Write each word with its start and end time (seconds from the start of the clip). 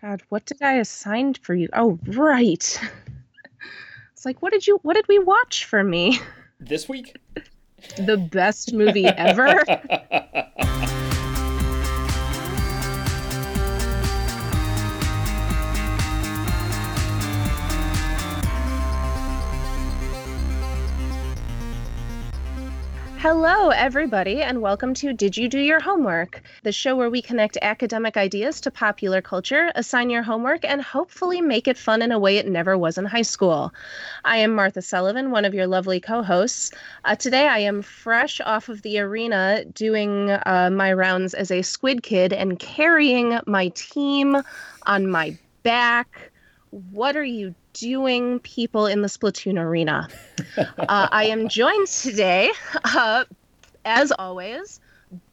God, 0.00 0.22
what 0.28 0.46
did 0.46 0.62
I 0.62 0.74
assign 0.74 1.34
for 1.34 1.54
you? 1.54 1.68
Oh, 1.72 1.98
right. 2.06 2.80
It's 4.12 4.24
like, 4.24 4.42
what 4.42 4.52
did 4.52 4.66
you 4.66 4.80
what 4.82 4.94
did 4.94 5.06
we 5.06 5.20
watch 5.20 5.64
for 5.64 5.84
me? 5.84 6.18
This 6.58 6.88
week? 6.88 7.16
The 7.96 8.16
best 8.16 8.72
movie 8.72 9.06
ever? 9.06 9.64
Hello, 23.20 23.70
everybody, 23.70 24.42
and 24.42 24.62
welcome 24.62 24.94
to 24.94 25.12
Did 25.12 25.36
You 25.36 25.48
Do 25.48 25.58
Your 25.58 25.80
Homework? 25.80 26.40
The 26.62 26.70
show 26.70 26.94
where 26.94 27.10
we 27.10 27.20
connect 27.20 27.58
academic 27.60 28.16
ideas 28.16 28.60
to 28.60 28.70
popular 28.70 29.20
culture, 29.20 29.72
assign 29.74 30.08
your 30.08 30.22
homework, 30.22 30.64
and 30.64 30.80
hopefully 30.80 31.40
make 31.40 31.66
it 31.66 31.76
fun 31.76 32.00
in 32.00 32.12
a 32.12 32.18
way 32.20 32.36
it 32.36 32.46
never 32.46 32.78
was 32.78 32.96
in 32.96 33.04
high 33.04 33.22
school. 33.22 33.74
I 34.24 34.36
am 34.36 34.54
Martha 34.54 34.82
Sullivan, 34.82 35.32
one 35.32 35.44
of 35.44 35.52
your 35.52 35.66
lovely 35.66 35.98
co 35.98 36.22
hosts. 36.22 36.70
Uh, 37.04 37.16
today, 37.16 37.48
I 37.48 37.58
am 37.58 37.82
fresh 37.82 38.40
off 38.40 38.68
of 38.68 38.82
the 38.82 39.00
arena 39.00 39.64
doing 39.64 40.30
uh, 40.30 40.70
my 40.72 40.92
rounds 40.92 41.34
as 41.34 41.50
a 41.50 41.62
squid 41.62 42.04
kid 42.04 42.32
and 42.32 42.56
carrying 42.56 43.40
my 43.46 43.72
team 43.74 44.36
on 44.86 45.10
my 45.10 45.36
back. 45.64 46.30
What 46.70 47.16
are 47.16 47.24
you 47.24 47.56
doing, 47.78 48.40
people 48.40 48.86
in 48.86 49.02
the 49.02 49.08
Splatoon 49.08 49.58
arena? 49.58 50.08
uh, 50.56 50.66
I 50.78 51.24
am 51.26 51.48
joined 51.48 51.86
today, 51.86 52.50
uh, 52.84 53.24
as 53.84 54.12
always, 54.12 54.80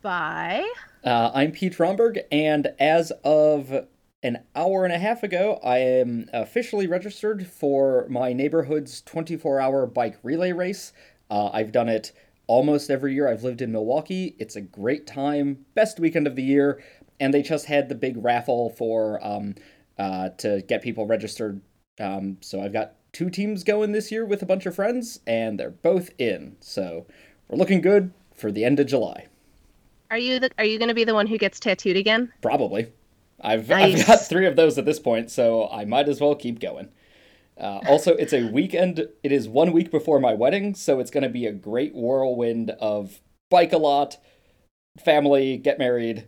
by. 0.01 0.67
Uh, 1.03 1.31
I'm 1.33 1.51
Pete 1.51 1.79
Romberg, 1.79 2.19
and 2.31 2.73
as 2.79 3.11
of 3.23 3.87
an 4.23 4.39
hour 4.55 4.85
and 4.85 4.93
a 4.93 4.97
half 4.97 5.23
ago, 5.23 5.59
I 5.63 5.77
am 5.79 6.29
officially 6.33 6.87
registered 6.87 7.45
for 7.47 8.07
my 8.09 8.33
neighborhood's 8.33 9.01
24 9.01 9.59
hour 9.59 9.85
bike 9.85 10.17
relay 10.23 10.51
race. 10.51 10.93
Uh, 11.29 11.49
I've 11.53 11.71
done 11.71 11.89
it 11.89 12.11
almost 12.47 12.89
every 12.89 13.13
year 13.13 13.27
I've 13.27 13.43
lived 13.43 13.61
in 13.61 13.71
Milwaukee. 13.71 14.35
It's 14.39 14.55
a 14.55 14.61
great 14.61 15.07
time, 15.07 15.65
best 15.73 15.99
weekend 15.99 16.27
of 16.27 16.35
the 16.35 16.43
year, 16.43 16.81
and 17.19 17.33
they 17.33 17.41
just 17.41 17.65
had 17.65 17.89
the 17.89 17.95
big 17.95 18.17
raffle 18.17 18.69
for 18.69 19.23
um, 19.25 19.55
uh, 19.97 20.29
to 20.37 20.61
get 20.67 20.81
people 20.81 21.05
registered. 21.05 21.61
Um, 21.99 22.37
so 22.41 22.61
I've 22.61 22.73
got 22.73 22.95
two 23.13 23.29
teams 23.29 23.63
going 23.63 23.91
this 23.91 24.11
year 24.11 24.25
with 24.25 24.41
a 24.41 24.45
bunch 24.45 24.65
of 24.65 24.75
friends, 24.75 25.19
and 25.25 25.59
they're 25.59 25.69
both 25.69 26.09
in. 26.17 26.57
So 26.59 27.05
we're 27.47 27.57
looking 27.57 27.81
good 27.81 28.11
for 28.33 28.51
the 28.51 28.65
end 28.65 28.79
of 28.79 28.87
July. 28.87 29.27
Are 30.11 30.17
you 30.17 30.39
the, 30.39 30.51
Are 30.57 30.65
you 30.65 30.77
going 30.77 30.89
to 30.89 30.95
be 30.95 31.03
the 31.03 31.13
one 31.13 31.27
who 31.27 31.37
gets 31.37 31.59
tattooed 31.59 31.97
again? 31.97 32.31
Probably. 32.41 32.91
I've 33.41 33.69
Nice. 33.69 34.01
I've 34.01 34.07
got 34.07 34.27
three 34.27 34.45
of 34.45 34.55
those 34.55 34.77
at 34.77 34.85
this 34.85 34.99
point, 34.99 35.31
so 35.31 35.67
I 35.69 35.85
might 35.85 36.07
as 36.07 36.21
well 36.21 36.35
keep 36.35 36.59
going. 36.59 36.89
Uh, 37.57 37.79
also, 37.87 38.13
it's 38.15 38.33
a 38.33 38.49
weekend. 38.49 39.07
It 39.23 39.31
is 39.31 39.47
one 39.47 39.71
week 39.71 39.91
before 39.91 40.19
my 40.19 40.33
wedding, 40.33 40.75
so 40.75 40.99
it's 40.99 41.11
going 41.11 41.23
to 41.23 41.29
be 41.29 41.45
a 41.45 41.53
great 41.53 41.95
whirlwind 41.95 42.71
of 42.71 43.21
bike 43.49 43.71
a 43.71 43.77
lot, 43.77 44.17
family, 45.03 45.57
get 45.57 45.79
married, 45.79 46.27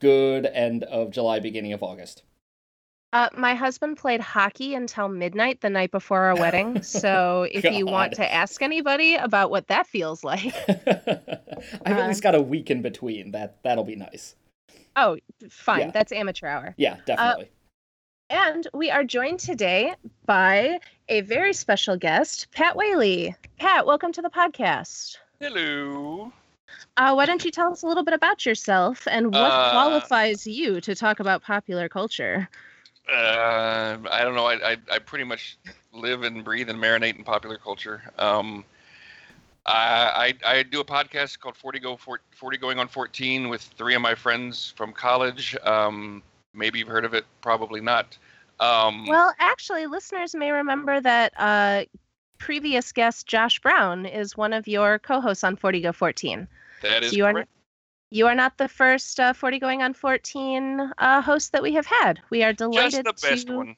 good 0.00 0.46
end 0.46 0.84
of 0.84 1.10
July, 1.10 1.40
beginning 1.40 1.72
of 1.72 1.82
August. 1.82 2.22
Uh, 3.12 3.28
my 3.36 3.54
husband 3.54 3.98
played 3.98 4.20
hockey 4.22 4.74
until 4.74 5.06
midnight 5.06 5.60
the 5.60 5.68
night 5.68 5.90
before 5.90 6.20
our 6.22 6.34
wedding. 6.36 6.80
So 7.02 7.46
if 7.50 7.64
you 7.64 7.84
want 7.86 8.14
to 8.14 8.32
ask 8.32 8.62
anybody 8.62 9.16
about 9.16 9.50
what 9.50 9.68
that 9.68 9.86
feels 9.86 10.24
like, 10.30 10.54
I've 10.68 11.98
at 11.98 12.08
least 12.08 12.22
got 12.22 12.34
a 12.34 12.40
week 12.40 12.70
in 12.70 12.80
between. 12.82 13.32
That 13.32 13.62
that'll 13.62 13.84
be 13.84 13.96
nice. 13.96 14.34
oh, 14.96 15.18
fine, 15.50 15.80
Yeah. 15.80 15.90
that's 15.90 16.12
amateur 16.12 16.46
hour. 16.46 16.74
Yeah, 16.78 16.96
definitely. 17.04 17.50
And 18.30 18.66
we 18.72 18.90
are 18.90 19.04
joined 19.04 19.40
today 19.40 19.94
by 20.24 20.78
a 21.10 21.20
very 21.20 21.52
special 21.52 21.98
guest, 21.98 22.46
Pat 22.52 22.76
Whaley. 22.76 23.34
Pat, 23.58 23.84
welcome 23.84 24.12
to 24.12 24.22
the 24.22 24.30
podcast. 24.30 25.18
Hello. 25.38 26.32
Uh, 26.96 27.12
why 27.12 27.26
don't 27.26 27.44
you 27.44 27.50
tell 27.50 27.70
us 27.72 27.82
a 27.82 27.86
little 27.86 28.04
bit 28.04 28.14
about 28.14 28.46
yourself 28.46 29.06
and 29.10 29.26
what 29.26 29.50
Uh, 29.52 29.70
qualifies 29.72 30.46
you 30.46 30.80
to 30.80 30.94
talk 30.94 31.20
about 31.20 31.42
popular 31.42 31.90
culture? 31.90 32.48
Uh, 33.10 33.98
I 34.10 34.22
don't 34.22 34.34
know. 34.34 34.46
I, 34.46 34.72
I 34.72 34.76
I 34.92 34.98
pretty 34.98 35.24
much 35.24 35.58
live 35.92 36.22
and 36.22 36.44
breathe 36.44 36.68
and 36.68 36.78
marinate 36.78 37.16
in 37.16 37.24
popular 37.24 37.56
culture. 37.58 38.02
Um, 38.18 38.64
I, 39.66 40.34
I 40.44 40.58
I 40.58 40.62
do 40.62 40.80
a 40.80 40.84
podcast 40.84 41.38
called 41.40 41.56
40 41.56 41.78
Go 41.80 41.96
40 41.96 42.56
Going 42.58 42.78
on 42.78 42.88
14 42.88 43.48
with 43.48 43.62
three 43.62 43.94
of 43.94 44.02
my 44.02 44.14
friends 44.14 44.72
from 44.76 44.92
college. 44.92 45.56
Um, 45.62 46.22
maybe 46.54 46.78
you've 46.78 46.88
heard 46.88 47.04
of 47.04 47.14
it, 47.14 47.24
probably 47.40 47.80
not. 47.80 48.18
Um, 48.60 49.06
Well, 49.06 49.34
actually, 49.38 49.86
listeners 49.86 50.34
may 50.34 50.50
remember 50.52 51.00
that 51.00 51.32
uh, 51.38 51.84
previous 52.38 52.92
guest 52.92 53.26
Josh 53.26 53.60
Brown 53.60 54.06
is 54.06 54.36
one 54.36 54.52
of 54.52 54.66
your 54.68 54.98
co-hosts 54.98 55.44
on 55.44 55.56
40 55.56 55.80
Go 55.80 55.92
14. 55.92 56.48
that 56.82 57.02
is 57.02 57.12
so 57.12 57.16
you 57.16 57.24
are 57.24 57.32
correct. 57.32 57.50
You 58.12 58.26
are 58.26 58.34
not 58.34 58.58
the 58.58 58.68
first 58.68 59.18
uh, 59.18 59.32
40 59.32 59.58
Going 59.58 59.82
on 59.82 59.94
14 59.94 60.92
uh, 60.98 61.22
host 61.22 61.52
that 61.52 61.62
we 61.62 61.72
have 61.74 61.86
had. 61.86 62.20
We 62.30 62.42
are 62.42 62.52
delighted 62.52 63.06
Just 63.06 63.20
delighted 63.22 63.22
the 63.22 63.28
best 63.30 63.46
to 63.46 63.56
one. 63.56 63.76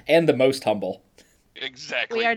and 0.08 0.28
the 0.28 0.36
most 0.36 0.62
humble. 0.62 1.02
Exactly. 1.56 2.18
we 2.18 2.24
are 2.24 2.36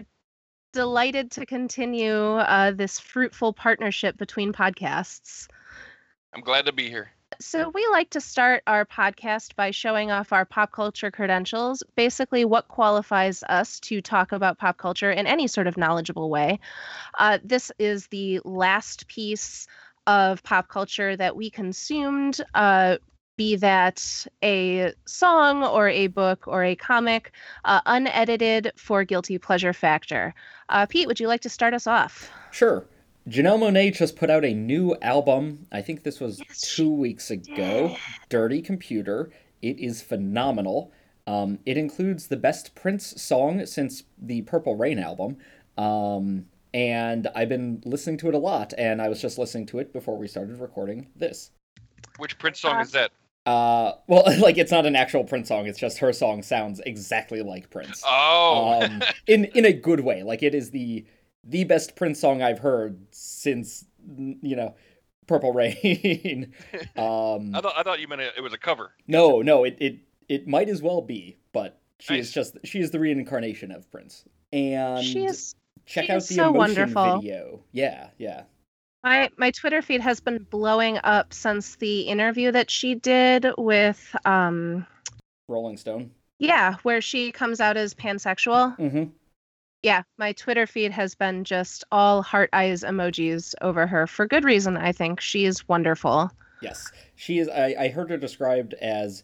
delighted 0.73 1.29
to 1.31 1.45
continue 1.45 2.13
uh, 2.13 2.71
this 2.71 2.99
fruitful 2.99 3.53
partnership 3.53 4.17
between 4.17 4.53
podcasts. 4.53 5.47
I'm 6.33 6.41
glad 6.41 6.65
to 6.65 6.71
be 6.71 6.89
here. 6.89 7.11
So, 7.39 7.69
we 7.69 7.87
like 7.91 8.09
to 8.11 8.21
start 8.21 8.61
our 8.67 8.85
podcast 8.85 9.55
by 9.55 9.71
showing 9.71 10.11
off 10.11 10.33
our 10.33 10.45
pop 10.45 10.71
culture 10.71 11.09
credentials, 11.11 11.81
basically, 11.95 12.43
what 12.45 12.67
qualifies 12.67 13.41
us 13.43 13.79
to 13.81 14.01
talk 14.01 14.31
about 14.31 14.57
pop 14.57 14.77
culture 14.77 15.11
in 15.11 15.25
any 15.25 15.47
sort 15.47 15.67
of 15.67 15.77
knowledgeable 15.77 16.29
way. 16.29 16.59
Uh, 17.17 17.39
this 17.43 17.71
is 17.79 18.07
the 18.07 18.41
last 18.43 19.07
piece 19.07 19.67
of 20.07 20.43
pop 20.43 20.67
culture 20.67 21.15
that 21.15 21.35
we 21.35 21.49
consumed, 21.49 22.41
uh, 22.53 22.97
be 23.37 23.55
that 23.55 24.27
a 24.43 24.93
song 25.05 25.63
or 25.63 25.87
a 25.87 26.07
book 26.07 26.47
or 26.47 26.63
a 26.63 26.75
comic, 26.75 27.31
uh, 27.65 27.81
unedited 27.85 28.71
for 28.75 29.03
guilty 29.03 29.37
pleasure 29.37 29.73
factor. 29.73 30.33
Uh, 30.69 30.85
Pete, 30.85 31.07
would 31.07 31.19
you 31.19 31.27
like 31.27 31.41
to 31.41 31.49
start 31.49 31.73
us 31.73 31.87
off? 31.87 32.31
Sure. 32.51 32.85
Janelle 33.29 33.59
Monáe 33.59 33.95
just 33.95 34.15
put 34.15 34.29
out 34.29 34.43
a 34.43 34.53
new 34.53 34.95
album. 35.01 35.67
I 35.71 35.81
think 35.81 36.03
this 36.03 36.19
was 36.19 36.39
Yes, 36.39 36.75
two 36.75 36.91
weeks 36.91 37.29
ago. 37.29 37.95
Dirty 38.29 38.61
Computer. 38.61 39.31
It 39.61 39.79
is 39.79 40.01
phenomenal. 40.01 40.91
Um, 41.27 41.59
it 41.65 41.77
includes 41.77 42.27
the 42.27 42.37
best 42.37 42.73
Prince 42.73 43.21
song 43.21 43.65
since 43.67 44.03
the 44.19 44.41
Purple 44.41 44.75
Rain 44.75 44.97
album. 44.97 45.37
Um, 45.77 46.47
and 46.73 47.27
I've 47.35 47.49
been 47.49 47.81
listening 47.85 48.17
to 48.17 48.29
it 48.29 48.33
a 48.33 48.37
lot, 48.37 48.73
and 48.77 49.01
I 49.01 49.09
was 49.09 49.21
just 49.21 49.37
listening 49.37 49.65
to 49.67 49.79
it 49.79 49.93
before 49.93 50.17
we 50.17 50.27
started 50.27 50.59
recording 50.59 51.07
this. 51.15 51.51
Which 52.17 52.37
Prince 52.37 52.59
song 52.61 52.77
Uh, 52.77 52.81
is 52.81 52.91
that? 52.91 53.11
Uh, 53.45 53.93
well, 54.07 54.23
like 54.39 54.57
it's 54.57 54.71
not 54.71 54.85
an 54.85 54.95
actual 54.95 55.23
Prince 55.23 55.47
song. 55.47 55.65
It's 55.67 55.79
just 55.79 55.97
her 55.99 56.13
song 56.13 56.43
sounds 56.43 56.79
exactly 56.85 57.41
like 57.41 57.69
Prince. 57.69 58.03
Oh, 58.05 58.81
um, 58.81 59.01
in 59.27 59.45
in 59.45 59.65
a 59.65 59.73
good 59.73 60.01
way. 60.01 60.23
Like 60.23 60.43
it 60.43 60.53
is 60.53 60.71
the 60.71 61.05
the 61.43 61.63
best 61.63 61.95
Prince 61.95 62.19
song 62.19 62.41
I've 62.41 62.59
heard 62.59 62.99
since 63.11 63.85
you 64.07 64.55
know 64.55 64.75
Purple 65.27 65.53
Rain. 65.53 66.53
um, 66.97 67.55
I 67.55 67.61
thought 67.61 67.73
I 67.75 67.83
thought 67.83 67.99
you 67.99 68.07
meant 68.07 68.21
it, 68.21 68.33
it 68.37 68.41
was 68.41 68.53
a 68.53 68.57
cover. 68.57 68.91
no, 69.07 69.41
no, 69.41 69.63
it, 69.63 69.77
it 69.79 69.95
it 70.29 70.47
might 70.47 70.69
as 70.69 70.81
well 70.81 71.01
be, 71.01 71.37
but 71.51 71.79
she 71.99 72.17
is 72.19 72.31
just 72.31 72.57
she 72.63 72.79
is 72.79 72.91
the 72.91 72.99
reincarnation 72.99 73.71
of 73.71 73.89
Prince. 73.91 74.23
And 74.53 75.03
she 75.03 75.25
is 75.25 75.55
check 75.85 76.05
she 76.05 76.11
out 76.11 76.21
the 76.21 76.33
so 76.33 76.49
emotion 76.49 76.57
wonderful. 76.57 77.19
video. 77.19 77.59
Yeah, 77.71 78.09
yeah. 78.17 78.43
My 79.03 79.29
my 79.37 79.51
Twitter 79.51 79.81
feed 79.81 80.01
has 80.01 80.19
been 80.19 80.45
blowing 80.49 80.99
up 81.03 81.33
since 81.33 81.75
the 81.77 82.01
interview 82.01 82.51
that 82.51 82.69
she 82.69 82.95
did 82.95 83.47
with 83.57 84.15
um 84.25 84.85
Rolling 85.47 85.77
Stone. 85.77 86.11
yeah, 86.39 86.75
where 86.83 87.01
she 87.01 87.31
comes 87.31 87.59
out 87.59 87.77
as 87.77 87.93
pansexual. 87.93 88.77
Mm-hmm. 88.77 89.03
Yeah, 89.83 90.03
my 90.19 90.33
Twitter 90.33 90.67
feed 90.67 90.91
has 90.91 91.15
been 91.15 91.43
just 91.43 91.83
all 91.91 92.21
heart 92.21 92.51
eyes 92.53 92.83
emojis 92.83 93.55
over 93.61 93.87
her 93.87 94.05
for 94.05 94.27
good 94.27 94.43
reason, 94.43 94.77
I 94.77 94.91
think. 94.91 95.19
She 95.19 95.45
is 95.45 95.67
wonderful. 95.67 96.29
Yes, 96.61 96.91
she 97.15 97.39
is. 97.39 97.49
I, 97.49 97.75
I 97.79 97.87
heard 97.87 98.11
her 98.11 98.17
described 98.17 98.75
as 98.75 99.23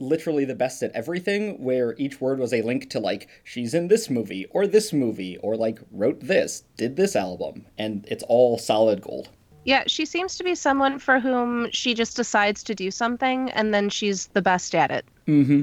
literally 0.00 0.44
the 0.44 0.54
best 0.54 0.82
at 0.82 0.92
everything, 0.92 1.62
where 1.62 1.94
each 1.98 2.20
word 2.20 2.38
was 2.38 2.52
a 2.52 2.62
link 2.62 2.90
to 2.90 3.00
like 3.00 3.28
she's 3.44 3.74
in 3.74 3.88
this 3.88 4.10
movie 4.10 4.46
or 4.50 4.66
this 4.66 4.92
movie 4.92 5.36
or 5.38 5.56
like 5.56 5.78
wrote 5.90 6.20
this, 6.20 6.64
did 6.76 6.96
this 6.96 7.14
album, 7.14 7.66
and 7.78 8.06
it's 8.08 8.24
all 8.24 8.58
solid 8.58 9.00
gold. 9.00 9.28
Yeah, 9.64 9.84
she 9.86 10.06
seems 10.06 10.36
to 10.38 10.44
be 10.44 10.54
someone 10.54 10.98
for 10.98 11.20
whom 11.20 11.70
she 11.72 11.92
just 11.92 12.16
decides 12.16 12.62
to 12.64 12.74
do 12.74 12.90
something 12.90 13.50
and 13.50 13.74
then 13.74 13.90
she's 13.90 14.28
the 14.28 14.40
best 14.40 14.74
at 14.74 14.90
it. 14.90 15.04
Mm-hmm. 15.26 15.62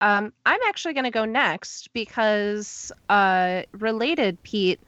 Um, 0.00 0.32
I'm 0.46 0.60
actually 0.68 0.94
going 0.94 1.04
to 1.04 1.10
go 1.10 1.24
next 1.24 1.92
because, 1.92 2.92
uh, 3.08 3.62
related, 3.72 4.40
Pete, 4.42 4.80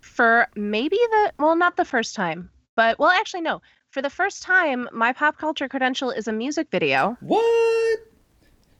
for 0.00 0.48
maybe 0.54 0.96
the, 0.96 1.32
well, 1.38 1.56
not 1.56 1.76
the 1.76 1.84
first 1.84 2.14
time, 2.14 2.50
but, 2.76 2.98
well, 2.98 3.10
actually, 3.10 3.42
no, 3.42 3.62
for 3.90 4.02
the 4.02 4.10
first 4.10 4.42
time, 4.42 4.88
my 4.92 5.12
pop 5.12 5.36
culture 5.38 5.68
credential 5.68 6.10
is 6.10 6.28
a 6.28 6.32
music 6.32 6.68
video. 6.70 7.16
What? 7.20 7.98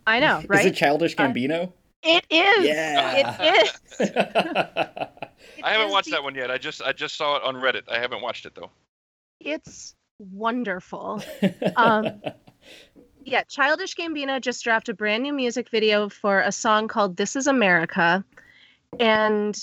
I 0.06 0.20
know, 0.20 0.42
right? 0.48 0.60
Is 0.60 0.66
it 0.66 0.74
Childish 0.76 1.14
Uh, 1.18 1.24
Gambino? 1.28 1.72
It 2.02 2.24
is. 2.30 2.66
Yeah. 2.66 3.34
It 3.40 3.66
is. 4.00 4.10
I 5.62 5.70
haven't 5.72 5.88
is 5.88 5.92
watched 5.92 6.06
the- 6.06 6.12
that 6.12 6.22
one 6.22 6.34
yet. 6.34 6.50
I 6.50 6.56
just 6.58 6.80
I 6.82 6.92
just 6.92 7.16
saw 7.16 7.36
it 7.36 7.42
on 7.42 7.56
Reddit. 7.56 7.82
I 7.90 7.98
haven't 7.98 8.22
watched 8.22 8.46
it 8.46 8.54
though. 8.54 8.70
It's 9.40 9.94
wonderful. 10.18 11.22
Um, 11.76 12.22
Yeah, 13.24 13.42
Childish 13.44 13.94
Gambino 13.96 14.40
just 14.40 14.64
dropped 14.64 14.88
a 14.88 14.94
brand 14.94 15.22
new 15.22 15.32
music 15.34 15.68
video 15.68 16.08
for 16.08 16.40
a 16.40 16.50
song 16.50 16.88
called 16.88 17.16
This 17.18 17.36
Is 17.36 17.46
America. 17.46 18.24
And 18.98 19.54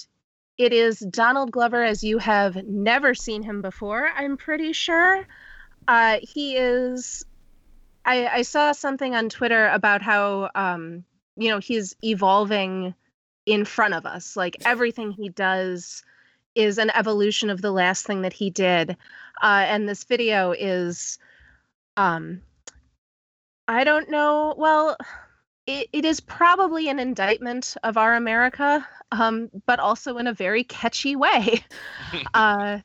it 0.57 0.73
is 0.73 0.99
Donald 0.99 1.51
Glover 1.51 1.83
as 1.83 2.03
you 2.03 2.17
have 2.17 2.55
never 2.65 3.13
seen 3.13 3.43
him 3.43 3.61
before, 3.61 4.09
I'm 4.15 4.37
pretty 4.37 4.73
sure. 4.73 5.27
Uh, 5.87 6.17
he 6.21 6.57
is. 6.57 7.25
I, 8.05 8.27
I 8.27 8.41
saw 8.41 8.71
something 8.71 9.15
on 9.15 9.29
Twitter 9.29 9.67
about 9.67 10.01
how, 10.01 10.49
um, 10.55 11.03
you 11.35 11.49
know, 11.49 11.59
he's 11.59 11.95
evolving 12.03 12.95
in 13.45 13.65
front 13.65 13.93
of 13.93 14.05
us. 14.05 14.35
Like 14.35 14.57
everything 14.65 15.11
he 15.11 15.29
does 15.29 16.03
is 16.55 16.77
an 16.77 16.89
evolution 16.95 17.49
of 17.49 17.61
the 17.61 17.71
last 17.71 18.05
thing 18.05 18.21
that 18.21 18.33
he 18.33 18.49
did. 18.49 18.97
Uh, 19.41 19.65
and 19.67 19.87
this 19.87 20.03
video 20.05 20.51
is. 20.51 21.19
Um, 21.95 22.41
I 23.67 23.83
don't 23.83 24.09
know. 24.09 24.55
Well, 24.57 24.97
it, 25.67 25.89
it 25.91 26.05
is 26.05 26.19
probably 26.21 26.89
an 26.89 26.97
indictment 26.97 27.75
of 27.83 27.97
our 27.97 28.15
America, 28.15 28.87
um, 29.11 29.49
but 29.65 29.79
also 29.79 30.17
in 30.17 30.25
a 30.25 30.33
very 30.33 30.63
catchy 30.63 31.15
way. 31.15 31.61
uh, 32.33 32.79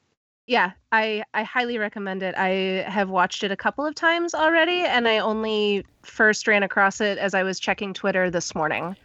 yeah, 0.49 0.73
I 0.90 1.23
I 1.32 1.44
highly 1.44 1.79
recommend 1.79 2.23
it. 2.25 2.34
I 2.37 2.84
have 2.88 3.08
watched 3.08 3.44
it 3.44 3.52
a 3.52 3.56
couple 3.56 3.87
of 3.87 3.94
times 3.94 4.34
already, 4.34 4.81
and 4.81 5.06
I 5.06 5.19
only 5.19 5.87
first 6.02 6.49
ran 6.49 6.64
across 6.64 7.00
it 7.00 7.17
as 7.19 7.32
I 7.32 7.44
was 7.44 7.61
checking 7.61 7.94
Twitter 7.94 8.29
this 8.29 8.55
morning. 8.55 8.96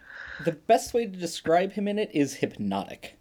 the 0.44 0.52
best 0.52 0.92
way 0.92 1.06
to 1.06 1.16
describe 1.16 1.72
him 1.72 1.88
in 1.88 1.98
it 1.98 2.10
is 2.12 2.34
hypnotic. 2.34 3.16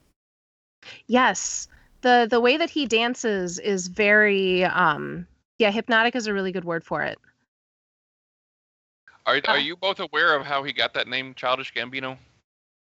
Yes, 1.05 1.67
the 2.01 2.27
the 2.29 2.41
way 2.41 2.57
that 2.57 2.71
he 2.71 2.87
dances 2.87 3.59
is 3.59 3.87
very 3.87 4.65
um, 4.65 5.27
yeah, 5.59 5.69
hypnotic 5.69 6.15
is 6.15 6.25
a 6.25 6.33
really 6.33 6.51
good 6.51 6.65
word 6.65 6.83
for 6.83 7.03
it. 7.03 7.19
Are 9.27 9.35
Uh. 9.35 9.41
are 9.51 9.59
you 9.59 9.75
both 9.75 9.99
aware 9.99 10.35
of 10.35 10.45
how 10.45 10.63
he 10.63 10.73
got 10.73 10.93
that 10.95 11.07
name, 11.07 11.33
Childish 11.35 11.73
Gambino? 11.73 12.17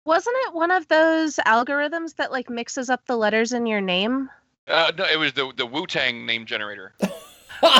Wasn't 0.06 0.36
it 0.46 0.54
one 0.54 0.70
of 0.70 0.88
those 0.88 1.36
algorithms 1.46 2.16
that 2.16 2.32
like 2.32 2.48
mixes 2.48 2.88
up 2.88 3.04
the 3.06 3.16
letters 3.16 3.52
in 3.52 3.66
your 3.66 3.80
name? 3.82 4.30
Uh, 4.66 4.92
no, 4.96 5.04
it 5.04 5.18
was 5.18 5.32
the 5.34 5.52
the 5.56 5.66
Wu 5.66 5.86
Tang 5.86 6.24
name 6.24 6.46
generator. 6.46 6.94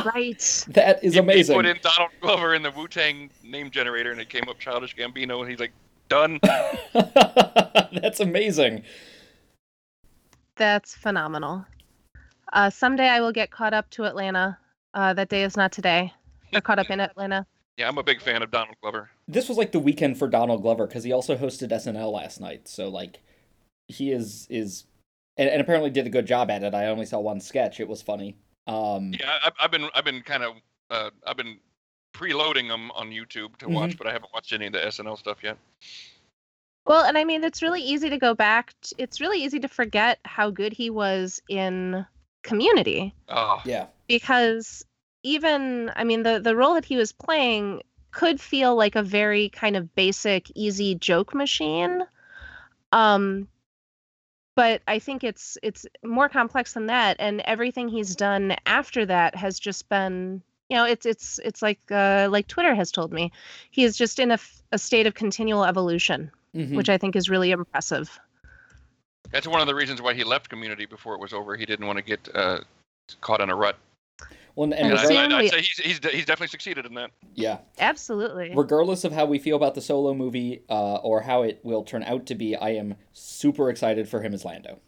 Right. 0.05 0.67
That 0.69 1.03
is 1.03 1.15
He- 1.15 1.21
amazing. 1.21 1.55
He 1.55 1.59
put 1.63 1.65
in 1.65 1.79
Donald 1.81 2.11
Glover 2.21 2.55
in 2.55 2.63
the 2.63 2.71
Wu 2.71 2.87
Tang 2.87 3.31
name 3.43 3.71
generator, 3.71 4.11
and 4.13 4.21
it 4.21 4.29
came 4.29 4.47
up 4.47 4.59
Childish 4.59 4.95
Gambino, 4.95 5.41
and 5.41 5.49
he's 5.51 5.59
like, 5.59 5.73
done. 6.11 6.39
That's 6.93 8.21
amazing. 8.21 8.83
That's 10.57 10.95
phenomenal. 10.95 11.65
Uh, 12.53 12.69
someday 12.69 13.09
I 13.09 13.21
will 13.23 13.33
get 13.33 13.51
caught 13.51 13.73
up 13.73 13.89
to 13.91 14.05
Atlanta. 14.05 14.59
Uh, 14.93 15.15
that 15.15 15.31
day 15.31 15.45
is 15.45 15.57
not 15.57 15.73
today. 15.73 16.13
Or 16.53 16.61
caught 16.61 16.79
up 16.79 16.91
in 16.91 17.01
Atlanta. 17.01 17.47
Yeah, 17.81 17.89
I'm 17.89 17.97
a 17.97 18.03
big 18.03 18.21
fan 18.21 18.43
of 18.43 18.51
Donald 18.51 18.77
Glover. 18.83 19.09
This 19.27 19.49
was 19.49 19.57
like 19.57 19.73
the 19.73 19.79
weekend 19.79 20.19
for 20.19 20.29
Donald 20.29 20.61
Glover 20.61 20.87
because 20.87 21.03
he 21.03 21.13
also 21.13 21.35
hosted 21.35 21.71
SNL 21.71 22.13
last 22.13 22.39
night. 22.39 22.69
So 22.69 22.91
like, 22.91 23.21
he 23.89 24.13
is 24.13 24.47
is, 24.51 24.85
and, 25.39 25.49
and 25.49 25.63
apparently 25.63 25.89
did 25.89 26.07
a 26.07 26.11
good 26.11 26.27
job 26.27 26.51
at 26.51 26.63
it. 26.63 26.75
I 26.75 26.89
only 26.89 27.07
saw 27.07 27.21
one 27.21 27.41
sketch. 27.41 27.81
It 27.81 27.89
was 27.89 28.03
funny. 28.03 28.37
Um, 28.67 29.15
Yeah, 29.19 29.31
I, 29.43 29.51
I've 29.59 29.71
been 29.71 29.89
I've 29.95 30.05
been 30.05 30.21
kind 30.21 30.43
of 30.43 30.57
uh, 30.91 31.09
I've 31.27 31.39
been 31.39 31.57
preloading 32.15 32.69
them 32.69 32.91
on 32.91 33.09
YouTube 33.09 33.57
to 33.61 33.69
watch, 33.71 33.97
but 33.97 34.07
I 34.07 34.13
haven't 34.13 34.33
watched 34.35 34.53
any 34.53 34.67
of 34.67 34.75
the 34.75 34.81
SNL 34.81 35.17
stuff 35.17 35.39
yet. 35.43 35.57
Well, 36.85 37.07
and 37.07 37.17
I 37.17 37.25
mean, 37.25 37.45
it's 37.45 37.63
really 37.63 37.81
easy 37.81 38.11
to 38.11 38.19
go 38.19 38.35
back. 38.35 38.75
t- 38.83 38.97
it's 38.99 39.23
really 39.23 39.43
easy 39.43 39.59
to 39.61 39.69
forget 39.69 40.19
how 40.27 40.51
good 40.51 40.75
he 40.75 40.91
was 40.91 41.41
in 41.49 42.05
Community 42.43 43.15
Oh, 43.29 43.63
yeah. 43.65 43.87
because 44.07 44.85
even, 45.23 45.91
I 45.97 46.05
mean, 46.05 46.23
the 46.23 46.41
the 46.41 46.57
role 46.57 46.75
that 46.75 46.85
he 46.85 46.97
was 46.97 47.13
playing 47.13 47.83
could 48.11 48.41
feel 48.41 48.75
like 48.75 48.97
a 48.97 49.03
very 49.03 49.49
kind 49.51 49.77
of 49.77 49.95
basic, 49.95 50.51
easy 50.55 50.95
joke 50.95 51.35
machine. 51.35 52.03
Um, 52.93 53.49
but 54.57 54.83
I 54.89 54.99
think 54.99 55.23
it's 55.25 55.57
it's 55.63 55.87
more 56.05 56.29
complex 56.29 56.73
than 56.75 56.87
that, 56.87 57.17
and 57.19 57.41
everything 57.43 57.89
he's 57.89 58.17
done 58.17 58.57
after 58.67 59.07
that 59.07 59.35
has 59.37 59.59
just 59.59 59.89
been, 59.89 60.43
you 60.69 60.77
know, 60.77 60.85
it's 60.85 61.07
it's 61.07 61.39
it's 61.45 61.63
like 61.63 61.81
uh, 61.91 62.29
like 62.31 62.47
Twitter 62.49 62.75
has 62.75 62.91
told 62.91 63.13
me, 63.13 63.33
he 63.71 63.85
is 63.85 63.97
just 63.97 64.19
in 64.19 64.33
a, 64.33 64.39
a 64.73 64.79
state 64.79 65.07
of 65.07 65.15
continual 65.15 65.65
evolution, 65.65 66.31
Mhm. 66.55 66.75
which 66.75 66.89
I 66.89 66.99
think 66.99 67.15
is 67.17 67.31
really 67.31 67.53
impressive. 67.53 68.19
that's 69.31 69.47
one 69.47 69.61
of 69.61 69.69
the 69.69 69.75
reasons 69.75 70.03
why 70.03 70.13
he 70.13 70.25
left 70.25 70.49
Community 70.49 70.85
before 70.87 71.15
it 71.15 71.21
was 71.21 71.33
over. 71.33 71.55
He 71.57 71.65
didn't 71.65 71.87
want 71.87 71.99
to 71.99 72.03
get 72.03 72.29
uh, 72.35 72.59
caught 73.21 73.41
in 73.41 73.49
a 73.51 73.55
rut. 73.55 73.77
Well, 74.57 74.65
and, 74.65 74.75
And 74.75 74.93
And 74.93 74.99
I, 74.99 75.25
I, 75.25 75.27
we- 75.29 75.35
I'd 75.47 75.51
say 75.51 75.59
he's, 75.63 75.79
he's 75.79 75.99
he's 75.99 76.25
definitely 76.27 76.49
succeeded 76.49 76.87
in 76.87 76.95
that. 76.95 77.11
yeah. 77.35 77.59
Absolutely. 77.79 78.53
Regardless 78.55 79.05
of 79.05 79.13
how 79.13 79.25
we 79.27 79.39
feel 79.39 79.57
about 79.57 79.75
the 79.75 79.81
solo 79.81 80.15
movie 80.15 80.63
uh, 80.69 80.97
or 80.97 81.23
how 81.23 81.43
it 81.43 81.61
will 81.63 81.83
turn 81.85 82.03
out 82.03 82.27
to 82.27 82.35
be, 82.35 82.57
I 82.57 82.71
am 82.71 82.97
super 83.13 83.71
excited 83.71 84.09
for 84.09 84.23
him 84.23 84.35
as 84.35 84.45
Lando. 84.45 84.79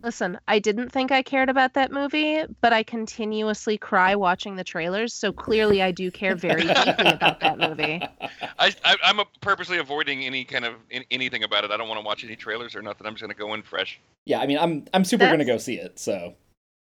Listen, 0.00 0.38
I 0.46 0.60
didn't 0.60 0.90
think 0.90 1.10
I 1.10 1.22
cared 1.22 1.48
about 1.48 1.74
that 1.74 1.90
movie, 1.90 2.44
but 2.60 2.72
I 2.72 2.84
continuously 2.84 3.76
cry 3.76 4.14
watching 4.14 4.54
the 4.54 4.62
trailers, 4.62 5.12
so 5.12 5.32
clearly 5.32 5.82
I 5.82 5.90
do 5.90 6.12
care 6.12 6.36
very 6.36 6.60
deeply 6.60 7.10
about 7.10 7.40
that 7.40 7.58
movie. 7.58 8.00
I, 8.60 8.72
I 8.84 8.96
I'm 9.02 9.18
purposely 9.40 9.78
avoiding 9.78 10.24
any 10.24 10.44
kind 10.44 10.64
of 10.64 10.74
in, 10.90 11.04
anything 11.10 11.42
about 11.42 11.64
it. 11.64 11.72
I 11.72 11.76
don't 11.76 11.88
want 11.88 12.00
to 12.00 12.06
watch 12.06 12.22
any 12.22 12.36
trailers 12.36 12.76
or 12.76 12.82
nothing. 12.82 13.08
I'm 13.08 13.14
just 13.14 13.22
gonna 13.22 13.34
go 13.34 13.54
in 13.54 13.62
fresh. 13.64 13.98
Yeah, 14.24 14.38
I 14.38 14.46
mean, 14.46 14.58
I'm 14.58 14.84
I'm 14.94 15.04
super 15.04 15.28
gonna 15.28 15.44
go 15.44 15.58
see 15.58 15.78
it. 15.80 15.98
So. 15.98 16.34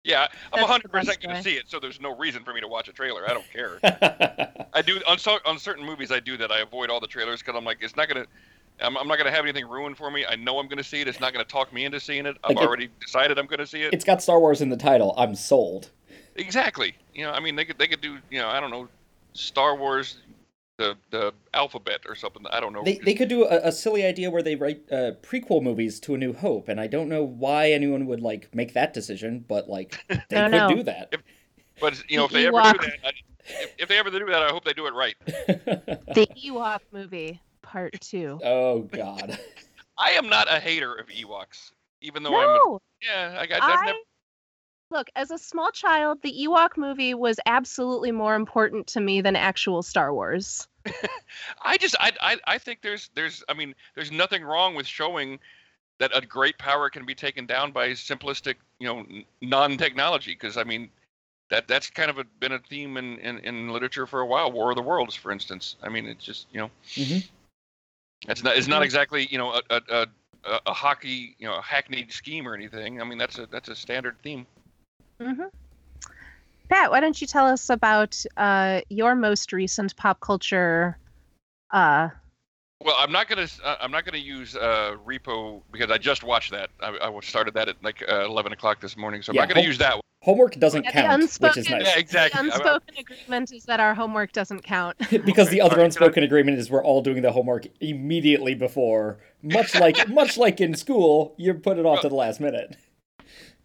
Yeah, 0.03 0.23
I'm 0.53 0.61
That's 0.61 0.63
100 0.63 0.91
percent 0.91 1.07
best 1.09 1.21
gonna 1.23 1.43
see 1.43 1.55
it, 1.57 1.69
so 1.69 1.79
there's 1.79 2.01
no 2.01 2.17
reason 2.17 2.43
for 2.43 2.55
me 2.55 2.61
to 2.63 2.69
watch 2.69 2.89
a 2.89 2.93
trailer. 2.93 3.29
I 3.29 3.35
don't 3.35 3.51
care. 3.53 3.79
I 4.73 4.81
do 4.81 4.99
on 5.07 5.19
so, 5.19 5.39
on 5.45 5.59
certain 5.59 5.85
movies. 5.85 6.11
I 6.11 6.21
do 6.21 6.39
that. 6.39 6.51
I 6.51 6.61
avoid 6.61 6.89
all 6.89 7.01
the 7.01 7.07
trailers 7.07 7.41
because 7.41 7.55
I'm 7.55 7.65
like, 7.65 7.79
it's 7.83 7.97
not 7.97 8.09
gonna. 8.09 8.25
I'm, 8.81 8.97
I'm 8.97 9.07
not 9.07 9.19
gonna 9.19 9.31
have 9.31 9.45
anything 9.45 9.69
ruined 9.69 9.99
for 9.99 10.11
me. 10.11 10.25
I 10.25 10.37
know 10.37 10.59
I'm 10.59 10.69
gonna 10.69 10.83
see 10.83 11.03
it. 11.03 11.09
It's 11.09 11.21
not 11.21 11.35
gonna 11.35 11.45
talk 11.45 11.71
me 11.75 11.85
into 11.85 12.01
seeing 12.01 12.25
it. 12.25 12.39
I've 12.43 12.57
Like 12.57 12.65
it- 12.65 12.67
already 12.67 12.89
decided 12.99 13.39
I'm 13.39 13.45
gonna 13.47 13.67
see 13.67 13.83
it. 13.83 13.93
it's 13.93 14.05
got 14.05 14.23
Star 14.23 14.41
Wars 14.41 14.63
in 14.63 14.71
the 14.71 14.77
title. 14.77 15.15
I'm 15.19 15.35
sold. 15.35 15.91
Exactly. 16.37 16.95
You 17.15 17.25
know, 17.27 17.33
I 17.33 17.41
mean, 17.41 17.57
they 17.57 17.67
could 17.67 17.77
they 17.79 17.87
could 17.89 18.01
do 18.01 18.17
you 18.31 18.39
know 18.39 18.49
I 18.49 18.59
don't 18.59 18.71
know, 18.71 18.89
Star 19.35 19.77
Wars, 19.77 20.17
the 20.81 20.97
the 21.11 21.35
alphabet 21.53 22.01
or 22.09 22.15
something. 22.15 22.45
I 22.51 22.59
don't 22.59 22.73
know. 22.73 22.83
They, 22.83 22.99
they 23.05 23.15
could 23.15 23.29
do 23.29 23.45
a, 23.45 23.69
a 23.69 23.73
silly 23.73 24.05
idea 24.05 24.31
where 24.31 24.43
they 24.43 24.57
write 24.57 24.81
uh, 24.91 25.13
prequel 25.23 25.63
movies 25.63 26.01
to 26.01 26.15
A 26.15 26.19
New 26.19 26.33
Hope, 26.33 26.69
and 26.69 26.81
I 26.81 26.87
don't 26.87 27.09
know 27.09 27.23
why 27.23 27.71
anyone 27.71 28.07
would 28.07 28.21
like 28.21 28.53
make 28.55 28.73
that 28.73 28.95
decision, 28.95 29.45
but 29.47 29.69
like 29.69 30.03
they 30.09 30.17
could 30.17 30.29
don't 30.29 30.51
know. 30.51 30.75
do 30.75 30.83
that. 30.85 31.15
but 31.81 32.03
you 32.11 32.17
know, 32.17 32.25
if 32.25 32.33
the 32.33 32.39
they 32.39 32.47
ever 32.47 32.57
do 32.57 32.79
that, 32.79 32.99
I, 33.05 33.13
if, 33.63 33.75
if 33.79 33.89
they 33.89 33.99
ever 33.99 34.11
do 34.11 34.25
that, 34.27 34.43
I 34.43 34.49
hope 34.49 34.65
they 34.65 34.73
do 34.73 34.87
it 34.87 34.95
right. 34.95 35.15
The 36.15 36.27
Ewok 36.45 36.81
movie, 36.93 37.41
part 37.63 38.01
two. 38.01 38.41
oh 38.43 38.81
God. 38.81 39.39
I 39.99 40.13
am 40.13 40.31
not 40.31 40.51
a 40.51 40.59
hater 40.59 40.95
of 40.95 41.09
Ewoks, 41.09 41.73
even 42.01 42.23
though 42.23 42.35
I'm. 42.35 42.49
A, 42.49 42.79
yeah, 43.03 43.37
I 43.39 43.47
got. 43.47 43.63
I 43.63 43.75
I've 43.75 43.85
never, 43.85 43.99
look 44.91 45.09
as 45.15 45.31
a 45.31 45.39
small 45.39 45.71
child, 45.71 46.23
the 46.23 46.33
Ewok 46.33 46.77
movie 46.77 47.13
was 47.13 47.39
absolutely 47.45 48.11
more 48.11 48.35
important 48.35 48.87
to 48.89 49.01
me 49.01 49.21
than 49.21 49.37
actual 49.37 49.83
Star 49.83 50.15
Wars. 50.15 50.67
I 51.65 51.77
just 51.77 51.97
I, 52.01 52.13
I 52.21 52.37
I 52.47 52.59
think 52.59 52.81
there's 52.83 53.11
there's 53.15 53.45
I 53.49 53.55
mean 53.55 53.75
there's 53.95 54.11
nothing 54.11 54.43
wrong 54.43 54.75
with 54.75 54.87
showing 54.87 55.39
that 55.99 56.11
a 56.17 56.25
great 56.25 56.59
power 56.59 56.89
can 56.89 57.05
be 57.05 57.15
taken 57.15 57.47
down 57.47 57.73
by 57.73 57.91
simplistic 57.91 58.57
you 58.79 58.87
know 58.89 59.05
non-technology 59.43 60.33
because 60.33 60.57
I 60.57 60.65
mean 60.65 60.91
that 61.51 61.69
that's 61.69 61.91
kind 61.91 62.11
of 62.11 62.19
a, 62.19 62.25
been 62.41 62.53
a 62.53 62.59
theme 62.59 62.97
in, 62.97 63.19
in 63.19 63.39
in 63.41 63.69
literature 63.71 64.07
for 64.07 64.21
a 64.21 64.27
while. 64.27 64.51
War 64.51 64.71
of 64.71 64.77
the 64.77 64.83
Worlds 64.83 65.15
for 65.15 65.31
instance. 65.31 65.77
I 65.83 65.89
mean 65.89 66.07
it's 66.07 66.25
just 66.25 66.47
you 66.53 66.61
know 66.61 66.71
Mhm. 66.97 67.23
it's 68.29 68.43
not 68.43 68.57
it's 68.57 68.69
not 68.69 68.83
exactly 68.83 69.27
you 69.31 69.39
know 69.39 69.53
a 69.53 69.63
a, 69.71 69.81
a 69.91 70.07
a 70.45 70.61
a 70.67 70.73
hockey 70.73 71.37
you 71.39 71.47
know 71.47 71.55
a 71.57 71.63
hackneyed 71.63 72.13
scheme 72.13 72.49
or 72.49 72.55
anything. 72.55 73.01
I 73.01 73.05
mean 73.05 73.19
that's 73.19 73.39
a 73.39 73.47
that's 73.47 73.69
a 73.69 73.77
standard 73.77 74.17
theme. 74.23 74.47
Hmm 75.21 75.43
Pat, 76.71 76.91
why 76.93 77.01
don't 77.01 77.21
you 77.21 77.27
tell 77.27 77.47
us 77.47 77.69
about 77.69 78.25
uh, 78.37 78.81
your 78.89 79.17
most 79.17 79.53
recent 79.53 79.97
pop 79.97 80.21
culture? 80.21 80.97
Uh, 81.73 82.09
Well, 82.83 82.95
I'm 82.99 83.11
not 83.13 83.29
gonna 83.29 83.49
uh, 83.65 83.77
I'm 83.81 83.91
not 83.91 84.05
gonna 84.05 84.19
use 84.19 84.55
uh, 84.57 84.95
Repo 85.05 85.63
because 85.73 85.91
I 85.91 85.99
just 85.99 86.23
watched 86.23 86.53
that. 86.53 86.71
I, 86.81 86.97
I 87.03 87.21
started 87.23 87.55
that 87.55 87.69
at 87.69 87.83
like 87.83 88.05
uh, 88.09 88.25
11 88.25 88.53
o'clock 88.53 88.81
this 88.81 88.97
morning, 88.97 89.21
so 89.21 89.31
I'm 89.33 89.35
Yeah, 89.37 89.43
not 89.43 89.49
gonna 89.49 89.61
hope- 89.61 89.67
use 89.67 89.79
that 89.79 89.95
one. 89.95 90.01
Homework 90.23 90.55
doesn't 90.57 90.85
Yeah, 90.85 90.91
the 90.91 91.09
count, 91.09 91.37
which 91.41 91.57
is 91.57 91.69
nice. 91.71 91.87
Yeah, 91.87 91.99
exactly. 91.99 92.39
I- 92.39 92.43
I- 92.43 92.47
unspoken 92.47 92.95
agreement 92.99 93.53
is 93.53 93.65
that 93.65 93.81
our 93.81 93.95
homework 93.95 94.33
doesn't 94.33 94.63
count. 94.63 94.99
because 95.25 95.49
the 95.49 95.63
other 95.63 95.73
alright, 95.77 95.87
unspoken 95.87 96.23
agreement 96.23 96.59
is 96.59 96.71
we're 96.71 96.85
all 96.85 97.01
doing 97.03 97.23
the 97.23 97.33
homework 97.33 97.67
immediately 97.81 98.55
before, 98.55 99.19
much 99.43 99.75
like 99.75 100.09
much 100.21 100.37
like 100.37 100.61
in 100.61 100.75
school, 100.75 101.35
you 101.39 101.55
put 101.55 101.79
it 101.79 101.87
off 101.87 102.03
to 102.03 102.09
the 102.09 102.15
last 102.15 102.39
minute. 102.39 102.77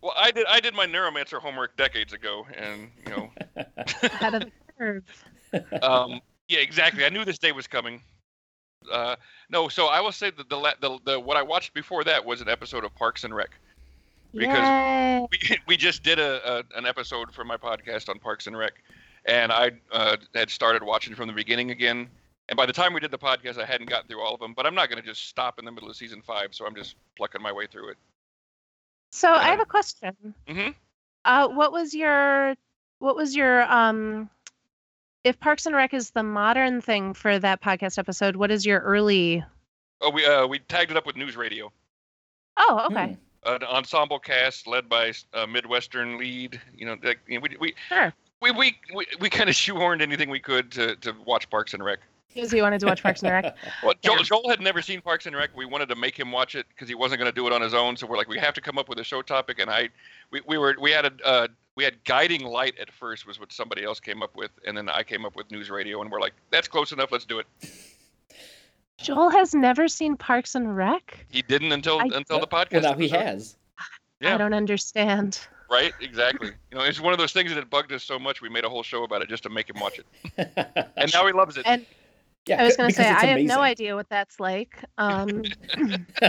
Well, 0.06 0.14
I 0.16 0.30
did 0.30 0.46
I 0.48 0.60
did 0.60 0.76
my 0.76 0.86
neuromancer 0.86 1.40
homework 1.40 1.76
decades 1.78 2.14
ago, 2.14 2.46
and 2.56 2.92
you 3.04 3.12
know, 3.12 3.32
Ahead 4.04 4.36
of 4.36 4.42
the 4.44 4.52
curve. 4.78 5.04
um, 5.82 6.22
yeah, 6.48 6.60
exactly. 6.60 7.04
I 7.06 7.10
knew 7.10 7.26
this 7.26 7.40
day 7.40 7.52
was 7.52 7.66
coming. 7.66 8.04
Uh, 8.92 9.16
no, 9.50 9.68
so 9.68 9.88
I 9.88 10.02
will 10.02 10.12
say 10.12 10.30
that 10.30 10.48
the, 10.48 10.76
the 10.80 11.00
the 11.06 11.20
what 11.20 11.38
I 11.38 11.42
watched 11.42 11.74
before 11.74 12.04
that 12.04 12.24
was 12.24 12.40
an 12.40 12.48
episode 12.48 12.84
of 12.84 12.94
Parks 12.94 13.24
and 13.24 13.36
Rec. 13.36 13.50
Because 14.32 14.60
Yay. 14.60 15.28
We 15.32 15.58
we 15.70 15.76
just 15.76 16.04
did 16.04 16.20
a, 16.20 16.60
a 16.60 16.78
an 16.78 16.86
episode 16.86 17.34
for 17.34 17.44
my 17.44 17.58
podcast 17.58 18.08
on 18.08 18.20
Parks 18.20 18.46
and 18.46 18.56
Rec, 18.56 18.74
and 19.26 19.52
I 19.52 19.72
uh, 19.92 20.18
had 20.36 20.52
started 20.52 20.84
watching 20.84 21.16
from 21.16 21.26
the 21.26 21.34
beginning 21.34 21.72
again. 21.72 22.08
And 22.48 22.56
by 22.56 22.68
the 22.68 22.74
time 22.74 22.94
we 22.94 23.00
did 23.00 23.10
the 23.10 23.18
podcast, 23.18 23.58
I 23.58 23.66
hadn't 23.66 23.90
gotten 23.90 24.08
through 24.08 24.22
all 24.22 24.36
of 24.36 24.40
them. 24.40 24.54
But 24.56 24.68
I'm 24.68 24.76
not 24.76 24.88
going 24.88 25.02
to 25.02 25.08
just 25.08 25.28
stop 25.30 25.58
in 25.58 25.66
the 25.66 25.72
middle 25.72 25.90
of 25.90 25.96
season 25.96 26.22
five, 26.22 26.50
so 26.52 26.68
I'm 26.68 26.76
just 26.76 26.94
plucking 27.18 27.42
my 27.42 27.52
way 27.52 27.66
through 27.66 27.90
it. 27.90 27.98
So 29.16 29.32
I 29.32 29.46
have 29.48 29.62
a 29.62 29.66
question. 29.66 30.36
hmm 30.48 30.70
Uh, 31.24 31.48
what 31.48 31.72
was 31.72 31.94
your 31.94 32.54
what 33.00 33.16
was 33.16 33.34
your 33.36 33.64
um 33.72 34.30
if 35.24 35.40
Parks 35.40 35.66
and 35.66 35.74
Rec 35.76 35.94
is 35.94 36.12
the 36.12 36.22
modern 36.22 36.82
thing 36.82 37.14
for 37.14 37.40
that 37.40 37.62
podcast 37.62 37.98
episode, 37.98 38.36
what 38.36 38.52
is 38.52 38.66
your 38.66 38.80
early 38.82 39.44
Oh, 40.02 40.10
we 40.10 40.26
uh, 40.26 40.46
we 40.46 40.60
tagged 40.60 40.92
it 40.92 40.98
up 40.98 41.06
with 41.06 41.16
News 41.16 41.38
Radio. 41.38 41.72
Oh, 42.58 42.88
okay. 42.92 43.18
Hmm. 43.46 43.54
an 43.56 43.64
ensemble 43.64 44.20
cast 44.20 44.68
led 44.68 44.90
by 44.90 45.14
a 45.34 45.48
Midwestern 45.48 46.18
lead. 46.18 46.60
You 46.76 46.86
know, 46.88 46.98
like, 47.02 47.20
you 47.28 47.40
know, 47.40 47.42
we 47.50 47.58
we 47.58 47.76
Sure. 47.88 48.14
we 48.42 48.52
we, 48.52 48.78
we, 48.94 49.06
we 49.22 49.30
kind 49.30 49.50
of 49.50 49.56
shoehorned 49.64 50.02
anything 50.02 50.30
we 50.30 50.42
could 50.42 50.74
to, 50.74 50.98
to 50.98 51.14
watch 51.26 51.50
Parks 51.50 51.74
and 51.74 51.84
Rec. 51.84 52.00
Because 52.36 52.52
he 52.52 52.62
wanted 52.62 52.82
to 52.82 52.86
watch 52.86 53.02
Parks 53.02 53.24
and 53.24 53.32
Rec. 53.32 53.56
Well, 53.84 53.94
Joel, 54.04 54.18
Yeah. 54.18 54.24
Joel 54.24 54.50
had 54.50 54.60
never 54.60 54.82
seen 54.82 55.00
Parks 55.02 55.26
and 55.26 55.36
Rec. 55.36 55.56
We 55.56 55.66
wanted 55.66 55.88
to 55.90 55.96
make 55.96 56.20
him 56.20 56.32
watch 56.32 56.54
it 56.54 56.66
because 56.70 56.90
he 56.90 56.94
wasn't 56.94 57.20
going 57.22 57.32
to 57.32 57.36
do 57.36 57.48
it 57.48 57.54
on 57.54 57.62
his 57.62 57.74
own. 57.74 57.96
So 57.96 58.06
we're 58.06 58.18
like, 58.18 58.28
we 58.28 58.38
have 58.38 58.54
to 58.56 58.62
come 58.62 58.78
up 58.78 58.90
with 58.90 59.00
a 59.00 59.04
show 59.06 59.22
topic. 59.22 59.60
And 59.60 59.72
I, 59.72 59.90
we, 60.32 60.42
we 60.46 60.58
were 60.58 60.76
we 60.80 60.92
had 60.92 61.06
a 61.06 61.12
uh, 61.26 61.48
we 61.76 61.84
had 61.86 62.04
guiding 62.04 62.44
light 62.46 62.76
at 62.80 62.92
first 62.92 63.26
was 63.26 63.40
what 63.40 63.52
somebody 63.54 63.84
else 63.86 64.00
came 64.00 64.22
up 64.22 64.36
with, 64.36 64.52
and 64.68 64.78
then 64.78 64.90
I 64.90 65.04
came 65.04 65.26
up 65.26 65.36
with 65.36 65.50
news 65.50 65.70
radio, 65.70 66.02
and 66.02 66.12
we're 66.12 66.22
like, 66.22 66.34
that's 66.52 66.68
close 66.68 66.92
enough. 66.92 67.12
Let's 67.12 67.26
do 67.26 67.40
it. 67.40 67.48
Joel 68.98 69.30
has 69.30 69.54
never 69.54 69.88
seen 69.88 70.16
Parks 70.18 70.56
and 70.56 70.76
Rec? 70.76 71.26
He 71.30 71.42
didn't 71.42 71.72
until 71.72 72.00
I- 72.00 72.06
until 72.06 72.40
the 72.40 72.48
well, 72.52 72.66
podcast. 72.66 72.82
now 72.84 72.94
he 72.94 73.08
has. 73.10 73.56
Yeah. 74.22 74.36
I 74.36 74.38
don't 74.38 74.54
understand. 74.54 75.40
Right, 75.70 75.94
exactly. 76.00 76.52
You 76.72 76.78
know, 76.78 76.84
it's 76.84 77.02
one 77.02 77.12
of 77.12 77.20
those 77.20 77.34
things 77.34 77.50
that 77.54 77.58
it 77.58 77.70
bugged 77.70 77.92
us 77.92 78.04
so 78.04 78.20
much 78.20 78.42
we 78.42 78.50
made 78.50 78.64
a 78.66 78.70
whole 78.70 78.84
show 78.84 79.04
about 79.04 79.22
it 79.24 79.30
just 79.30 79.44
to 79.44 79.50
make 79.50 79.70
him 79.70 79.80
watch 79.80 80.00
it, 80.00 80.86
and 80.96 81.12
now 81.14 81.26
he 81.26 81.34
loves 81.34 81.58
it. 81.58 81.64
And 81.66 81.86
yeah, 82.48 82.62
I 82.62 82.66
was 82.66 82.78
going 82.78 82.90
to 82.90 82.96
say 82.96 83.10
it's 83.10 83.24
I 83.24 83.26
have 83.28 83.42
no 83.42 83.62
idea 83.62 83.96
what 83.96 84.08
that's 84.10 84.40
like. 84.40 84.84
Um, 84.98 85.44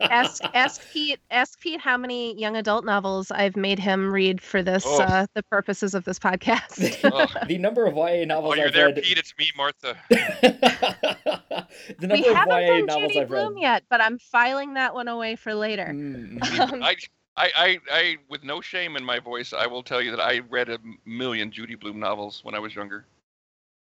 ask 0.00 0.42
ask 0.54 0.80
Pete 0.90 1.20
ask 1.30 1.60
Pete 1.60 1.80
how 1.80 1.96
many 1.96 2.38
young 2.38 2.56
adult 2.56 2.84
novels 2.84 3.30
I've 3.30 3.56
made 3.56 3.78
him 3.78 4.10
read 4.12 4.40
for 4.40 4.62
this 4.62 4.84
Oh. 4.86 5.02
uh, 5.02 5.26
the 5.34 5.42
purposes 5.44 5.94
of 5.94 6.04
this 6.04 6.18
podcast. 6.18 7.04
Ugh. 7.04 7.28
the 7.46 7.58
number 7.58 7.86
of 7.86 7.94
YA 7.94 8.24
novels. 8.24 8.54
Oh, 8.54 8.54
novels 8.54 8.56
you're 8.56 8.66
I've 8.68 8.72
there, 8.72 8.86
read. 8.86 9.02
Pete. 9.02 9.18
It's 9.18 9.34
me, 9.38 9.50
Martha. 9.56 9.96
the 10.10 12.08
we 12.10 12.26
of 12.26 12.34
haven't 12.34 12.62
YA 12.62 12.68
done 12.68 12.86
novels 12.86 13.08
Judy 13.08 13.20
I've 13.20 13.30
read. 13.30 13.46
Blume 13.48 13.58
yet, 13.58 13.82
but 13.90 14.00
I'm 14.00 14.18
filing 14.18 14.74
that 14.74 14.94
one 14.94 15.08
away 15.08 15.36
for 15.36 15.54
later. 15.54 15.88
Mm. 15.92 16.42
Um, 16.58 16.82
I, 16.82 16.96
I, 17.36 17.50
I, 17.56 17.78
I, 17.90 18.16
with 18.28 18.44
no 18.44 18.60
shame 18.60 18.96
in 18.96 19.04
my 19.04 19.18
voice, 19.20 19.52
I 19.52 19.66
will 19.66 19.82
tell 19.82 20.00
you 20.00 20.10
that 20.10 20.20
I 20.20 20.40
read 20.48 20.70
a 20.70 20.78
million 21.04 21.50
Judy 21.52 21.74
Blume 21.74 22.00
novels 22.00 22.40
when 22.44 22.54
I 22.54 22.58
was 22.58 22.74
younger. 22.74 23.04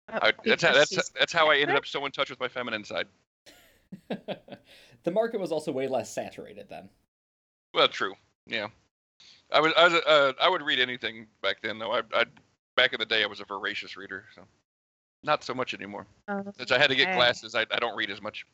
I, 0.08 0.32
that's 0.44 0.62
how, 0.62 0.72
that's 0.72 1.10
that's 1.10 1.32
how 1.32 1.50
I 1.50 1.56
ended 1.56 1.76
up 1.76 1.86
so 1.86 2.04
in 2.06 2.12
touch 2.12 2.30
with 2.30 2.40
my 2.40 2.48
feminine 2.48 2.84
side. 2.84 3.06
the 4.08 5.10
market 5.10 5.40
was 5.40 5.52
also 5.52 5.72
way 5.72 5.88
less 5.88 6.12
saturated 6.12 6.66
then. 6.68 6.88
Well, 7.74 7.88
true. 7.88 8.14
Yeah, 8.46 8.68
I 9.52 9.60
was, 9.60 9.72
I 9.76 9.88
was, 9.88 9.94
uh, 10.06 10.32
I 10.40 10.48
would 10.48 10.62
read 10.62 10.78
anything 10.78 11.26
back 11.42 11.62
then, 11.62 11.78
though. 11.78 11.92
I, 11.92 12.02
I, 12.12 12.24
back 12.76 12.92
in 12.92 12.98
the 12.98 13.06
day, 13.06 13.22
I 13.22 13.26
was 13.26 13.40
a 13.40 13.44
voracious 13.44 13.96
reader, 13.96 14.24
so 14.34 14.42
not 15.22 15.42
so 15.42 15.54
much 15.54 15.74
anymore. 15.74 16.06
Oh, 16.28 16.44
Since 16.56 16.70
I 16.70 16.78
had 16.78 16.90
to 16.90 16.96
get 16.96 17.08
okay. 17.08 17.16
glasses, 17.16 17.54
I, 17.54 17.66
I 17.70 17.78
don't 17.78 17.96
read 17.96 18.10
as 18.10 18.20
much. 18.20 18.46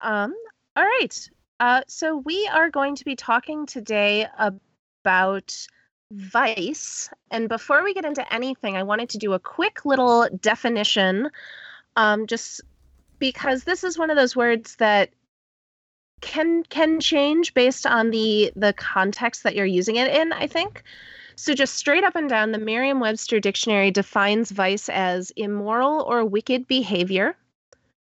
Um, 0.00 0.34
all 0.76 0.84
right. 0.84 1.30
Uh, 1.60 1.82
so 1.88 2.18
we 2.24 2.48
are 2.52 2.70
going 2.70 2.94
to 2.96 3.04
be 3.04 3.16
talking 3.16 3.66
today 3.66 4.26
about 4.38 5.54
vice. 6.12 7.10
And 7.30 7.48
before 7.48 7.82
we 7.82 7.94
get 7.94 8.04
into 8.04 8.32
anything, 8.32 8.76
I 8.76 8.82
wanted 8.82 9.10
to 9.10 9.18
do 9.18 9.32
a 9.32 9.38
quick 9.38 9.84
little 9.84 10.28
definition, 10.40 11.30
um, 11.96 12.26
just 12.26 12.60
because 13.18 13.64
this 13.64 13.84
is 13.84 13.98
one 13.98 14.10
of 14.10 14.16
those 14.16 14.36
words 14.36 14.76
that 14.76 15.10
can 16.20 16.64
can 16.64 16.98
change 17.00 17.54
based 17.54 17.86
on 17.86 18.10
the 18.10 18.52
the 18.56 18.72
context 18.72 19.44
that 19.44 19.54
you're 19.54 19.66
using 19.66 19.96
it 19.96 20.12
in. 20.12 20.32
I 20.32 20.46
think. 20.46 20.82
So 21.36 21.54
just 21.54 21.76
straight 21.76 22.02
up 22.02 22.16
and 22.16 22.28
down, 22.28 22.50
the 22.50 22.58
Merriam-Webster 22.58 23.38
dictionary 23.38 23.92
defines 23.92 24.50
vice 24.50 24.88
as 24.88 25.30
immoral 25.36 26.02
or 26.02 26.24
wicked 26.24 26.66
behavior 26.66 27.36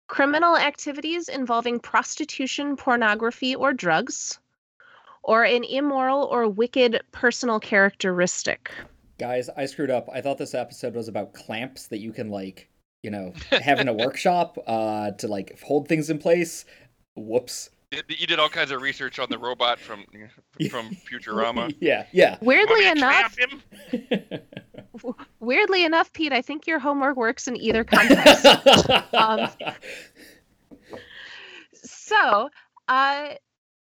criminal 0.07 0.57
activities 0.57 1.29
involving 1.29 1.81
prostitution, 1.81 2.77
pornography, 2.77 3.55
or 3.55 3.73
drugs, 3.73 4.39
or 5.27 5.45
an 5.45 5.63
immoral 5.65 6.25
or 6.25 6.49
wicked 6.49 7.01
personal 7.13 7.61
characteristic. 7.61 8.71
Guys, 9.19 9.49
I 9.57 9.67
screwed 9.67 9.91
up. 9.91 10.09
I 10.13 10.21
thought 10.21 10.39
this 10.39 10.55
episode 10.55 10.95
was 10.95 11.09
about 11.09 11.35
clamps 11.35 11.89
that 11.89 11.99
you 11.99 12.13
can 12.13 12.31
like, 12.31 12.69
you 13.03 13.11
know, 13.11 13.33
have 13.51 13.81
in 13.81 13.89
a 13.89 13.93
workshop 13.95 14.57
uh 14.67 15.11
to 15.13 15.29
like 15.29 15.61
hold 15.61 15.89
things 15.89 16.09
in 16.11 16.19
place. 16.19 16.65
Whoops. 17.17 17.71
You- 17.93 18.03
You 18.09 18.27
did 18.27 18.39
all 18.41 18.49
kinds 18.49 18.71
of 18.73 18.83
research 18.83 19.19
on 19.19 19.29
the 19.31 19.39
robot 19.39 19.79
from 19.79 20.05
from 20.71 20.91
Futurama. 20.91 21.75
Yeah, 21.81 22.07
yeah. 22.13 22.37
Weirdly 22.41 22.85
Want 22.85 22.97
me 22.97 23.01
to 23.01 23.07
enough, 23.07 23.37
him? 23.39 24.41
weirdly 25.41 25.85
enough, 25.85 26.13
Pete, 26.13 26.33
I 26.33 26.43
think 26.43 26.67
your 26.67 26.79
homework 26.81 27.17
works 27.17 27.47
in 27.49 27.57
either 27.57 27.85
context. 27.85 28.45
Um, 29.15 29.49
so, 31.73 32.49
uh, 32.89 33.29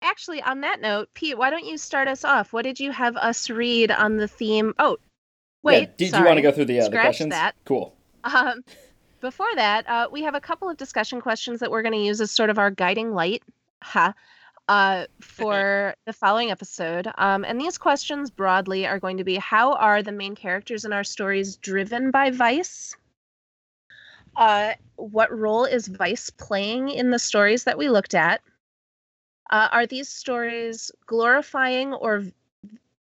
actually, 0.07 0.43
on 0.43 0.61
that 0.63 0.81
note, 0.81 1.09
Pete, 1.15 1.37
why 1.37 1.51
don't 1.51 1.67
you 1.67 1.77
start 1.77 2.09
us 2.09 2.25
off? 2.25 2.53
What 2.53 2.63
did 2.63 2.81
you 2.81 2.93
have 2.93 3.17
us 3.17 3.51
read 3.51 3.91
on 3.91 4.17
the 4.17 4.29
theme? 4.29 4.75
Oh, 4.79 4.99
wait. 5.63 5.81
Yeah, 5.81 5.87
do, 5.97 6.11
do 6.11 6.19
you 6.19 6.25
want 6.25 6.37
to 6.39 6.43
go 6.43 6.53
through 6.53 6.67
the, 6.67 6.79
uh, 6.79 6.83
the 6.83 6.87
Scratch 6.87 7.05
questions? 7.05 7.31
that. 7.31 7.55
Cool. 7.65 7.95
Um, 8.25 8.65
before 9.21 9.55
that, 9.57 9.89
uh, 9.89 10.09
we 10.11 10.23
have 10.23 10.35
a 10.35 10.41
couple 10.41 10.69
of 10.69 10.77
discussion 10.77 11.21
questions 11.21 11.61
that 11.61 11.71
we're 11.71 11.83
going 11.83 11.93
to 11.93 11.99
use 11.99 12.21
as 12.21 12.31
sort 12.31 12.51
of 12.51 12.59
our 12.59 12.71
guiding 12.71 13.13
light, 13.13 13.43
ha, 13.83 14.15
uh, 14.69 15.07
for 15.21 15.95
the 16.07 16.13
following 16.13 16.51
episode. 16.51 17.09
Um, 17.19 17.45
and 17.45 17.61
these 17.61 17.79
questions 17.79 18.31
broadly 18.31 18.87
are 18.87 18.99
going 18.99 19.17
to 19.17 19.25
be: 19.25 19.37
How 19.37 19.75
are 19.75 20.03
the 20.03 20.13
main 20.13 20.35
characters 20.35 20.85
in 20.85 20.93
our 20.93 21.05
stories 21.05 21.57
driven 21.57 22.11
by 22.11 22.31
vice? 22.31 22.97
Uh, 24.37 24.75
what 24.97 25.37
role 25.37 25.65
is 25.65 25.87
vice 25.87 26.31
playing 26.31 26.91
in 26.91 27.11
the 27.11 27.19
stories 27.19 27.65
that 27.65 27.79
we 27.79 27.89
looked 27.89 28.15
at? 28.15 28.43
Uh, 29.50 29.69
are 29.71 29.87
these 29.87 30.09
stories 30.09 30.91
glorifying 31.07 31.95
or 31.95 32.25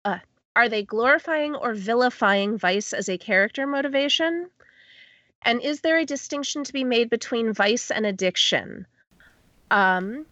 uh, 0.04 0.18
are 0.56 0.68
they 0.68 0.82
glorifying 0.82 1.54
or 1.54 1.74
vilifying 1.74 2.58
vice 2.58 2.92
as 2.92 3.08
a 3.08 3.18
character 3.18 3.66
motivation? 3.66 4.50
And 5.42 5.60
is 5.62 5.80
there 5.80 5.98
a 5.98 6.04
distinction 6.04 6.64
to 6.64 6.72
be 6.72 6.84
made 6.84 7.10
between 7.10 7.52
vice 7.52 7.90
and 7.90 8.06
addiction? 8.06 8.86
Um, 9.70 10.26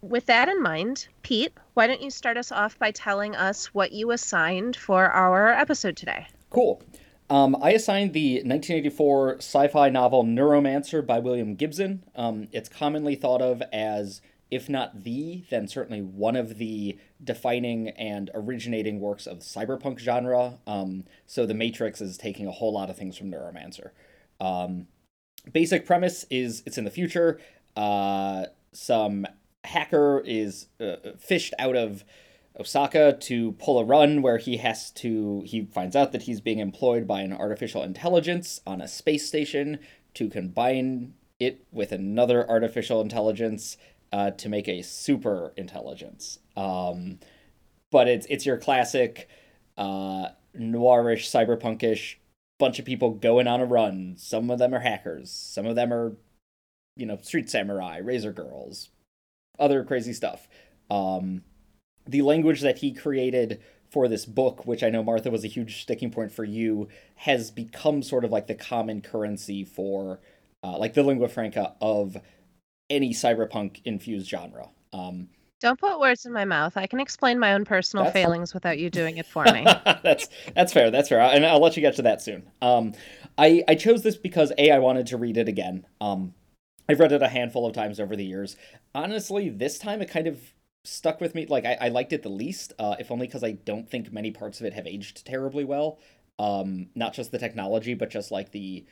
with 0.00 0.26
that 0.26 0.48
in 0.48 0.62
mind, 0.62 1.08
Pete, 1.22 1.52
why 1.74 1.86
don't 1.86 2.00
you 2.00 2.10
start 2.10 2.36
us 2.36 2.52
off 2.52 2.78
by 2.78 2.90
telling 2.90 3.34
us 3.34 3.66
what 3.74 3.92
you 3.92 4.10
assigned 4.10 4.76
for 4.76 5.06
our 5.06 5.52
episode 5.52 5.96
today? 5.96 6.26
Cool. 6.50 6.82
Um, 7.30 7.56
I 7.60 7.72
assigned 7.72 8.14
the 8.14 8.36
1984 8.36 9.36
sci-fi 9.36 9.90
novel 9.90 10.24
Neuromancer 10.24 11.06
by 11.06 11.18
William 11.18 11.56
Gibson. 11.56 12.04
Um, 12.16 12.48
it's 12.52 12.70
commonly 12.70 13.16
thought 13.16 13.42
of 13.42 13.62
as, 13.72 14.22
if 14.50 14.68
not 14.68 15.04
the, 15.04 15.44
then 15.50 15.68
certainly 15.68 16.00
one 16.00 16.36
of 16.36 16.58
the 16.58 16.98
defining 17.22 17.88
and 17.90 18.30
originating 18.34 19.00
works 19.00 19.26
of 19.26 19.40
cyberpunk 19.40 19.98
genre. 19.98 20.58
Um, 20.66 21.04
so 21.26 21.44
The 21.44 21.54
Matrix 21.54 22.00
is 22.00 22.16
taking 22.16 22.46
a 22.46 22.52
whole 22.52 22.72
lot 22.72 22.90
of 22.90 22.96
things 22.96 23.16
from 23.16 23.30
Neuromancer. 23.30 23.90
Um, 24.40 24.86
basic 25.52 25.84
premise 25.84 26.24
is 26.30 26.62
it's 26.66 26.78
in 26.78 26.84
the 26.84 26.90
future. 26.90 27.40
Uh, 27.76 28.46
some 28.72 29.26
hacker 29.64 30.22
is 30.24 30.68
uh, 30.80 30.96
fished 31.18 31.54
out 31.58 31.76
of 31.76 32.04
Osaka 32.58 33.16
to 33.20 33.52
pull 33.52 33.78
a 33.78 33.84
run 33.84 34.22
where 34.22 34.38
he 34.38 34.56
has 34.56 34.90
to 34.90 35.42
he 35.46 35.66
finds 35.66 35.94
out 35.94 36.12
that 36.12 36.22
he's 36.22 36.40
being 36.40 36.58
employed 36.58 37.06
by 37.06 37.20
an 37.20 37.32
artificial 37.32 37.82
intelligence 37.82 38.60
on 38.66 38.80
a 38.80 38.88
space 38.88 39.26
station 39.26 39.78
to 40.14 40.28
combine 40.28 41.14
it 41.38 41.64
with 41.70 41.92
another 41.92 42.48
artificial 42.48 43.00
intelligence 43.00 43.76
uh, 44.12 44.30
to 44.32 44.48
make 44.48 44.68
a 44.68 44.82
super 44.82 45.52
intelligence. 45.56 46.38
Um, 46.56 47.18
but 47.90 48.08
it's 48.08 48.26
it's 48.28 48.46
your 48.46 48.58
classic 48.58 49.28
uh, 49.76 50.28
noirish 50.56 51.26
cyberpunkish 51.28 52.16
bunch 52.58 52.78
of 52.78 52.84
people 52.84 53.10
going 53.10 53.46
on 53.46 53.60
a 53.60 53.64
run. 53.64 54.14
Some 54.18 54.50
of 54.50 54.58
them 54.58 54.74
are 54.74 54.80
hackers. 54.80 55.30
Some 55.30 55.66
of 55.66 55.76
them 55.76 55.92
are 55.92 56.16
you 56.96 57.06
know 57.06 57.18
street 57.22 57.48
samurai, 57.48 57.98
razor 57.98 58.32
girls, 58.32 58.90
other 59.58 59.84
crazy 59.84 60.12
stuff. 60.12 60.48
Um, 60.90 61.42
the 62.06 62.22
language 62.22 62.62
that 62.62 62.78
he 62.78 62.92
created 62.92 63.60
for 63.90 64.08
this 64.08 64.26
book, 64.26 64.66
which 64.66 64.82
I 64.82 64.90
know 64.90 65.02
Martha 65.02 65.30
was 65.30 65.44
a 65.44 65.48
huge 65.48 65.80
sticking 65.80 66.10
point 66.10 66.32
for 66.32 66.44
you, 66.44 66.88
has 67.16 67.50
become 67.50 68.02
sort 68.02 68.24
of 68.24 68.30
like 68.30 68.46
the 68.46 68.54
common 68.54 69.00
currency 69.00 69.64
for 69.64 70.20
uh, 70.62 70.76
like 70.76 70.94
the 70.94 71.02
lingua 71.02 71.28
franca 71.28 71.74
of 71.80 72.16
any 72.90 73.10
cyberpunk 73.10 73.80
infused 73.84 74.28
genre. 74.28 74.68
Um, 74.92 75.28
Don't 75.60 75.78
put 75.78 76.00
words 76.00 76.26
in 76.26 76.32
my 76.32 76.44
mouth. 76.44 76.76
I 76.76 76.86
can 76.86 77.00
explain 77.00 77.38
my 77.38 77.54
own 77.54 77.64
personal 77.64 78.10
failings 78.10 78.54
without 78.54 78.78
you 78.78 78.90
doing 78.90 79.18
it 79.18 79.26
for 79.34 79.44
me. 79.44 79.64
that's 80.02 80.28
that's 80.54 80.72
fair. 80.72 80.90
That's 80.90 81.08
fair, 81.08 81.20
and 81.20 81.44
I'll 81.44 81.60
let 81.60 81.76
you 81.76 81.80
get 81.80 81.96
to 81.96 82.02
that 82.02 82.22
soon. 82.22 82.50
Um, 82.62 82.94
I 83.36 83.62
I 83.68 83.74
chose 83.74 84.02
this 84.02 84.16
because 84.16 84.52
a 84.58 84.70
I 84.70 84.78
wanted 84.78 85.06
to 85.08 85.16
read 85.16 85.36
it 85.36 85.48
again. 85.48 85.86
Um, 86.00 86.34
I've 86.88 87.00
read 87.00 87.12
it 87.12 87.22
a 87.22 87.28
handful 87.28 87.66
of 87.66 87.74
times 87.74 88.00
over 88.00 88.16
the 88.16 88.24
years. 88.24 88.56
Honestly, 88.94 89.50
this 89.50 89.78
time 89.78 90.00
it 90.00 90.10
kind 90.10 90.26
of 90.26 90.40
stuck 90.84 91.20
with 91.20 91.34
me. 91.34 91.46
Like 91.46 91.66
I, 91.66 91.76
I 91.80 91.88
liked 91.88 92.12
it 92.12 92.22
the 92.22 92.30
least, 92.30 92.72
uh, 92.78 92.96
if 92.98 93.10
only 93.10 93.26
because 93.26 93.44
I 93.44 93.52
don't 93.52 93.88
think 93.88 94.12
many 94.12 94.30
parts 94.30 94.60
of 94.60 94.66
it 94.66 94.72
have 94.72 94.86
aged 94.86 95.26
terribly 95.26 95.64
well. 95.64 95.98
Um, 96.38 96.88
not 96.94 97.14
just 97.14 97.30
the 97.32 97.38
technology, 97.38 97.94
but 97.94 98.10
just 98.10 98.30
like 98.30 98.52
the 98.52 98.86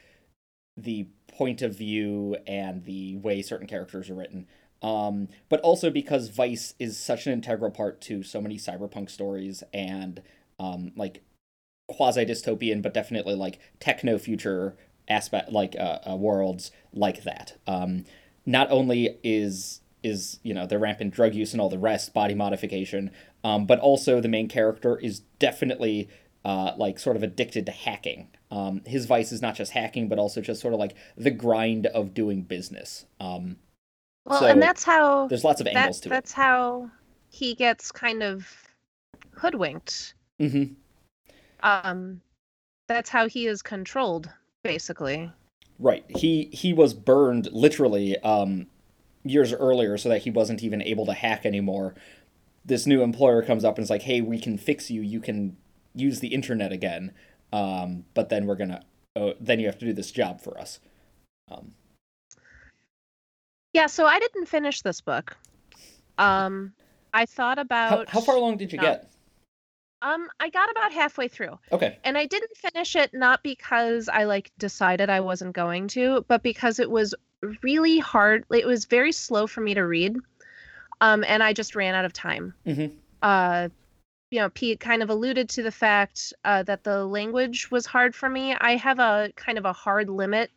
the 0.77 1.07
point 1.29 1.63
of 1.63 1.77
view 1.77 2.37
and 2.47 2.85
the 2.85 3.17
way 3.17 3.43
certain 3.43 3.67
characters 3.67 4.11
are 4.11 4.15
written. 4.15 4.47
Um, 4.83 5.29
but 5.49 5.61
also 5.61 5.91
because 5.91 6.29
Vice 6.29 6.75
is 6.79 6.99
such 6.99 7.27
an 7.27 7.33
integral 7.33 7.71
part 7.71 8.01
to 8.03 8.23
so 8.23 8.41
many 8.41 8.57
cyberpunk 8.57 9.11
stories 9.11 9.63
and 9.73 10.23
um, 10.59 10.93
like 10.97 11.23
quasi 11.89 12.25
dystopian, 12.25 12.83
but 12.83 12.95
definitely 12.95 13.35
like 13.35 13.59
techno 13.81 14.19
future 14.19 14.77
aspect, 15.09 15.51
like 15.53 15.77
uh, 15.79 15.99
uh, 16.11 16.17
worlds 16.17 16.71
like 16.93 17.23
that. 17.25 17.59
Um, 17.67 18.05
not 18.45 18.71
only 18.71 19.19
is 19.23 19.81
is 20.03 20.39
you 20.43 20.55
know 20.55 20.67
the 20.67 20.79
rampant 20.79 21.13
drug 21.13 21.35
use 21.35 21.53
and 21.53 21.61
all 21.61 21.69
the 21.69 21.79
rest, 21.79 22.15
body 22.15 22.35
modification, 22.35 23.11
um, 23.43 23.67
but 23.67 23.81
also 23.81 24.21
the 24.21 24.29
main 24.29 24.49
character 24.49 24.99
is 24.99 25.21
definitely 25.39 26.09
uh, 26.45 26.73
like 26.77 26.99
sort 26.99 27.17
of 27.17 27.23
addicted 27.23 27.67
to 27.67 27.73
hacking. 27.73 28.29
Um, 28.51 28.83
his 28.87 29.07
vice 29.07 29.33
is 29.33 29.43
not 29.43 29.57
just 29.57 29.73
hacking, 29.73 30.09
but 30.09 30.19
also 30.19 30.41
just 30.41 30.61
sort 30.61 30.75
of 30.75 30.81
like 30.81 30.95
the 31.17 31.31
grind 31.33 31.87
of 31.87 32.15
doing 32.15 32.43
business. 32.43 33.07
Um, 33.21 33.57
Well, 34.25 34.41
So, 34.41 34.47
and 34.47 34.63
that's 34.63 34.85
how 34.85 35.27
there's 35.29 35.45
lots 35.45 35.61
of 35.61 35.67
that, 35.75 35.77
angles 35.77 36.01
to 36.03 36.11
it. 36.11 36.11
that's 36.11 36.33
how 36.33 36.91
he 37.31 37.55
gets 37.55 37.91
kind 37.93 38.23
of 38.23 38.49
hoodwinked. 39.33 40.15
Mm-hmm. 40.41 40.75
Um, 41.63 42.21
that's 42.89 43.11
how 43.11 43.29
he 43.29 43.47
is 43.47 43.63
controlled, 43.63 44.31
basically. 44.63 45.33
Right. 45.79 46.05
He 46.09 46.49
he 46.53 46.73
was 46.73 46.95
burned 46.95 47.49
literally 47.53 48.19
um, 48.21 48.67
years 49.25 49.53
earlier, 49.53 49.99
so 49.99 50.09
that 50.09 50.23
he 50.23 50.31
wasn't 50.31 50.63
even 50.63 50.81
able 50.83 51.07
to 51.07 51.13
hack 51.13 51.45
anymore. 51.45 51.95
This 52.65 52.87
new 52.87 53.03
employer 53.03 53.43
comes 53.43 53.65
up 53.65 53.77
and 53.77 53.85
is 53.85 53.91
like, 53.91 54.03
"Hey, 54.03 54.21
we 54.21 54.39
can 54.39 54.57
fix 54.59 54.91
you. 54.91 55.03
You 55.03 55.21
can 55.21 55.57
use 55.95 56.21
the 56.21 56.29
internet 56.29 56.73
again, 56.73 57.13
um, 57.57 58.05
but 58.15 58.29
then 58.29 58.47
we're 58.47 58.57
gonna 58.57 58.83
uh, 59.17 59.33
then 59.41 59.61
you 59.61 59.67
have 59.67 59.79
to 59.79 59.87
do 59.87 59.93
this 59.93 60.11
job 60.11 60.41
for 60.41 60.59
us." 60.59 60.81
Um, 61.51 61.73
Yeah, 63.73 63.87
so 63.87 64.07
I 64.07 64.19
didn't 64.19 64.47
finish 64.47 64.83
this 64.83 65.01
book. 65.01 65.37
Um, 66.19 66.73
I 67.13 67.27
thought 67.27 67.59
about 67.59 68.09
how 68.09 68.21
far 68.21 68.37
along 68.37 68.57
did 68.59 68.73
you 68.73 68.79
no. 68.79 68.85
get? 68.85 69.11
Um, 70.03 70.29
I 70.41 70.51
got 70.51 70.71
about 70.71 70.93
halfway 70.93 71.29
through. 71.29 71.59
Okay. 71.73 71.99
And 72.05 72.19
I 72.19 72.27
didn't 72.27 72.57
finish 72.57 72.97
it 72.97 73.13
not 73.15 73.43
because 73.43 74.09
I 74.09 74.25
like 74.25 74.51
decided 74.59 75.11
I 75.11 75.21
wasn't 75.21 75.55
going 75.55 75.89
to, 75.89 76.25
but 76.29 76.43
because 76.43 76.79
it 76.79 76.91
was 76.91 77.15
really 77.63 77.99
hard. 77.99 78.45
It 78.51 78.67
was 78.67 78.85
very 78.85 79.13
slow 79.13 79.47
for 79.47 79.61
me 79.63 79.75
to 79.75 79.83
read. 79.83 80.17
Um, 81.01 81.25
and 81.27 81.43
I 81.43 81.53
just 81.53 81.75
ran 81.75 81.95
out 81.95 82.05
of 82.05 82.13
time. 82.13 82.55
Mhm. 82.67 82.93
Uh, 83.23 83.69
you 84.31 84.41
know, 84.41 84.51
Pete 84.51 84.81
kind 84.81 85.03
of 85.03 85.11
alluded 85.11 85.49
to 85.51 85.63
the 85.63 85.71
fact 85.71 86.33
uh, 86.45 86.63
that 86.65 86.85
the 86.85 87.05
language 87.05 87.71
was 87.71 87.87
hard 87.87 88.15
for 88.15 88.29
me. 88.29 88.55
I 88.55 88.77
have 88.77 88.99
a 88.99 89.31
kind 89.37 89.57
of 89.57 89.65
a 89.65 89.73
hard 89.73 90.09
limit 90.09 90.51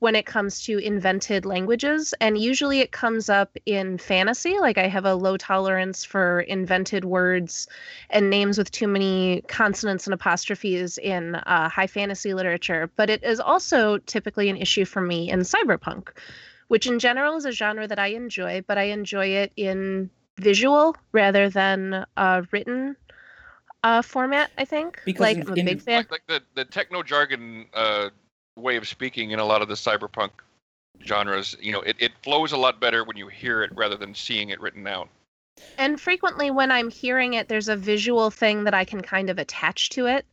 when 0.00 0.14
it 0.14 0.26
comes 0.26 0.62
to 0.64 0.78
invented 0.78 1.44
languages, 1.44 2.14
and 2.20 2.38
usually 2.38 2.80
it 2.80 2.92
comes 2.92 3.28
up 3.28 3.56
in 3.66 3.98
fantasy. 3.98 4.58
Like 4.60 4.78
I 4.78 4.86
have 4.86 5.04
a 5.04 5.14
low 5.14 5.36
tolerance 5.36 6.04
for 6.04 6.42
invented 6.42 7.04
words 7.04 7.66
and 8.10 8.30
names 8.30 8.58
with 8.58 8.70
too 8.70 8.86
many 8.86 9.42
consonants 9.48 10.06
and 10.06 10.14
apostrophes 10.14 10.98
in 10.98 11.34
uh, 11.34 11.68
high 11.68 11.88
fantasy 11.88 12.34
literature, 12.34 12.90
but 12.94 13.10
it 13.10 13.24
is 13.24 13.40
also 13.40 13.98
typically 13.98 14.48
an 14.48 14.56
issue 14.56 14.84
for 14.84 15.00
me 15.00 15.30
in 15.30 15.40
cyberpunk, 15.40 16.10
which 16.68 16.86
in 16.86 16.98
general 17.00 17.36
is 17.36 17.44
a 17.44 17.52
genre 17.52 17.88
that 17.88 17.98
I 17.98 18.08
enjoy, 18.08 18.62
but 18.68 18.78
I 18.78 18.84
enjoy 18.84 19.26
it 19.28 19.52
in 19.56 20.10
visual 20.36 20.94
rather 21.10 21.50
than 21.50 22.06
uh, 22.16 22.42
written 22.52 22.96
uh, 23.82 24.02
format. 24.02 24.50
I 24.58 24.64
think. 24.64 25.00
Because 25.04 25.20
like 25.20 25.36
in- 25.36 25.42
I'm 25.48 25.52
a 25.52 25.56
in- 25.56 25.66
big 25.66 25.80
fan. 25.82 25.98
Like, 25.98 26.10
like 26.10 26.26
the, 26.26 26.42
the 26.54 26.64
techno 26.64 27.02
jargon 27.02 27.66
uh, 27.74 28.10
way 28.56 28.76
of 28.76 28.86
speaking 28.86 29.30
in 29.30 29.38
a 29.38 29.44
lot 29.44 29.62
of 29.62 29.68
the 29.68 29.74
cyberpunk 29.74 30.30
genres, 31.04 31.56
you 31.60 31.72
know, 31.72 31.80
it, 31.82 31.96
it 31.98 32.12
flows 32.22 32.52
a 32.52 32.56
lot 32.56 32.80
better 32.80 33.04
when 33.04 33.16
you 33.16 33.28
hear 33.28 33.62
it 33.62 33.70
rather 33.74 33.96
than 33.96 34.14
seeing 34.14 34.50
it 34.50 34.60
written 34.60 34.86
out. 34.86 35.08
And 35.76 36.00
frequently, 36.00 36.50
when 36.50 36.70
I'm 36.70 36.90
hearing 36.90 37.34
it, 37.34 37.48
there's 37.48 37.68
a 37.68 37.76
visual 37.76 38.30
thing 38.30 38.64
that 38.64 38.74
I 38.74 38.84
can 38.84 39.00
kind 39.00 39.30
of 39.30 39.38
attach 39.38 39.90
to 39.90 40.06
it. 40.06 40.24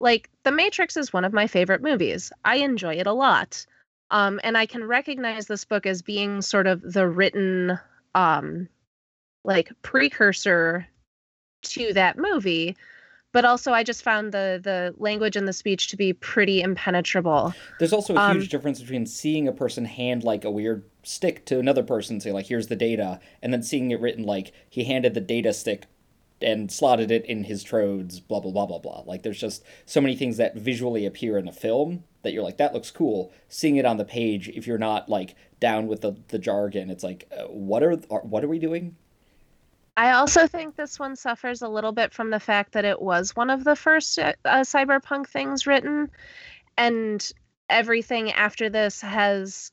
Like, 0.00 0.28
The 0.44 0.50
Matrix 0.50 0.96
is 0.96 1.12
one 1.12 1.24
of 1.24 1.32
my 1.32 1.46
favorite 1.46 1.82
movies. 1.82 2.32
I 2.44 2.56
enjoy 2.56 2.94
it 2.94 3.06
a 3.06 3.12
lot. 3.12 3.64
Um, 4.10 4.40
and 4.42 4.58
I 4.58 4.66
can 4.66 4.84
recognize 4.84 5.46
this 5.46 5.64
book 5.64 5.86
as 5.86 6.02
being 6.02 6.42
sort 6.42 6.66
of 6.66 6.82
the 6.82 7.06
written, 7.08 7.78
um, 8.14 8.68
like, 9.44 9.70
precursor 9.82 10.86
to 11.62 11.92
that 11.94 12.18
movie. 12.18 12.76
But 13.32 13.46
also, 13.46 13.72
I 13.72 13.82
just 13.82 14.02
found 14.02 14.32
the 14.32 14.60
the 14.62 14.94
language 14.98 15.36
and 15.36 15.48
the 15.48 15.54
speech 15.54 15.88
to 15.88 15.96
be 15.96 16.12
pretty 16.12 16.60
impenetrable. 16.60 17.54
There's 17.78 17.92
also 17.94 18.14
a 18.14 18.32
huge 18.32 18.44
Um, 18.44 18.48
difference 18.48 18.80
between 18.80 19.06
seeing 19.06 19.48
a 19.48 19.52
person 19.52 19.86
hand 19.86 20.22
like 20.22 20.44
a 20.44 20.50
weird 20.50 20.84
stick 21.02 21.46
to 21.46 21.58
another 21.58 21.82
person, 21.82 22.20
say 22.20 22.30
like 22.30 22.46
here's 22.46 22.66
the 22.66 22.76
data, 22.76 23.20
and 23.40 23.50
then 23.52 23.62
seeing 23.62 23.90
it 23.90 24.00
written 24.00 24.24
like 24.24 24.52
he 24.68 24.84
handed 24.84 25.14
the 25.14 25.20
data 25.20 25.54
stick 25.54 25.86
and 26.42 26.70
slotted 26.70 27.10
it 27.10 27.24
in 27.24 27.44
his 27.44 27.64
trodes, 27.64 28.20
blah 28.20 28.40
blah 28.40 28.50
blah 28.50 28.66
blah 28.66 28.78
blah. 28.78 29.02
Like 29.06 29.22
there's 29.22 29.40
just 29.40 29.64
so 29.86 30.02
many 30.02 30.14
things 30.14 30.36
that 30.36 30.54
visually 30.56 31.06
appear 31.06 31.38
in 31.38 31.48
a 31.48 31.52
film 31.52 32.04
that 32.22 32.34
you're 32.34 32.42
like 32.42 32.58
that 32.58 32.74
looks 32.74 32.90
cool. 32.90 33.32
Seeing 33.48 33.76
it 33.76 33.86
on 33.86 33.96
the 33.96 34.04
page, 34.04 34.50
if 34.50 34.66
you're 34.66 34.76
not 34.76 35.08
like 35.08 35.36
down 35.58 35.86
with 35.86 36.02
the 36.02 36.16
the 36.28 36.38
jargon, 36.38 36.90
it's 36.90 37.02
like 37.04 37.30
uh, 37.34 37.44
what 37.44 37.82
are, 37.82 37.92
are 38.10 38.20
what 38.20 38.44
are 38.44 38.48
we 38.48 38.58
doing? 38.58 38.96
I 39.96 40.12
also 40.12 40.46
think 40.46 40.76
this 40.76 40.98
one 40.98 41.16
suffers 41.16 41.62
a 41.62 41.68
little 41.68 41.92
bit 41.92 42.12
from 42.12 42.30
the 42.30 42.40
fact 42.40 42.72
that 42.72 42.84
it 42.84 43.00
was 43.00 43.36
one 43.36 43.50
of 43.50 43.64
the 43.64 43.76
first 43.76 44.18
uh, 44.18 44.32
uh, 44.44 44.60
cyberpunk 44.60 45.28
things 45.28 45.66
written, 45.66 46.10
and 46.78 47.30
everything 47.68 48.32
after 48.32 48.70
this 48.70 49.00
has 49.02 49.70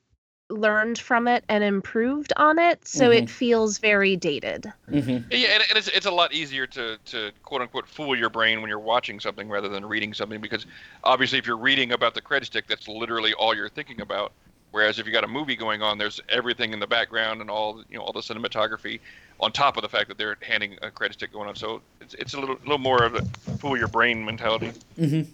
learned 0.49 0.97
from 0.97 1.27
it 1.27 1.45
and 1.47 1.63
improved 1.63 2.34
on 2.36 2.60
it, 2.60 2.86
so 2.88 3.10
Mhm. 3.10 3.17
it 3.17 3.29
feels 3.29 3.77
very 3.77 4.15
dated. 4.15 4.71
Mm-hmm. 4.91 5.32
Yeah, 5.32 5.49
and, 5.49 5.63
and 5.69 5.77
it's, 5.77 5.88
it's 5.89 6.08
a 6.08 6.12
lot 6.12 6.34
easier 6.34 6.65
to, 6.67 6.97
to 7.05 7.32
quote 7.43 7.62
unquote 7.62 7.88
fool 7.88 8.17
your 8.17 8.29
brain 8.29 8.62
when 8.62 8.69
you're 8.69 8.79
watching 8.79 9.19
something 9.19 9.47
rather 9.47 9.69
than 9.69 9.86
reading 9.86 10.13
something 10.13 10.41
because 10.41 10.65
obviously 11.03 11.38
if 11.38 11.45
you're 11.45 11.58
reading 11.58 11.91
about 11.91 12.15
the 12.15 12.21
credit 12.21 12.47
stick, 12.47 12.65
that's 12.67 12.88
literally 12.88 13.34
all 13.34 13.55
you're 13.55 13.69
thinking 13.69 14.01
about. 14.01 14.34
Whereas 14.71 14.99
if 14.99 15.05
you 15.05 15.12
got 15.12 15.23
a 15.23 15.27
movie 15.27 15.55
going 15.55 15.82
on, 15.82 15.97
there's 15.97 16.21
everything 16.29 16.73
in 16.73 16.79
the 16.79 16.88
background 16.88 17.41
and 17.41 17.49
all 17.49 17.84
you 17.89 17.97
know 17.97 18.03
all 18.03 18.13
the 18.13 18.21
cinematography 18.21 18.99
on 19.39 19.51
top 19.51 19.77
of 19.77 19.84
the 19.84 19.89
fact 19.89 20.10
that 20.10 20.17
they're 20.17 20.38
handing 20.41 20.77
a 20.82 20.91
credit 20.91 21.15
stick 21.15 21.32
going 21.32 21.47
on. 21.47 21.55
So 21.55 21.82
it's, 22.01 22.13
it's 22.15 22.34
a 22.34 22.39
little 22.39 22.58
little 22.62 22.77
more 22.77 23.03
of 23.03 23.15
a 23.15 23.21
fool 23.58 23.77
your 23.77 23.88
brain 23.88 24.23
mentality. 24.23 24.73
Mm-hmm. 24.97 25.32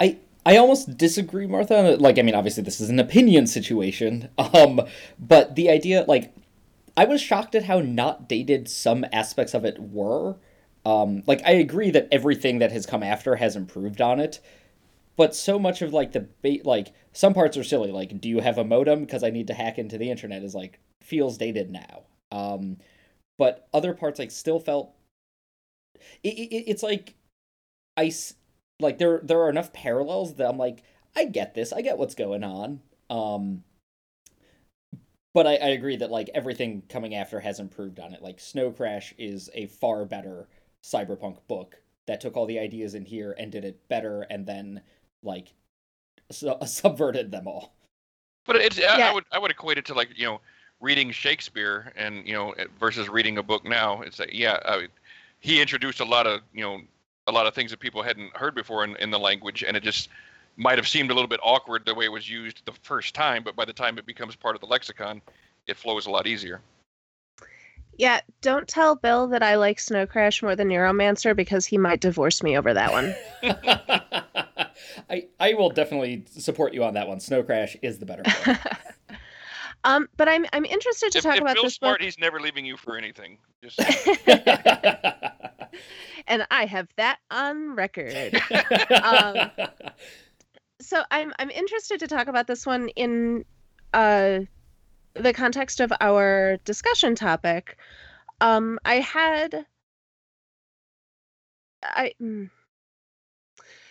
I 0.00 0.18
I 0.46 0.58
almost 0.58 0.96
disagree, 0.96 1.48
Martha. 1.48 1.96
Like, 1.98 2.20
I 2.20 2.22
mean, 2.22 2.36
obviously 2.36 2.62
this 2.62 2.80
is 2.80 2.88
an 2.88 3.00
opinion 3.00 3.48
situation, 3.48 4.28
um, 4.38 4.80
but 5.18 5.56
the 5.56 5.68
idea, 5.68 6.04
like, 6.06 6.32
I 6.96 7.04
was 7.04 7.20
shocked 7.20 7.56
at 7.56 7.64
how 7.64 7.80
not 7.80 8.28
dated 8.28 8.68
some 8.68 9.04
aspects 9.12 9.54
of 9.54 9.64
it 9.64 9.78
were. 9.80 10.36
Um, 10.84 11.24
like, 11.26 11.42
I 11.44 11.50
agree 11.50 11.90
that 11.90 12.06
everything 12.12 12.60
that 12.60 12.70
has 12.70 12.86
come 12.86 13.02
after 13.02 13.36
has 13.36 13.56
improved 13.56 14.00
on 14.00 14.20
it, 14.20 14.38
but 15.16 15.34
so 15.34 15.58
much 15.58 15.82
of 15.82 15.92
like 15.92 16.12
the 16.12 16.28
ba- 16.42 16.64
like 16.64 16.92
some 17.12 17.34
parts 17.34 17.56
are 17.56 17.64
silly. 17.64 17.90
Like, 17.90 18.20
do 18.20 18.28
you 18.28 18.40
have 18.40 18.58
a 18.58 18.64
modem? 18.64 19.00
Because 19.00 19.24
I 19.24 19.30
need 19.30 19.46
to 19.48 19.54
hack 19.54 19.78
into 19.78 19.98
the 19.98 20.10
internet 20.10 20.42
is 20.42 20.54
like 20.54 20.80
feels 21.02 21.38
dated 21.38 21.70
now. 21.70 22.02
Um, 22.30 22.78
but 23.38 23.68
other 23.72 23.94
parts 23.94 24.18
like 24.18 24.30
still 24.30 24.60
felt. 24.60 24.92
It, 26.22 26.34
it, 26.34 26.70
it's 26.70 26.82
like 26.82 27.14
I 27.96 28.12
like 28.80 28.98
there 28.98 29.20
there 29.22 29.40
are 29.40 29.50
enough 29.50 29.72
parallels 29.72 30.34
that 30.34 30.48
I'm 30.48 30.58
like 30.58 30.82
I 31.14 31.24
get 31.24 31.54
this 31.54 31.72
I 31.72 31.80
get 31.80 31.98
what's 31.98 32.14
going 32.14 32.44
on 32.44 32.80
um 33.08 33.64
but 35.32 35.46
I, 35.46 35.56
I 35.56 35.68
agree 35.68 35.96
that 35.96 36.10
like 36.10 36.30
everything 36.34 36.82
coming 36.88 37.14
after 37.14 37.40
has 37.40 37.60
improved 37.60 38.00
on 38.00 38.12
it 38.12 38.22
like 38.22 38.40
Snow 38.40 38.70
Crash 38.70 39.14
is 39.18 39.50
a 39.54 39.66
far 39.66 40.04
better 40.04 40.48
cyberpunk 40.82 41.38
book 41.48 41.80
that 42.06 42.20
took 42.20 42.36
all 42.36 42.46
the 42.46 42.58
ideas 42.58 42.94
in 42.94 43.04
here 43.04 43.34
and 43.38 43.50
did 43.50 43.64
it 43.64 43.88
better 43.88 44.22
and 44.30 44.46
then 44.46 44.82
like 45.26 45.52
su- 46.30 46.56
subverted 46.64 47.30
them 47.30 47.46
all 47.46 47.74
But 48.46 48.56
it's 48.56 48.78
I, 48.78 48.98
Yeah. 48.98 49.10
I 49.10 49.14
would 49.14 49.24
I 49.32 49.38
would 49.38 49.50
equate 49.50 49.78
it 49.78 49.84
to 49.86 49.94
like 49.94 50.08
you 50.16 50.26
know 50.26 50.40
reading 50.80 51.10
Shakespeare 51.10 51.92
and 51.96 52.26
you 52.26 52.34
know 52.34 52.54
versus 52.78 53.08
reading 53.08 53.38
a 53.38 53.42
book 53.42 53.64
now, 53.64 54.02
it's 54.02 54.18
like 54.18 54.32
yeah, 54.32 54.58
I, 54.64 54.88
he 55.40 55.60
introduced 55.60 56.00
a 56.00 56.04
lot 56.04 56.26
of 56.26 56.40
you 56.52 56.62
know 56.62 56.80
a 57.26 57.32
lot 57.32 57.46
of 57.46 57.54
things 57.54 57.70
that 57.70 57.80
people 57.80 58.02
hadn't 58.02 58.36
heard 58.36 58.54
before 58.54 58.84
in, 58.84 58.96
in 58.96 59.10
the 59.10 59.18
language, 59.18 59.64
and 59.66 59.76
it 59.76 59.82
just 59.82 60.08
might 60.56 60.78
have 60.78 60.88
seemed 60.88 61.10
a 61.10 61.14
little 61.14 61.28
bit 61.28 61.40
awkward 61.42 61.84
the 61.84 61.94
way 61.94 62.06
it 62.06 62.12
was 62.12 62.30
used 62.30 62.64
the 62.64 62.72
first 62.82 63.14
time, 63.14 63.42
but 63.42 63.56
by 63.56 63.64
the 63.64 63.72
time 63.72 63.98
it 63.98 64.06
becomes 64.06 64.36
part 64.36 64.54
of 64.54 64.60
the 64.60 64.66
lexicon, 64.66 65.20
it 65.66 65.76
flows 65.76 66.06
a 66.06 66.10
lot 66.10 66.26
easier. 66.26 66.60
Yeah, 67.98 68.20
don't 68.42 68.68
tell 68.68 68.94
Bill 68.94 69.26
that 69.28 69.42
I 69.42 69.56
like 69.56 69.80
Snow 69.80 70.06
Crash 70.06 70.42
more 70.42 70.54
than 70.54 70.68
Neuromancer 70.68 71.34
because 71.34 71.66
he 71.66 71.78
might 71.78 72.00
divorce 72.00 72.42
me 72.42 72.56
over 72.56 72.72
that 72.74 72.92
one. 72.92 73.14
I 75.08 75.28
I 75.38 75.54
will 75.54 75.70
definitely 75.70 76.24
support 76.26 76.74
you 76.74 76.84
on 76.84 76.94
that 76.94 77.08
one. 77.08 77.20
Snow 77.20 77.42
Crash 77.42 77.76
is 77.82 77.98
the 77.98 78.06
better 78.06 78.22
one. 78.44 78.58
um, 79.84 80.08
but 80.16 80.28
I'm 80.28 80.46
I'm 80.52 80.64
interested 80.64 81.12
to 81.12 81.18
if, 81.18 81.24
talk 81.24 81.36
if 81.36 81.42
about 81.42 81.54
Bill's 81.54 81.66
this 81.66 81.74
smart, 81.74 81.98
book. 82.00 82.04
he's 82.04 82.18
never 82.18 82.40
leaving 82.40 82.64
you 82.66 82.76
for 82.76 82.96
anything. 82.96 83.38
Just 83.62 83.78
and 86.26 86.46
I 86.50 86.66
have 86.66 86.88
that 86.96 87.18
on 87.30 87.76
record. 87.76 88.40
Um, 89.02 89.50
so 90.80 91.02
I'm 91.10 91.32
I'm 91.38 91.50
interested 91.50 92.00
to 92.00 92.08
talk 92.08 92.28
about 92.28 92.46
this 92.46 92.66
one 92.66 92.88
in 92.90 93.44
uh 93.94 94.40
the 95.14 95.32
context 95.32 95.80
of 95.80 95.92
our 96.00 96.58
discussion 96.64 97.14
topic. 97.14 97.76
Um 98.40 98.78
I 98.84 98.96
had 98.96 99.66
I 101.82 102.12
mm. 102.20 102.50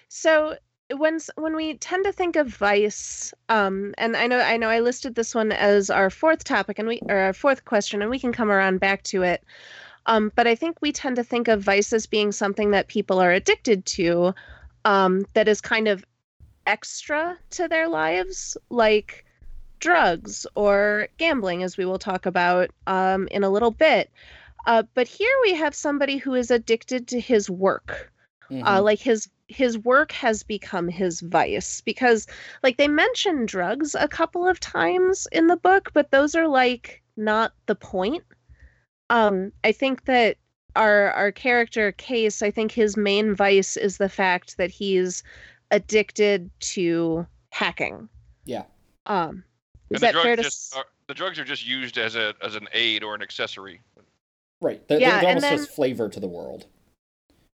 so 0.10 0.58
when 0.94 1.20
when 1.36 1.56
we 1.56 1.76
tend 1.78 2.06
to 2.06 2.12
think 2.12 2.36
of 2.36 2.48
vice 2.48 3.34
um 3.50 3.94
and 3.98 4.16
I 4.16 4.28
know 4.28 4.40
I 4.40 4.58
know 4.58 4.70
I 4.70 4.82
listed 4.82 5.16
this 5.16 5.34
one 5.34 5.52
as 5.52 5.90
our 5.90 6.10
fourth 6.10 6.44
topic 6.44 6.78
and 6.78 6.88
we 6.88 7.00
or 7.10 7.18
our 7.18 7.34
fourth 7.34 7.66
question 7.66 8.02
and 8.02 8.12
we 8.12 8.20
can 8.20 8.32
come 8.32 8.52
around 8.52 8.80
back 8.80 9.04
to 9.04 9.24
it. 9.24 9.44
Um, 10.06 10.32
but 10.36 10.46
I 10.46 10.56
think 10.56 10.82
we 10.82 10.92
tend 10.92 11.16
to 11.16 11.24
think 11.24 11.48
of 11.48 11.64
vice 11.64 11.92
as 11.92 12.06
being 12.06 12.32
something 12.32 12.72
that 12.72 12.88
people 12.88 13.20
are 13.20 13.32
addicted 13.32 13.86
to, 13.88 14.36
um, 14.86 15.26
that 15.34 15.48
is 15.48 15.62
kind 15.62 15.88
of 15.88 16.06
extra 16.68 17.38
to 17.52 17.68
their 17.68 17.88
lives, 17.88 18.56
like 18.70 19.26
drugs 19.80 20.46
or 20.56 21.08
gambling, 21.18 21.64
as 21.64 21.78
we 21.78 21.86
will 21.86 22.00
talk 22.00 22.26
about 22.26 22.70
um, 22.86 23.28
in 23.32 23.44
a 23.44 23.50
little 23.50 23.72
bit. 23.72 24.12
Uh, 24.68 24.84
but 24.94 25.08
here 25.08 25.36
we 25.44 25.56
have 25.56 25.74
somebody 25.74 26.18
who 26.18 26.34
is 26.34 26.52
addicted 26.52 27.08
to 27.08 27.20
his 27.20 27.50
work. 27.50 28.12
Mhm. 28.52 28.64
Uh, 28.66 28.82
like 28.82 29.00
his 29.00 29.28
his 29.48 29.78
work 29.78 30.12
has 30.12 30.42
become 30.44 30.88
his 30.88 31.22
vice 31.22 31.82
because 31.82 32.26
like 32.64 32.78
they 32.78 32.88
mention 32.88 33.46
drugs 33.46 33.96
a 33.96 34.08
couple 34.08 34.48
of 34.48 34.60
times 34.60 35.28
in 35.32 35.48
the 35.48 35.58
book, 35.58 35.92
but 35.94 36.12
those 36.12 36.34
are 36.36 36.48
like 36.48 37.02
not 37.18 37.54
the 37.68 37.76
point. 37.76 38.24
Um, 39.10 39.52
I 39.64 39.72
think 39.72 40.06
that 40.06 40.38
our 40.76 41.12
our 41.12 41.32
character 41.32 41.92
Case, 41.92 42.42
I 42.42 42.52
think 42.52 42.72
his 42.72 42.98
main 42.98 43.36
vice 43.36 43.78
is 43.78 43.98
the 43.98 44.10
fact 44.10 44.58
that 44.58 44.72
he's 44.72 45.24
addicted 45.72 46.50
to 46.60 47.26
hacking. 47.52 48.10
yeah. 48.46 48.64
Um, 49.08 49.44
is 49.92 50.02
that 50.02 50.16
fair 50.16 50.36
to? 50.36 50.42
just 50.44 50.74
s- 50.74 50.80
are, 50.80 50.86
the 51.08 51.14
drugs 51.14 51.38
are 51.38 51.44
just 51.46 51.66
used 51.68 51.98
as 52.00 52.16
a 52.16 52.34
as 52.42 52.56
an 52.56 52.68
aid 52.74 53.04
or 53.04 53.14
an 53.16 53.22
accessory. 53.22 53.82
Right. 54.62 54.86
They're, 54.88 55.00
Yeah, 55.00 55.10
they're 55.10 55.18
and 55.20 55.28
almost 55.28 55.42
then- 55.44 55.58
just 55.60 55.72
flavor 55.72 56.10
to 56.10 56.20
the 56.20 56.28
world. 56.28 56.66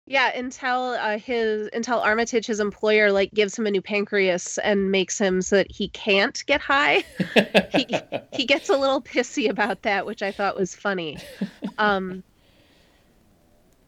Yeah, 0.09 0.31
until 0.39 0.91
uh, 0.93 1.19
his 1.19 1.69
until 1.73 1.99
Armitage, 1.99 2.47
his 2.47 2.61
employer, 2.61 3.11
like 3.11 3.35
gives 3.35 3.59
him 3.59 3.67
a 3.67 3.71
new 3.73 3.83
pancreas 3.83 4.57
and 4.59 4.93
makes 4.93 5.19
him 5.19 5.43
so 5.43 5.57
that 5.57 5.71
he 5.71 5.89
can't 5.89 6.41
get 6.47 6.61
high. 6.61 7.03
He- 7.73 7.89
he 8.33 8.45
gets 8.47 8.69
a 8.69 8.77
little 8.77 9.03
pissy 9.03 9.49
about 9.51 9.83
that, 9.83 10.07
which 10.07 10.23
I 10.23 10.31
thought 10.31 10.57
was 10.57 10.75
funny. 10.75 11.19
Um, 11.79 12.23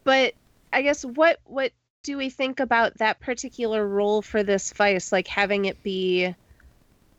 but 0.03 0.33
I 0.73 0.81
guess 0.81 1.05
what 1.05 1.39
what 1.45 1.71
do 2.03 2.17
we 2.17 2.29
think 2.29 2.59
about 2.59 2.97
that 2.97 3.19
particular 3.21 3.87
role 3.87 4.21
for 4.21 4.43
this 4.43 4.73
vice, 4.73 5.11
like 5.11 5.27
having 5.27 5.65
it 5.65 5.81
be? 5.83 6.35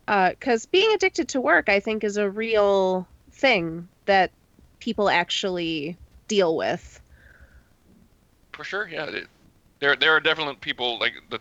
Because 0.06 0.66
being 0.66 0.92
addicted 0.92 1.28
to 1.30 1.40
work, 1.40 1.68
I 1.68 1.80
think, 1.80 2.04
is 2.04 2.16
a 2.16 2.28
real 2.28 3.06
thing 3.32 3.88
that 4.06 4.30
people 4.80 5.08
actually 5.08 5.96
deal 6.28 6.56
with. 6.56 7.00
For 8.60 8.64
sure, 8.64 8.88
yeah. 8.88 9.06
It, 9.06 9.26
there 9.80 9.96
there 9.96 10.14
are 10.14 10.20
definitely 10.20 10.56
people 10.56 10.98
like 10.98 11.14
the 11.30 11.40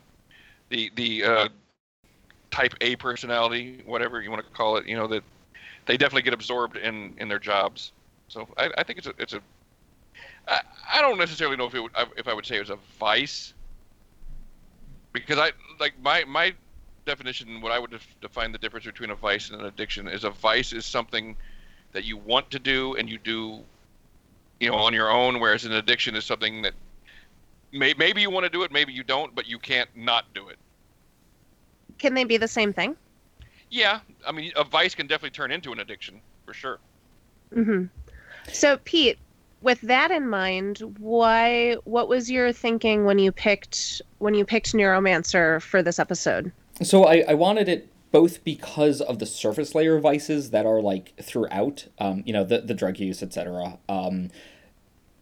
the 0.69 0.89
the 0.95 1.23
uh, 1.25 1.49
type 2.49 2.75
A 2.79 2.95
personality, 2.95 3.81
whatever 3.85 4.21
you 4.21 4.31
want 4.31 4.41
to 4.41 4.49
call 4.53 4.77
it. 4.77 4.87
You 4.87 4.95
know 4.95 5.07
that 5.07 5.21
they 5.85 5.97
definitely 5.97 6.21
get 6.21 6.33
absorbed 6.33 6.77
in 6.77 7.13
in 7.17 7.27
their 7.27 7.37
jobs. 7.37 7.91
So 8.29 8.47
I, 8.57 8.69
I 8.77 8.83
think 8.83 8.99
it's 8.99 9.07
a 9.07 9.13
it's 9.19 9.33
a 9.33 9.41
I, 10.47 10.61
I 10.93 11.01
don't 11.01 11.17
necessarily 11.17 11.57
know 11.57 11.65
if 11.65 11.75
it 11.75 11.81
would, 11.81 11.91
if 12.15 12.29
I 12.29 12.33
would 12.33 12.45
say 12.45 12.55
it 12.55 12.61
was 12.61 12.69
a 12.69 12.79
vice 12.97 13.53
because 15.11 15.39
I 15.39 15.51
like 15.77 16.01
my 16.01 16.23
my 16.23 16.53
definition 17.05 17.59
what 17.59 17.73
I 17.73 17.79
would 17.79 17.91
def- 17.91 18.15
define 18.21 18.53
the 18.53 18.57
difference 18.59 18.85
between 18.85 19.09
a 19.09 19.15
vice 19.15 19.49
and 19.49 19.59
an 19.59 19.67
addiction 19.67 20.07
is 20.07 20.23
a 20.23 20.29
vice 20.29 20.71
is 20.71 20.85
something 20.85 21.35
that 21.91 22.05
you 22.05 22.15
want 22.15 22.49
to 22.51 22.59
do 22.59 22.95
and 22.95 23.09
you 23.09 23.17
do 23.17 23.59
you 24.61 24.69
know 24.69 24.77
on 24.77 24.93
your 24.93 25.11
own 25.11 25.41
whereas 25.41 25.65
an 25.65 25.73
addiction 25.73 26.15
is 26.15 26.23
something 26.25 26.61
that 26.61 26.73
may, 27.71 27.93
maybe 27.97 28.21
you 28.21 28.29
want 28.29 28.43
to 28.45 28.49
do 28.49 28.63
it 28.63 28.71
maybe 28.71 28.93
you 28.93 29.03
don't 29.03 29.33
but 29.35 29.47
you 29.47 29.59
can't 29.59 29.89
not 29.95 30.25
do 30.33 30.49
it 30.49 30.57
Can 31.97 32.13
they 32.13 32.23
be 32.23 32.37
the 32.37 32.47
same 32.47 32.73
thing? 32.73 32.95
yeah 33.69 33.99
i 34.27 34.31
mean 34.31 34.51
a 34.55 34.63
vice 34.63 34.95
can 34.95 35.07
definitely 35.07 35.29
turn 35.31 35.51
into 35.51 35.71
an 35.71 35.79
addiction 35.79 36.19
for 36.45 36.53
sure 36.53 36.79
hmm 37.53 37.85
So, 38.51 38.77
Pete, 38.83 39.17
with 39.61 39.81
that 39.81 40.09
in 40.11 40.27
mind, 40.29 40.79
why? 40.99 41.75
What 41.83 42.07
was 42.07 42.31
your 42.31 42.51
thinking 42.53 43.05
when 43.05 43.19
you 43.19 43.31
picked 43.31 44.01
when 44.19 44.33
you 44.33 44.45
picked 44.45 44.73
Neuromancer 44.73 45.61
for 45.61 45.83
this 45.83 45.99
episode? 45.99 46.51
So 46.81 47.03
I, 47.05 47.23
I 47.27 47.33
wanted 47.33 47.67
it 47.67 47.89
both 48.11 48.43
because 48.43 49.01
of 49.01 49.19
the 49.19 49.25
surface 49.25 49.75
layer 49.75 49.99
vices 49.99 50.51
that 50.51 50.65
are 50.65 50.81
like 50.81 51.13
throughout, 51.21 51.87
um, 51.99 52.23
you 52.25 52.33
know, 52.33 52.43
the 52.43 52.61
the 52.61 52.73
drug 52.73 52.99
use, 52.99 53.21
etc. 53.21 53.77
Um, 53.89 54.29
a- 54.29 54.29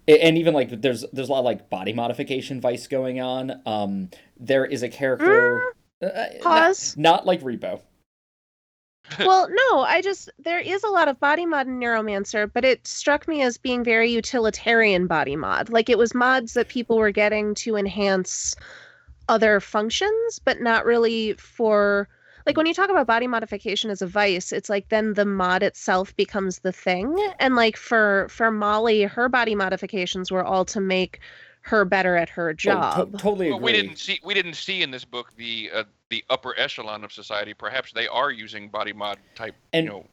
and 0.08 0.38
even 0.38 0.54
like 0.54 0.82
there's 0.82 1.06
there's 1.14 1.30
a 1.30 1.32
lot 1.32 1.40
of 1.40 1.46
like 1.46 1.70
body 1.70 1.94
modification 1.94 2.62
vice 2.62 2.88
going 2.88 3.20
on. 3.20 3.62
Um, 3.66 4.10
there 4.40 4.66
is 4.66 4.84
a 4.84 4.90
character. 4.90 5.62
uh, 6.02 6.08
not- 6.08 6.42
Pause. 6.42 6.98
Not, 6.98 7.26
like 7.26 7.42
Repo. 7.42 7.82
well, 9.20 9.48
no, 9.50 9.80
I 9.82 10.02
just 10.02 10.30
there 10.38 10.60
is 10.60 10.84
a 10.84 10.90
lot 10.90 11.08
of 11.08 11.20
body 11.20 11.46
mod 11.46 11.68
in 11.68 11.80
Neuromancer, 11.80 12.52
but 12.54 12.66
it 12.66 12.86
struck 12.86 13.28
me 13.28 13.42
as 13.42 13.58
being 13.58 13.84
very 13.84 14.12
utilitarian 14.12 15.08
body 15.08 15.36
mod. 15.36 15.70
Like 15.70 15.90
it 15.90 15.98
was 15.98 16.14
mods 16.14 16.54
that 16.56 16.68
people 16.68 16.98
were 16.98 17.12
getting 17.12 17.56
to 17.56 17.78
enhance 17.78 18.56
other 19.30 19.60
functions, 19.60 20.40
but 20.44 20.62
not 20.62 20.86
really 20.86 21.34
for 21.34 22.10
like 22.48 22.58
when 22.58 22.66
you 22.66 22.74
talk 22.74 22.90
about 22.90 23.06
body 23.06 23.28
modification 23.28 23.92
as 23.92 24.02
a 24.02 24.08
vice, 24.08 24.52
it's 24.52 24.70
like 24.70 24.90
then 24.90 25.14
the 25.14 25.26
mod 25.26 25.62
itself 25.62 26.16
becomes 26.16 26.60
the 26.60 26.72
thing. 26.72 27.16
And 27.40 27.56
like 27.56 27.78
for 27.78 28.28
for 28.30 28.50
Molly, 28.50 29.04
her 29.04 29.30
body 29.30 29.54
modifications 29.54 30.32
were 30.32 30.44
all 30.44 30.66
to 30.66 30.80
make 30.82 31.20
her 31.62 31.84
better 31.86 32.16
at 32.16 32.30
her 32.30 32.50
Oh, 32.50 32.54
to- 32.54 32.56
job. 32.56 33.20
totally 33.20 33.50
well, 33.52 33.60
we 33.60 33.74
didn't 33.74 33.98
see 33.98 34.20
we 34.24 34.34
didn't 34.34 34.54
see 34.56 34.82
in 34.82 34.90
this 34.90 35.04
book 35.04 35.34
the 35.36 35.70
uh, 35.74 35.84
the 36.10 36.24
upper 36.30 36.58
echelon 36.58 37.04
of 37.04 37.12
society 37.12 37.54
perhaps 37.54 37.92
they 37.92 38.08
are 38.08 38.32
using 38.32 38.70
body 38.70 38.94
mod 38.94 39.18
type 39.36 39.54
And- 39.74 39.86
you 39.86 39.92
know 39.92 40.08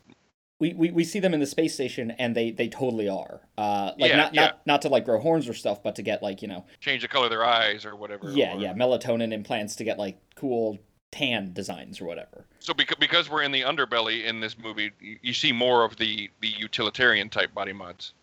we, 0.61 0.73
we, 0.73 0.91
we 0.93 1.05
see 1.05 1.19
them 1.19 1.35
in 1.35 1.41
the 1.41 1.47
space 1.47 1.75
station 1.75 2.13
and 2.13 2.35
they, 2.35 2.53
they 2.53 2.69
totally 2.69 3.09
are. 3.09 3.41
Uh, 3.59 3.91
like 3.99 4.11
Yeah, 4.11 4.17
not, 4.17 4.35
yeah. 4.35 4.41
not 4.43 4.61
not 4.67 4.83
to 4.83 4.89
like 4.89 5.05
grow 5.05 5.19
horns 5.21 5.49
or 5.49 5.53
stuff, 5.53 5.83
but 5.83 5.97
to 5.97 6.03
get 6.03 6.23
like, 6.23 6.43
you 6.43 6.49
know, 6.49 6.65
change 6.81 7.03
the 7.03 7.09
color 7.09 7.25
of 7.25 7.31
their 7.31 7.45
eyes 7.45 7.85
or 7.85 7.97
whatever 7.97 8.31
yeah, 8.31 8.55
or- 8.57 8.61
yeah, 8.61 8.73
melatonin 8.73 9.33
implants 9.33 9.75
to 9.77 9.85
get 9.85 9.99
like 9.99 10.17
cool 10.37 10.79
tan 11.15 11.53
designs 11.53 12.01
or 12.01 12.07
whatever. 12.07 12.45
So 12.59 12.75
because 12.75 12.97
because 12.99 13.31
we're 13.31 13.43
in 13.43 13.53
the 13.53 13.61
underbelly 13.61 14.25
in 14.25 14.41
this 14.41 14.59
movie, 14.59 14.91
you, 15.01 15.19
you 15.23 15.33
see 15.33 15.53
more 15.53 15.85
of 15.85 15.97
the 15.97 16.29
the 16.41 16.49
utilitarian 16.49 17.29
type 17.29 17.55
body 17.55 17.73
mods. 17.73 18.15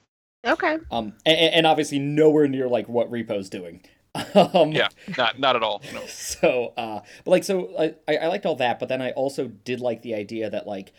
Okay. 0.46 0.78
Um, 0.92 1.14
and, 1.26 1.54
and 1.54 1.68
obviously 1.68 2.00
nowhere 2.00 2.48
near 2.48 2.68
like 2.68 2.90
what 2.90 3.10
Repo's 3.10 3.50
doing. 3.50 3.82
um, 4.36 4.74
Yeah, 4.74 4.90
not 5.18 5.40
not 5.40 5.56
at 5.56 5.64
all. 5.64 5.82
No. 5.94 6.02
So, 6.08 6.74
uh, 6.76 7.00
but 7.24 7.32
like, 7.32 7.44
so 7.46 7.74
I, 7.80 7.96
I 8.08 8.18
I 8.18 8.28
liked 8.28 8.46
all 8.46 8.58
that, 8.58 8.78
but 8.78 8.90
then 8.90 9.02
I 9.02 9.12
also 9.12 9.48
did 9.48 9.80
like 9.80 10.02
the 10.02 10.14
idea 10.14 10.50
that 10.50 10.68
like 10.68 10.92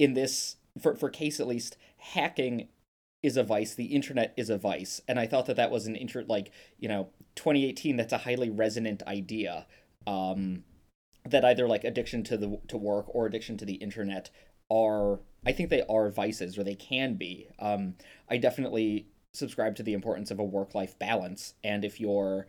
in 0.00 0.14
this 0.14 0.56
for 0.80 0.96
for 0.96 1.08
case 1.08 1.38
at 1.38 1.46
least 1.46 1.76
hacking 1.98 2.68
is 3.22 3.36
a 3.36 3.44
vice 3.44 3.74
the 3.74 3.86
internet 3.86 4.32
is 4.36 4.50
a 4.50 4.58
vice 4.58 5.00
and 5.08 5.18
i 5.18 5.26
thought 5.26 5.46
that 5.46 5.56
that 5.56 5.70
was 5.70 5.86
an 5.86 5.96
inter 5.96 6.22
like 6.28 6.52
you 6.78 6.86
know 6.86 7.08
2018 7.34 7.96
that's 7.96 8.12
a 8.12 8.18
highly 8.18 8.50
resonant 8.50 9.02
idea 9.04 9.66
um 10.06 10.62
that 11.30 11.44
either 11.44 11.66
like 11.68 11.84
addiction 11.84 12.22
to 12.24 12.36
the 12.36 12.60
to 12.68 12.76
work 12.76 13.06
or 13.08 13.26
addiction 13.26 13.56
to 13.56 13.64
the 13.64 13.74
internet 13.74 14.30
are 14.70 15.20
i 15.44 15.52
think 15.52 15.70
they 15.70 15.82
are 15.88 16.10
vices 16.10 16.58
or 16.58 16.64
they 16.64 16.74
can 16.74 17.14
be 17.14 17.48
um 17.58 17.94
i 18.28 18.36
definitely 18.36 19.06
subscribe 19.32 19.76
to 19.76 19.82
the 19.82 19.92
importance 19.92 20.30
of 20.30 20.38
a 20.38 20.44
work 20.44 20.74
life 20.74 20.98
balance 20.98 21.54
and 21.62 21.84
if 21.84 22.00
your 22.00 22.46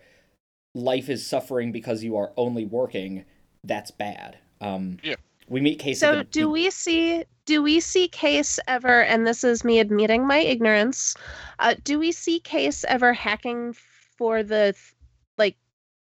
life 0.73 1.09
is 1.09 1.25
suffering 1.25 1.71
because 1.71 2.03
you 2.03 2.15
are 2.15 2.33
only 2.37 2.65
working 2.65 3.25
that's 3.63 3.91
bad 3.91 4.37
um 4.61 4.97
Yeah. 5.03 5.15
We 5.49 5.61
meet 5.61 5.79
Case. 5.79 5.99
So 5.99 6.23
do 6.23 6.49
we 6.49 6.69
see 6.69 7.23
do 7.45 7.63
we 7.63 7.79
see 7.79 8.07
Case 8.09 8.59
ever? 8.67 9.03
And 9.03 9.25
this 9.25 9.43
is 9.43 9.63
me 9.63 9.79
admitting 9.79 10.27
my 10.27 10.39
ignorance. 10.39 11.15
Uh, 11.59 11.75
do 11.83 11.97
we 11.97 12.11
see 12.11 12.39
Case 12.41 12.83
ever 12.87 13.13
hacking 13.13 13.73
for 14.17 14.43
the 14.43 14.65
like 14.67 14.75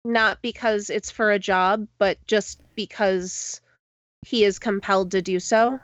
not 0.06 0.42
because 0.42 0.90
it's 0.90 1.12
for 1.12 1.32
a 1.32 1.40
job, 1.40 1.88
but 1.98 2.18
just 2.28 2.62
because 2.76 3.62
he 4.26 4.44
is 4.44 4.60
compelled 4.60 5.12
to 5.12 5.22
do 5.22 5.40
so? 5.40 5.80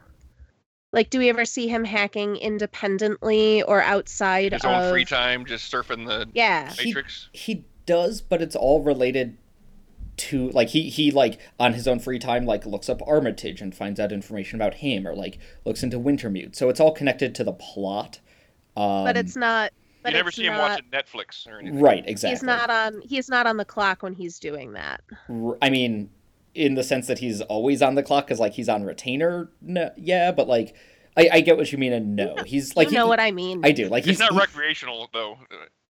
Like, 0.93 1.09
do 1.09 1.19
we 1.19 1.29
ever 1.29 1.43
see 1.43 1.67
him 1.67 1.83
hacking 1.83 2.37
independently 2.37 3.63
or 3.63 3.81
outside 3.81 4.53
of 4.53 4.61
His 4.61 4.65
of 4.65 4.71
own 4.71 4.91
free 4.91 5.05
time, 5.05 5.45
just 5.45 5.71
surfing 5.71 6.07
the 6.07 6.29
Yeah. 6.33 6.73
Matrix. 6.77 7.29
He 7.33 7.65
does, 7.85 8.21
but 8.21 8.41
it's 8.41 8.55
all 8.55 8.81
related 8.81 9.37
to 10.17 10.49
like 10.51 10.69
he 10.69 10.87
he 10.87 11.11
like 11.11 11.37
on 11.59 11.73
his 11.73 11.89
own 11.89 11.99
free 11.99 12.17
time 12.17 12.45
like 12.45 12.65
looks 12.65 12.87
up 12.87 13.05
Armitage 13.05 13.61
and 13.61 13.75
finds 13.75 13.99
out 13.99 14.13
information 14.13 14.55
about 14.55 14.75
him 14.75 15.05
or 15.05 15.13
like 15.13 15.37
looks 15.65 15.83
into 15.83 15.99
Wintermute. 15.99 16.55
So 16.55 16.69
it's 16.69 16.79
all 16.79 16.93
connected 16.93 17.35
to 17.35 17.43
the 17.43 17.51
plot. 17.51 18.19
Um, 18.77 19.03
but 19.03 19.17
it's 19.17 19.35
not. 19.35 19.71
But 20.05 20.11
you 20.13 20.17
never 20.17 20.29
it's 20.29 20.37
see 20.37 20.45
him 20.45 20.57
watching 20.57 20.85
Netflix 20.91 21.47
or 21.47 21.59
anything. 21.59 21.79
right 21.79 22.03
exactly. 22.07 22.35
He's 22.35 22.43
not 22.43 22.69
on. 22.69 23.01
He's 23.03 23.29
not 23.29 23.47
on 23.47 23.57
the 23.57 23.65
clock 23.65 24.03
when 24.03 24.13
he's 24.13 24.39
doing 24.39 24.73
that. 24.73 25.01
I 25.61 25.69
mean, 25.69 26.09
in 26.53 26.75
the 26.75 26.83
sense 26.83 27.07
that 27.07 27.19
he's 27.19 27.41
always 27.41 27.81
on 27.81 27.95
the 27.95 28.03
clock 28.03 28.27
because 28.27 28.39
like 28.39 28.53
he's 28.53 28.69
on 28.69 28.83
retainer. 28.83 29.49
No, 29.61 29.91
yeah, 29.97 30.31
but 30.31 30.47
like 30.47 30.75
I, 31.17 31.29
I 31.33 31.41
get 31.41 31.57
what 31.57 31.71
you 31.71 31.77
mean 31.77 31.93
and 31.93 32.15
no, 32.15 32.35
he's 32.45 32.75
like 32.75 32.89
you 32.89 32.95
know 32.95 33.05
he- 33.05 33.09
what 33.09 33.19
I 33.19 33.31
mean. 33.31 33.61
I 33.65 33.71
do 33.71 33.87
like 33.89 34.03
He's 34.05 34.13
he's 34.13 34.19
not 34.19 34.33
he- 34.33 34.39
recreational 34.39 35.09
though. 35.13 35.37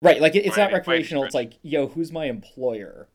right. 0.03 0.21
Like 0.21 0.35
it, 0.35 0.47
it's 0.47 0.57
not 0.57 0.65
any- 0.65 0.73
by 0.73 0.77
any 0.77 0.79
recreational. 0.81 1.25
It's 1.25 1.35
like 1.35 1.59
yo, 1.63 1.89
who's 1.89 2.13
my 2.13 2.27
employer? 2.27 3.09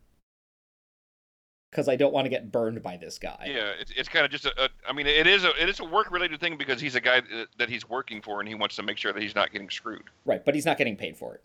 Because 1.72 1.88
I 1.88 1.96
don't 1.96 2.12
want 2.12 2.26
to 2.26 2.30
get 2.30 2.52
burned 2.52 2.84
by 2.84 2.98
this 2.98 3.18
guy. 3.18 3.46
Yeah, 3.48 3.72
it's, 3.80 3.92
it's 3.96 4.10
kind 4.10 4.26
of 4.26 4.32
just 4.32 4.46
a, 4.46 4.66
a. 4.66 4.70
I 4.88 4.92
mean, 4.92 5.08
it 5.08 5.26
is 5.26 5.46
a 5.46 5.52
it 5.62 5.70
is 5.70 5.80
a 5.80 5.86
work 5.86 6.12
related 6.12 6.40
thing 6.42 6.58
because 6.58 6.82
he's 6.82 6.96
a 6.96 7.02
guy 7.02 7.22
that, 7.22 7.48
that 7.58 7.70
he's 7.70 7.88
working 7.88 8.22
for 8.22 8.40
and 8.42 8.48
he 8.50 8.56
wants 8.56 8.76
to 8.76 8.84
make 8.84 8.98
sure 8.98 9.14
that 9.14 9.24
he's 9.24 9.36
not 9.36 9.52
getting 9.52 9.70
screwed. 9.70 10.04
Right, 10.26 10.44
but 10.44 10.54
he's 10.54 10.66
not 10.66 10.78
getting 10.78 10.98
paid 10.98 11.18
for 11.18 11.36
it. 11.36 11.42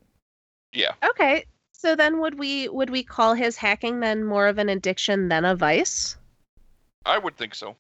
Yeah, 0.72 0.92
Okay. 1.08 1.46
So 1.78 1.94
then 1.94 2.20
would 2.20 2.38
we 2.38 2.68
would 2.68 2.90
we 2.90 3.02
call 3.02 3.34
his 3.34 3.56
hacking 3.56 4.00
then 4.00 4.24
more 4.24 4.48
of 4.48 4.58
an 4.58 4.68
addiction 4.68 5.28
than 5.28 5.44
a 5.44 5.54
vice? 5.54 6.16
I 7.04 7.18
would 7.18 7.36
think 7.36 7.54
so, 7.54 7.76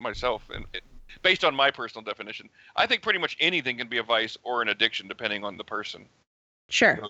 myself, 0.00 0.48
and 0.54 0.64
it, 0.72 0.82
based 1.22 1.44
on 1.44 1.54
my 1.54 1.70
personal 1.70 2.04
definition, 2.04 2.48
I 2.76 2.86
think 2.86 3.02
pretty 3.02 3.18
much 3.18 3.36
anything 3.40 3.78
can 3.78 3.88
be 3.88 3.98
a 3.98 4.02
vice 4.02 4.36
or 4.42 4.62
an 4.62 4.68
addiction 4.68 5.08
depending 5.08 5.44
on 5.44 5.56
the 5.56 5.64
person. 5.64 6.06
Sure. 6.68 7.00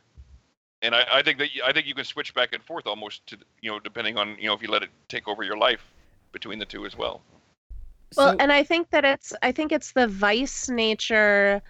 And 0.83 0.95
I, 0.95 1.05
I 1.15 1.23
think 1.23 1.39
that 1.39 1.49
y- 1.55 1.67
I 1.67 1.73
think 1.73 1.87
you 1.87 1.95
can 1.95 2.05
switch 2.05 2.35
back 2.35 2.53
and 2.53 2.63
forth 2.63 2.87
almost 2.87 3.27
to 3.29 3.39
you 3.63 3.71
know 3.71 3.81
depending 3.81 4.17
on 4.17 4.37
you 4.39 4.47
know 4.47 4.55
if 4.55 4.63
you 4.63 4.69
let 4.71 4.83
it 4.83 4.91
take 5.09 5.27
over 5.29 5.43
your 5.43 5.57
life 5.57 5.83
between 6.33 6.59
the 6.59 6.67
two 6.67 6.87
as 6.87 6.97
well. 6.97 7.21
Well, 8.17 8.33
So- 8.33 8.37
and 8.39 8.53
I 8.53 8.63
think 8.63 8.91
that 8.91 9.05
it's 9.05 9.33
I 9.43 9.53
think 9.53 9.73
it's 9.73 9.93
the 9.93 10.07
vice 10.07 10.69
nature 10.69 11.61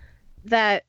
that 0.44 0.84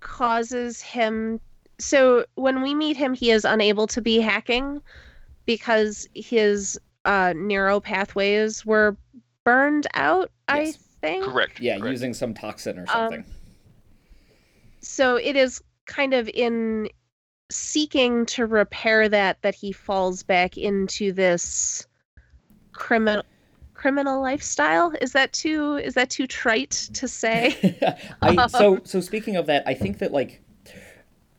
causes 0.00 0.80
him 0.80 1.40
so 1.78 2.24
when 2.34 2.60
we 2.62 2.74
meet 2.74 2.96
him 2.96 3.14
he 3.14 3.30
is 3.30 3.44
unable 3.44 3.86
to 3.86 4.00
be 4.02 4.18
hacking 4.20 4.82
because 5.46 6.08
his 6.14 6.78
uh 7.04 7.32
neural 7.36 7.80
pathways 7.80 8.64
were 8.66 8.96
burned 9.44 9.86
out, 9.94 10.30
I 10.48 10.72
think. 11.00 11.24
Correct. 11.24 11.58
yeah, 11.60 11.78
correct. 11.78 11.90
using 11.90 12.14
some 12.14 12.32
toxin 12.34 12.78
or 12.78 12.82
Um, 12.82 12.86
something. 12.88 13.24
So 14.80 15.16
it 15.16 15.34
is 15.36 15.60
kind 15.86 16.14
of 16.14 16.28
in 16.28 16.88
seeking 17.54 18.26
to 18.26 18.46
repair 18.46 19.08
that 19.08 19.40
that 19.42 19.54
he 19.54 19.72
falls 19.72 20.22
back 20.22 20.56
into 20.56 21.12
this 21.12 21.86
criminal 22.72 23.24
criminal 23.74 24.20
lifestyle. 24.20 24.92
Is 25.00 25.12
that 25.12 25.32
too 25.32 25.76
is 25.76 25.94
that 25.94 26.10
too 26.10 26.26
trite 26.26 26.70
to 26.94 27.08
say? 27.08 27.78
I 28.22 28.46
so 28.48 28.80
so 28.84 29.00
speaking 29.00 29.36
of 29.36 29.46
that, 29.46 29.62
I 29.66 29.74
think 29.74 29.98
that 29.98 30.12
like 30.12 30.42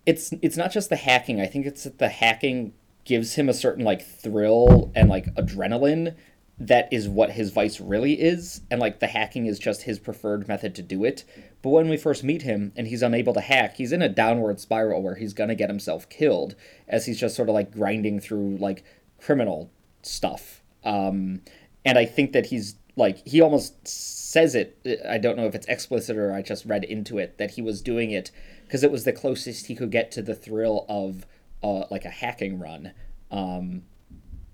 it's 0.05 0.33
it's 0.41 0.57
not 0.57 0.71
just 0.71 0.89
the 0.89 0.95
hacking. 0.95 1.39
I 1.39 1.45
think 1.45 1.65
it's 1.65 1.83
that 1.83 1.99
the 1.99 2.09
hacking 2.09 2.73
gives 3.05 3.35
him 3.35 3.49
a 3.49 3.53
certain 3.53 3.83
like 3.83 4.05
thrill 4.05 4.91
and 4.95 5.09
like 5.09 5.33
adrenaline 5.35 6.15
that 6.59 6.87
is 6.91 7.09
what 7.09 7.31
his 7.31 7.51
vice 7.51 7.79
really 7.79 8.13
is 8.13 8.61
and 8.69 8.79
like 8.79 8.99
the 8.99 9.07
hacking 9.07 9.47
is 9.47 9.59
just 9.59 9.83
his 9.83 9.99
preferred 9.99 10.47
method 10.47 10.75
to 10.75 10.81
do 10.81 11.03
it 11.03 11.25
but 11.63 11.69
when 11.69 11.89
we 11.89 11.97
first 11.97 12.23
meet 12.23 12.43
him 12.43 12.71
and 12.75 12.87
he's 12.87 13.01
unable 13.01 13.33
to 13.33 13.41
hack 13.41 13.77
he's 13.77 13.91
in 13.91 14.03
a 14.03 14.09
downward 14.09 14.59
spiral 14.59 15.01
where 15.01 15.15
he's 15.15 15.33
going 15.33 15.49
to 15.49 15.55
get 15.55 15.69
himself 15.69 16.07
killed 16.09 16.55
as 16.87 17.07
he's 17.07 17.19
just 17.19 17.35
sort 17.35 17.49
of 17.49 17.55
like 17.55 17.71
grinding 17.71 18.19
through 18.19 18.57
like 18.57 18.83
criminal 19.19 19.71
stuff. 20.03 20.61
Um 20.83 21.41
and 21.85 21.97
i 21.97 22.05
think 22.05 22.33
that 22.33 22.47
he's 22.47 22.75
like 22.95 23.25
he 23.27 23.41
almost 23.41 23.87
says 23.87 24.55
it 24.55 24.77
i 25.07 25.17
don't 25.17 25.37
know 25.37 25.45
if 25.45 25.55
it's 25.55 25.67
explicit 25.67 26.17
or 26.17 26.33
i 26.33 26.41
just 26.41 26.65
read 26.65 26.83
into 26.83 27.17
it 27.17 27.37
that 27.37 27.51
he 27.51 27.61
was 27.61 27.81
doing 27.81 28.11
it 28.11 28.31
because 28.65 28.83
it 28.83 28.91
was 28.91 29.03
the 29.03 29.13
closest 29.13 29.67
he 29.67 29.75
could 29.75 29.91
get 29.91 30.11
to 30.11 30.21
the 30.21 30.35
thrill 30.35 30.85
of 30.89 31.25
uh, 31.61 31.85
like 31.89 32.03
a 32.03 32.09
hacking 32.09 32.59
run. 32.59 32.91
Um 33.31 33.83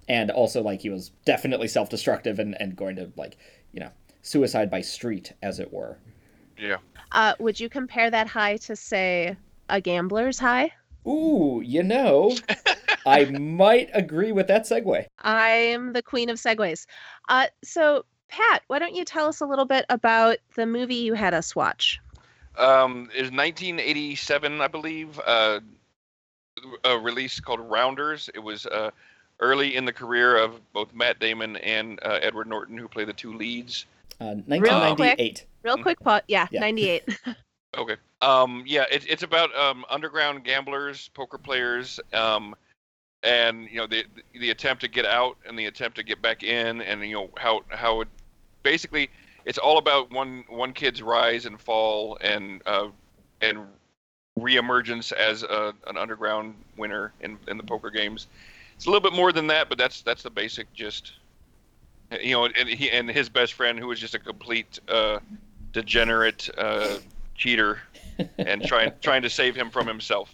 and 0.08 0.32
also 0.32 0.62
like 0.62 0.82
he 0.82 0.90
was 0.90 1.10
definitely 1.26 1.68
self-destructive 1.68 2.40
and, 2.40 2.60
and 2.60 2.76
going 2.76 2.96
to 2.96 3.12
like 3.16 3.38
you 3.72 3.80
know 3.80 3.92
suicide 4.22 4.70
by 4.70 4.82
street 4.82 5.34
as 5.42 5.60
it 5.60 5.72
were 5.72 5.98
Yeah. 6.60 6.78
uh, 7.12 7.34
would 7.40 7.60
you 7.60 7.70
compare 7.70 8.12
that 8.12 8.28
high 8.28 8.58
to 8.58 8.76
say 8.76 9.38
a 9.70 9.82
gambler's 9.82 10.40
high? 10.40 10.72
ooh 11.08 11.62
you 11.66 11.82
know 11.82 12.36
i 13.06 13.24
might 13.26 13.90
agree 13.94 14.34
with 14.34 14.48
that 14.48 14.64
segue 14.64 15.06
I'm 15.20 15.94
the 15.94 16.02
queen 16.02 16.30
of 16.30 16.38
segues. 16.38 16.86
Uh, 17.30 17.48
so 17.64 18.04
Pat, 18.30 18.62
why 18.68 18.80
don't 18.80 18.96
you 18.96 19.04
tell 19.06 19.28
us 19.28 19.42
a 19.42 19.46
little 19.46 19.66
bit 19.66 19.86
about 19.90 20.38
the 20.56 20.66
movie 20.66 20.96
you 20.96 21.14
had 21.14 21.34
us 21.34 21.56
watch? 21.56 22.00
Um, 22.58 23.10
is 23.16 23.32
1987, 23.32 24.62
I 24.62 24.68
believe, 24.68 25.20
uh, 25.26 25.60
a 26.84 26.98
release 26.98 27.40
called 27.40 27.60
Rounders. 27.60 28.30
It 28.36 28.40
was 28.40 28.66
uh, 28.68 28.92
early 29.40 29.76
in 29.76 29.86
the 29.86 29.94
career 29.94 30.38
of 30.38 30.60
both 30.74 30.94
Matt 30.94 31.20
Damon 31.20 31.56
and 31.58 32.00
uh, 32.04 32.20
Edward 32.22 32.48
Norton, 32.48 32.78
who 32.78 32.88
play 32.88 33.04
the 33.04 33.14
two 33.14 33.34
leads. 33.34 33.86
Uh, 34.20 34.34
quick. 34.34 34.48
1998 34.48 35.46
Real 35.64 35.78
quick, 35.78 36.00
pot. 36.00 36.24
Yeah, 36.28 36.48
Yeah. 36.52 36.62
98. 36.62 37.04
Okay. 37.78 37.98
Um, 38.22 38.64
yeah, 38.66 38.86
it, 38.92 39.06
it's 39.08 39.22
about 39.22 39.56
um, 39.56 39.86
underground 39.92 40.44
gamblers, 40.44 41.10
poker 41.14 41.38
players, 41.38 42.00
um, 42.14 42.56
and 43.22 43.70
you 43.70 43.78
know 43.78 43.86
the 43.86 44.06
the 44.34 44.50
attempt 44.50 44.82
to 44.82 44.88
get 44.88 45.06
out 45.06 45.38
and 45.48 45.58
the 45.58 45.66
attempt 45.66 45.98
to 45.98 46.04
get 46.04 46.20
back 46.20 46.42
in, 46.42 46.82
and 46.82 47.02
you 47.04 47.14
know 47.14 47.30
how 47.38 47.62
how 47.70 48.02
it 48.02 48.08
basically 48.64 49.10
it's 49.46 49.58
all 49.58 49.78
about 49.78 50.12
one 50.12 50.44
one 50.50 50.74
kid's 50.74 51.02
rise 51.02 51.46
and 51.46 51.62
fall 51.62 52.18
and 52.22 52.62
uh, 52.66 52.88
and 53.42 53.60
reemergence 54.40 55.12
as 55.12 55.44
a, 55.44 55.74
an 55.88 55.98
underground 55.98 56.56
winner 56.76 57.14
in 57.22 57.38
in 57.48 57.58
the 57.58 57.64
poker 57.64 57.90
games. 57.92 58.28
It's 58.76 58.86
a 58.86 58.90
little 58.90 59.08
bit 59.08 59.16
more 59.16 59.32
than 59.32 59.48
that, 59.48 59.70
but 59.70 59.78
that's 59.78 60.02
that's 60.02 60.24
the 60.24 60.30
basic 60.32 60.74
gist. 60.74 61.14
You 62.12 62.32
know, 62.32 62.46
and 62.46 62.68
he 62.68 62.90
and 62.90 63.10
his 63.10 63.30
best 63.30 63.54
friend, 63.54 63.78
who 63.78 63.88
was 63.88 64.00
just 64.00 64.16
a 64.16 64.20
complete 64.20 64.80
uh, 64.88 65.20
degenerate 65.72 66.50
uh, 66.58 66.98
cheater, 67.36 67.80
and 68.38 68.64
trying 68.64 68.92
trying 69.02 69.22
to 69.22 69.30
save 69.30 69.56
him 69.56 69.70
from 69.70 69.86
himself. 69.88 70.34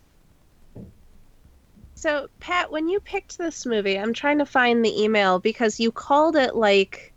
so 1.96 2.28
Pat, 2.40 2.72
when 2.72 2.88
you 2.88 3.00
picked 3.00 3.38
this 3.38 3.66
movie, 3.66 3.98
I'm 4.00 4.14
trying 4.14 4.40
to 4.40 4.46
find 4.46 4.84
the 4.86 5.04
email 5.04 5.40
because 5.40 5.80
you 5.80 5.92
called 5.92 6.36
it 6.36 6.56
like 6.56 7.14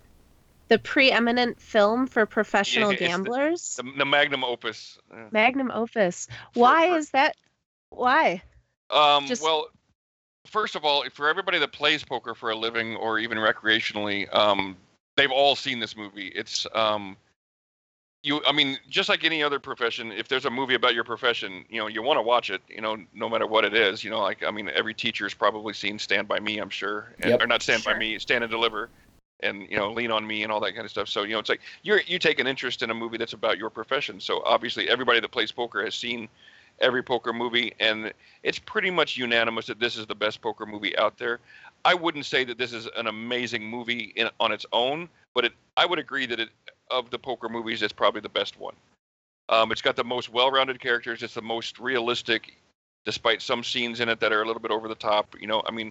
the 0.69 0.79
preeminent 0.79 1.61
film 1.61 2.07
for 2.07 2.27
professional 2.27 2.89
Yeah, 2.89 2.93
it's 2.95 3.01
the- 3.01 3.07
gamblers. 3.07 3.77
The, 3.77 3.93
the 3.99 4.05
magnum 4.05 4.45
opus. 4.45 4.99
Uh, 5.13 5.29
Magnum 5.31 5.71
opus. 5.71 6.27
for- 6.53 6.61
Why 6.61 6.89
for- 6.91 6.97
is 6.99 7.11
that? 7.11 7.37
Why? 7.91 8.43
Um, 8.91 9.27
Just- 9.27 9.43
Well, 9.43 9.69
first 10.49 10.75
of 10.75 10.85
all, 10.85 11.05
for 11.13 11.29
everybody 11.29 11.59
that 11.59 11.73
plays 11.73 12.05
poker 12.05 12.35
for 12.35 12.51
a 12.51 12.57
living 12.57 12.97
or 12.97 13.19
even 13.19 13.39
recreationally, 13.39 14.33
um, 14.35 14.77
they've 15.17 15.31
all 15.31 15.55
seen 15.55 15.79
this 15.79 15.97
movie. 15.97 16.29
It's 16.29 16.67
um, 16.75 17.17
you. 18.23 18.41
I 18.47 18.53
mean, 18.53 18.79
just 18.89 19.09
like 19.09 19.25
any 19.25 19.43
other 19.43 19.59
profession, 19.59 20.11
if 20.13 20.29
there's 20.29 20.47
a 20.47 20.51
movie 20.51 20.75
about 20.75 20.95
your 20.95 21.05
profession, 21.05 21.65
you 21.69 21.79
know, 21.79 21.87
you 21.87 22.03
want 22.03 22.19
to 22.19 22.23
watch 22.23 22.51
it. 22.51 22.63
You 22.69 22.81
know, 22.81 22.97
no 23.15 23.29
matter 23.29 23.47
what 23.47 23.65
it 23.65 23.75
is. 23.75 24.03
You 24.03 24.11
know, 24.11 24.21
like 24.21 24.43
I 24.43 24.51
mean, 24.51 24.71
every 24.75 24.95
teacher's 24.95 25.35
probably 25.35 25.75
seen 25.75 25.99
Stand 25.99 26.27
by 26.27 26.41
Me. 26.41 26.59
I'm 26.59 26.71
sure, 26.71 27.15
and, 27.21 27.31
Yep. 27.31 27.43
or 27.43 27.47
not 27.47 27.63
Stand 27.63 27.83
Sure. 27.83 27.93
by 27.93 27.99
Me, 27.99 28.19
Stand 28.19 28.45
and 28.45 28.51
Deliver. 28.51 28.89
And 29.41 29.71
you 29.71 29.77
know, 29.77 29.93
lean 29.93 30.11
on 30.11 30.27
me 30.27 30.43
and 30.43 30.51
all 30.51 30.59
that 30.59 30.73
kind 30.73 30.85
of 30.85 30.91
stuff. 30.91 31.09
So 31.09 31.23
you 31.23 31.33
know, 31.33 31.39
it's 31.39 31.49
like 31.49 31.61
you're 31.83 32.01
you 32.07 32.19
take 32.19 32.41
an 32.41 32.49
interest 32.49 32.83
in 32.83 32.91
a 32.91 32.95
movie 32.95 33.19
that's 33.19 33.35
about 33.35 33.57
your 33.57 33.71
profession. 33.71 34.19
So 34.19 34.43
obviously, 34.45 34.89
everybody 34.89 35.21
that 35.21 35.31
plays 35.31 35.53
poker 35.53 35.85
has 35.85 35.95
seen 35.95 36.29
every 36.81 37.03
poker 37.03 37.33
movie, 37.33 37.75
and 37.81 38.13
it's 38.43 38.59
pretty 38.59 38.91
much 38.91 39.17
unanimous 39.17 39.67
that 39.67 39.81
this 39.81 39.97
is 39.97 40.07
the 40.07 40.15
best 40.15 40.41
poker 40.41 40.67
movie 40.67 40.97
out 40.99 41.19
there. 41.19 41.41
I 41.85 41.95
wouldn't 41.95 42.27
say 42.27 42.45
that 42.45 42.59
this 42.59 42.73
is 42.73 42.89
an 42.97 43.07
amazing 43.07 43.65
movie 43.65 44.13
in, 44.17 44.29
on 44.41 44.53
its 44.53 44.67
own, 44.73 45.09
but 45.35 45.45
it, 45.45 45.53
I 45.77 45.87
would 45.87 45.99
agree 45.99 46.27
that 46.27 46.41
it, 46.41 46.51
of 46.91 47.11
the 47.11 47.19
poker 47.19 47.49
movies, 47.49 47.83
it's 47.83 47.93
probably 47.93 48.21
the 48.21 48.29
best 48.29 48.59
one. 48.59 48.75
Um, 49.49 49.73
it's 49.73 49.83
got 49.83 49.97
the 49.97 50.05
most 50.05 50.31
well-rounded 50.31 50.81
characters. 50.81 51.23
It's 51.23 51.35
the 51.35 51.43
most 51.43 51.79
realistic, 51.79 52.57
despite 53.05 53.41
some 53.41 53.65
scenes 53.65 54.01
in 54.01 54.09
it 54.09 54.21
that 54.21 54.33
are 54.33 54.43
a 54.43 54.47
little 54.47 54.61
bit 54.61 54.71
over 54.71 54.89
the 54.89 54.95
top. 54.95 55.35
You 55.41 55.47
know, 55.47 55.63
I 55.67 55.71
mean, 55.71 55.91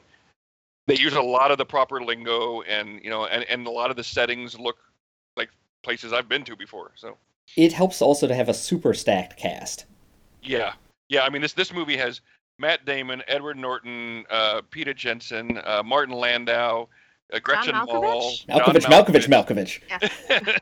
they 0.85 0.97
use 0.97 1.13
a 1.13 1.21
lot 1.21 1.51
of 1.51 1.57
the 1.57 1.65
proper 1.65 2.01
lingo, 2.03 2.61
and 2.61 3.03
you 3.03 3.09
know, 3.09 3.25
and, 3.25 3.43
and 3.45 3.65
a 3.65 3.71
lot 3.71 3.89
of 3.89 3.97
the 3.97 4.03
settings 4.03 4.59
look 4.59 4.77
like 5.35 5.49
places 5.83 6.13
I've 6.13 6.29
been 6.29 6.43
to 6.45 6.55
before. 6.55 6.91
So 6.95 7.17
it 7.55 7.73
helps 7.73 8.01
also 8.01 8.27
to 8.27 8.35
have 8.35 8.49
a 8.49 8.53
super 8.53 8.93
stacked 8.93 9.37
cast. 9.37 9.85
Yeah, 10.47 10.73
yeah. 11.09 11.23
I 11.23 11.29
mean, 11.29 11.41
this 11.41 11.53
this 11.53 11.73
movie 11.73 11.97
has 11.97 12.21
Matt 12.59 12.85
Damon, 12.85 13.21
Edward 13.27 13.57
Norton, 13.57 14.25
uh, 14.29 14.61
Peter 14.69 14.93
Jensen, 14.93 15.59
uh, 15.63 15.83
Martin 15.83 16.15
Landau, 16.15 16.87
uh, 17.33 17.39
Gretchen 17.39 17.73
John 17.73 17.85
Mol, 17.85 18.01
Malkovich? 18.03 18.47
Malkovich, 18.47 19.27
John 19.27 19.41
Malkovich, 19.45 19.81
Malkovich. 19.89 20.59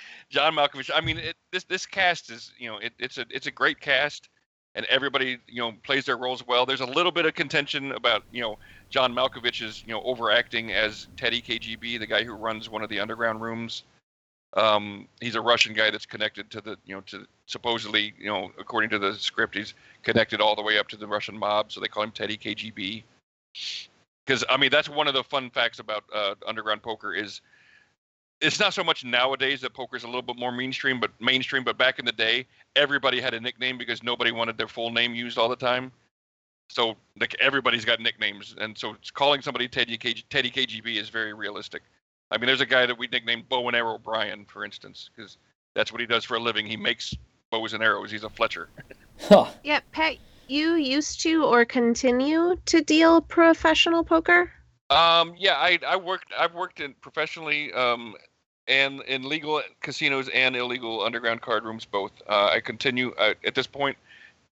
John 0.30 0.54
Malkovich. 0.54 0.90
I 0.94 1.00
mean, 1.00 1.18
it, 1.18 1.36
this 1.52 1.64
this 1.64 1.86
cast 1.86 2.30
is 2.30 2.52
you 2.58 2.68
know 2.68 2.78
it, 2.78 2.92
it's 2.98 3.18
a 3.18 3.26
it's 3.30 3.46
a 3.46 3.50
great 3.50 3.80
cast, 3.80 4.28
and 4.74 4.84
everybody 4.86 5.38
you 5.46 5.60
know 5.62 5.72
plays 5.84 6.04
their 6.04 6.18
roles 6.18 6.46
well. 6.46 6.66
There's 6.66 6.80
a 6.80 6.86
little 6.86 7.12
bit 7.12 7.24
of 7.24 7.34
contention 7.34 7.92
about 7.92 8.24
you 8.32 8.42
know 8.42 8.58
John 8.90 9.14
Malkovich's 9.14 9.82
you 9.86 9.94
know 9.94 10.02
overacting 10.02 10.72
as 10.72 11.08
Teddy 11.16 11.40
KGB, 11.40 11.98
the 11.98 12.06
guy 12.06 12.24
who 12.24 12.34
runs 12.34 12.68
one 12.68 12.82
of 12.82 12.88
the 12.88 13.00
underground 13.00 13.40
rooms. 13.40 13.84
Um, 14.56 15.08
he's 15.20 15.34
a 15.34 15.40
Russian 15.40 15.74
guy 15.74 15.90
that's 15.90 16.06
connected 16.06 16.50
to 16.50 16.60
the 16.60 16.76
you 16.86 16.94
know 16.94 17.02
to 17.02 17.26
supposedly 17.46 18.14
you 18.18 18.28
know 18.28 18.50
according 18.58 18.90
to 18.90 18.98
the 18.98 19.14
script 19.14 19.54
he's 19.54 19.74
connected 20.02 20.40
all 20.40 20.56
the 20.56 20.62
way 20.62 20.78
up 20.78 20.88
to 20.88 20.96
the 20.96 21.06
Russian 21.06 21.36
mob, 21.36 21.70
so 21.70 21.80
they 21.80 21.88
call 21.88 22.02
him 22.02 22.12
Teddy 22.12 22.36
KGB. 22.36 23.02
Because 24.26 24.44
I 24.48 24.56
mean 24.56 24.70
that's 24.70 24.88
one 24.88 25.06
of 25.06 25.14
the 25.14 25.24
fun 25.24 25.50
facts 25.50 25.78
about 25.80 26.04
uh, 26.14 26.34
underground 26.46 26.82
poker 26.82 27.12
is 27.14 27.42
it's 28.40 28.60
not 28.60 28.72
so 28.72 28.84
much 28.84 29.04
nowadays 29.04 29.60
that 29.62 29.74
poker's 29.74 30.04
a 30.04 30.06
little 30.06 30.22
bit 30.22 30.36
more 30.36 30.52
mainstream, 30.52 31.00
but 31.00 31.10
mainstream. 31.20 31.64
But 31.64 31.76
back 31.76 31.98
in 31.98 32.04
the 32.04 32.12
day, 32.12 32.46
everybody 32.76 33.20
had 33.20 33.34
a 33.34 33.40
nickname 33.40 33.78
because 33.78 34.02
nobody 34.02 34.30
wanted 34.30 34.56
their 34.56 34.68
full 34.68 34.90
name 34.90 35.14
used 35.14 35.38
all 35.38 35.48
the 35.48 35.56
time. 35.56 35.92
So 36.70 36.96
like 37.18 37.34
everybody's 37.40 37.84
got 37.84 38.00
nicknames, 38.00 38.54
and 38.58 38.76
so 38.76 38.96
calling 39.14 39.42
somebody 39.42 39.68
Teddy, 39.68 39.96
KG, 39.98 40.24
Teddy 40.30 40.50
KGB 40.50 40.96
is 40.96 41.08
very 41.08 41.32
realistic. 41.32 41.82
I 42.30 42.38
mean, 42.38 42.46
there's 42.46 42.60
a 42.60 42.66
guy 42.66 42.86
that 42.86 42.98
we 42.98 43.06
nicknamed 43.06 43.48
Bow 43.48 43.66
and 43.68 43.76
Arrow 43.76 43.98
Brian, 43.98 44.44
for 44.44 44.64
instance, 44.64 45.10
because 45.14 45.38
that's 45.74 45.92
what 45.92 46.00
he 46.00 46.06
does 46.06 46.24
for 46.24 46.36
a 46.36 46.40
living. 46.40 46.66
He 46.66 46.76
makes 46.76 47.14
bows 47.50 47.72
and 47.72 47.82
arrows. 47.82 48.10
He's 48.10 48.24
a 48.24 48.30
Fletcher. 48.30 48.68
Huh. 49.20 49.50
Yeah, 49.64 49.80
Pat, 49.90 50.16
you 50.46 50.74
used 50.74 51.22
to 51.22 51.44
or 51.44 51.64
continue 51.64 52.56
to 52.66 52.80
deal 52.82 53.20
professional 53.20 54.04
poker? 54.04 54.52
Um, 54.90 55.34
yeah, 55.36 55.54
I 55.54 55.80
I 55.84 55.96
worked 55.96 56.32
I've 56.38 56.54
worked 56.54 56.78
in 56.78 56.94
professionally 57.00 57.72
um 57.72 58.14
and 58.68 59.02
in 59.02 59.28
legal 59.28 59.60
casinos 59.80 60.28
and 60.28 60.54
illegal 60.54 61.02
underground 61.02 61.40
card 61.40 61.64
rooms 61.64 61.84
both. 61.84 62.12
Uh, 62.28 62.50
I 62.52 62.60
continue 62.60 63.12
uh, 63.18 63.34
at 63.44 63.56
this 63.56 63.66
point. 63.66 63.96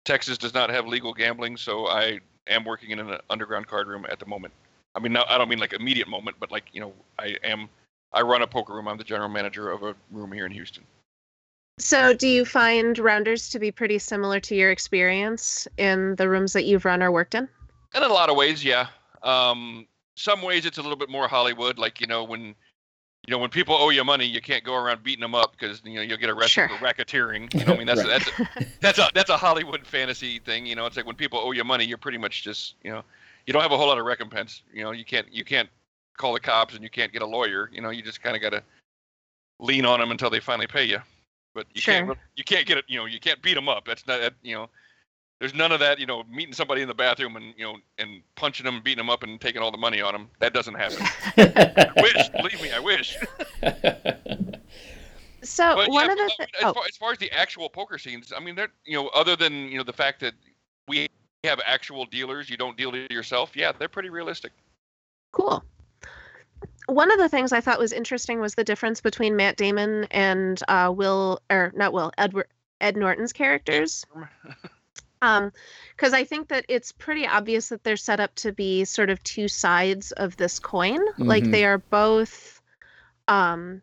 Texas 0.04 0.36
does 0.36 0.52
not 0.52 0.68
have 0.70 0.86
legal 0.86 1.14
gambling, 1.14 1.56
so 1.56 1.86
I 1.86 2.20
am 2.48 2.64
working 2.64 2.90
in 2.90 2.98
an 2.98 3.18
underground 3.30 3.66
card 3.66 3.86
room 3.86 4.06
at 4.08 4.18
the 4.18 4.26
moment. 4.26 4.52
I 4.96 4.98
mean, 4.98 5.14
I 5.16 5.36
don't 5.36 5.48
mean 5.48 5.58
like 5.58 5.74
immediate 5.74 6.08
moment, 6.08 6.38
but 6.40 6.50
like 6.50 6.64
you 6.72 6.80
know, 6.80 6.92
I 7.18 7.36
am 7.44 7.68
I 8.12 8.22
run 8.22 8.42
a 8.42 8.46
poker 8.46 8.72
room. 8.72 8.88
I'm 8.88 8.96
the 8.96 9.04
general 9.04 9.28
manager 9.28 9.70
of 9.70 9.82
a 9.82 9.94
room 10.10 10.32
here 10.32 10.46
in 10.46 10.52
Houston. 10.52 10.84
So, 11.78 12.14
do 12.14 12.26
you 12.26 12.46
find 12.46 12.98
rounders 12.98 13.50
to 13.50 13.58
be 13.58 13.70
pretty 13.70 13.98
similar 13.98 14.40
to 14.40 14.54
your 14.54 14.70
experience 14.70 15.68
in 15.76 16.16
the 16.16 16.26
rooms 16.26 16.54
that 16.54 16.64
you've 16.64 16.86
run 16.86 17.02
or 17.02 17.12
worked 17.12 17.34
in? 17.34 17.46
In 17.94 18.02
a 18.02 18.08
lot 18.08 18.30
of 18.30 18.36
ways, 18.36 18.64
yeah. 18.64 18.86
Um, 19.22 19.86
some 20.16 20.40
ways 20.40 20.64
it's 20.64 20.78
a 20.78 20.82
little 20.82 20.96
bit 20.96 21.10
more 21.10 21.28
Hollywood, 21.28 21.78
like 21.78 22.00
you 22.00 22.06
know 22.06 22.24
when 22.24 22.40
you 22.40 22.54
know 23.28 23.38
when 23.38 23.50
people 23.50 23.74
owe 23.74 23.90
you 23.90 24.02
money, 24.02 24.24
you 24.24 24.40
can't 24.40 24.64
go 24.64 24.74
around 24.74 25.02
beating 25.02 25.20
them 25.20 25.34
up 25.34 25.52
because 25.52 25.82
you 25.84 25.96
know 25.96 26.00
you'll 26.00 26.16
get 26.16 26.30
arrested 26.30 26.52
Sure. 26.52 26.68
for 26.68 26.82
racketeering. 26.82 27.52
You 27.60 27.66
know, 27.66 27.74
I 27.74 27.76
mean 27.76 27.86
that's 27.86 28.02
Right. 28.02 28.22
that's 28.24 28.28
a, 28.28 28.66
that's 28.80 28.98
a 28.98 29.10
that's 29.12 29.30
a 29.30 29.36
Hollywood 29.36 29.86
fantasy 29.86 30.38
thing. 30.38 30.64
You 30.64 30.74
know, 30.74 30.86
it's 30.86 30.96
like 30.96 31.04
when 31.04 31.16
people 31.16 31.38
owe 31.38 31.52
you 31.52 31.64
money, 31.64 31.84
you're 31.84 31.98
pretty 31.98 32.18
much 32.18 32.42
just 32.42 32.76
you 32.82 32.90
know 32.90 33.02
you 33.46 33.52
don't 33.52 33.62
have 33.62 33.72
a 33.72 33.76
whole 33.76 33.86
lot 33.86 33.98
of 33.98 34.04
recompense. 34.04 34.62
You 34.72 34.82
know, 34.82 34.90
you 34.90 35.04
can't 35.04 35.32
you 35.32 35.44
can't 35.44 35.68
call 36.16 36.32
the 36.34 36.40
cops 36.40 36.74
and 36.74 36.82
you 36.82 36.90
can't 36.90 37.12
get 37.12 37.22
a 37.22 37.26
lawyer. 37.26 37.70
You 37.72 37.80
know, 37.80 37.90
you 37.90 38.02
just 38.02 38.22
kind 38.22 38.36
of 38.36 38.42
got 38.42 38.50
to 38.50 38.62
lean 39.58 39.86
on 39.86 40.00
them 40.00 40.10
until 40.10 40.30
they 40.30 40.40
finally 40.40 40.66
pay 40.66 40.84
you. 40.84 40.98
But 41.54 41.66
you 41.72 41.80
can't 41.80 42.18
you 42.34 42.44
can't 42.44 42.66
get 42.66 42.78
it. 42.78 42.84
You 42.88 42.98
know, 42.98 43.06
you 43.06 43.20
can't 43.20 43.40
beat 43.40 43.54
them 43.54 43.68
up. 43.68 43.86
That's 43.86 44.06
not 44.06 44.20
that, 44.20 44.34
you 44.42 44.54
know. 44.54 44.68
There's 45.38 45.54
none 45.54 45.70
of 45.70 45.80
that, 45.80 45.98
you 45.98 46.06
know, 46.06 46.24
meeting 46.24 46.54
somebody 46.54 46.80
in 46.80 46.88
the 46.88 46.94
bathroom 46.94 47.36
and 47.36 47.52
you 47.56 47.64
know 47.64 47.76
and 47.98 48.22
punching 48.36 48.64
them, 48.64 48.80
beating 48.82 48.98
them 48.98 49.10
up, 49.10 49.22
and 49.22 49.40
taking 49.40 49.60
all 49.60 49.70
the 49.70 49.78
money 49.78 50.00
on 50.00 50.12
them. 50.12 50.28
That 50.38 50.54
doesn't 50.54 50.74
happen. 50.74 50.98
I 51.36 51.92
wish, 52.02 52.28
believe 52.30 52.62
me, 52.62 52.72
I 52.72 52.78
wish. 52.78 53.18
So, 55.42 55.76
But 55.76 55.90
one 55.90 56.06
yeah, 56.06 56.12
of 56.12 56.18
the 56.18 56.22
I 56.22 56.26
mean, 56.26 56.30
as, 56.40 56.64
oh, 56.64 56.72
far, 56.72 56.84
as 56.84 56.90
oh. 56.94 56.98
far 56.98 57.12
as 57.12 57.18
the 57.18 57.30
actual 57.30 57.68
poker 57.68 57.98
scenes, 57.98 58.32
I 58.36 58.40
mean, 58.40 58.54
they're 58.54 58.72
you 58.84 58.96
know, 58.96 59.08
other 59.08 59.36
than 59.36 59.68
you 59.68 59.78
know 59.78 59.84
the 59.84 59.92
fact 59.92 60.20
that 60.20 60.34
we 60.88 61.08
have 61.46 61.60
actual 61.64 62.04
dealers, 62.04 62.48
you 62.50 62.56
don't 62.56 62.76
deal 62.76 62.94
it 62.94 63.10
yourself. 63.10 63.56
Yeah, 63.56 63.72
they're 63.72 63.88
pretty 63.88 64.10
realistic. 64.10 64.52
cool. 65.32 65.64
One 66.86 67.10
of 67.10 67.18
the 67.18 67.28
things 67.28 67.52
I 67.52 67.60
thought 67.60 67.80
was 67.80 67.92
interesting 67.92 68.40
was 68.40 68.54
the 68.54 68.62
difference 68.64 69.00
between 69.00 69.34
Matt 69.34 69.56
Damon 69.56 70.04
and 70.12 70.60
uh, 70.68 70.92
Will, 70.94 71.40
or 71.50 71.72
not 71.74 71.92
Will, 71.92 72.12
Edward 72.16 72.46
Ed 72.80 72.96
Norton's 72.96 73.32
characters. 73.32 74.06
Um, 75.20 75.50
because 75.96 76.12
I 76.12 76.24
think 76.24 76.48
that 76.48 76.64
it's 76.68 76.92
pretty 76.92 77.26
obvious 77.26 77.70
that 77.70 77.82
they're 77.82 77.96
set 77.96 78.20
up 78.20 78.34
to 78.36 78.52
be 78.52 78.84
sort 78.84 79.10
of 79.10 79.20
two 79.24 79.48
sides 79.48 80.12
of 80.12 80.36
this 80.36 80.58
coin. 80.60 81.00
Like 81.18 81.42
Mhm. 81.44 81.50
they 81.52 81.64
are 81.64 81.78
both. 81.78 82.60
Um, 83.26 83.82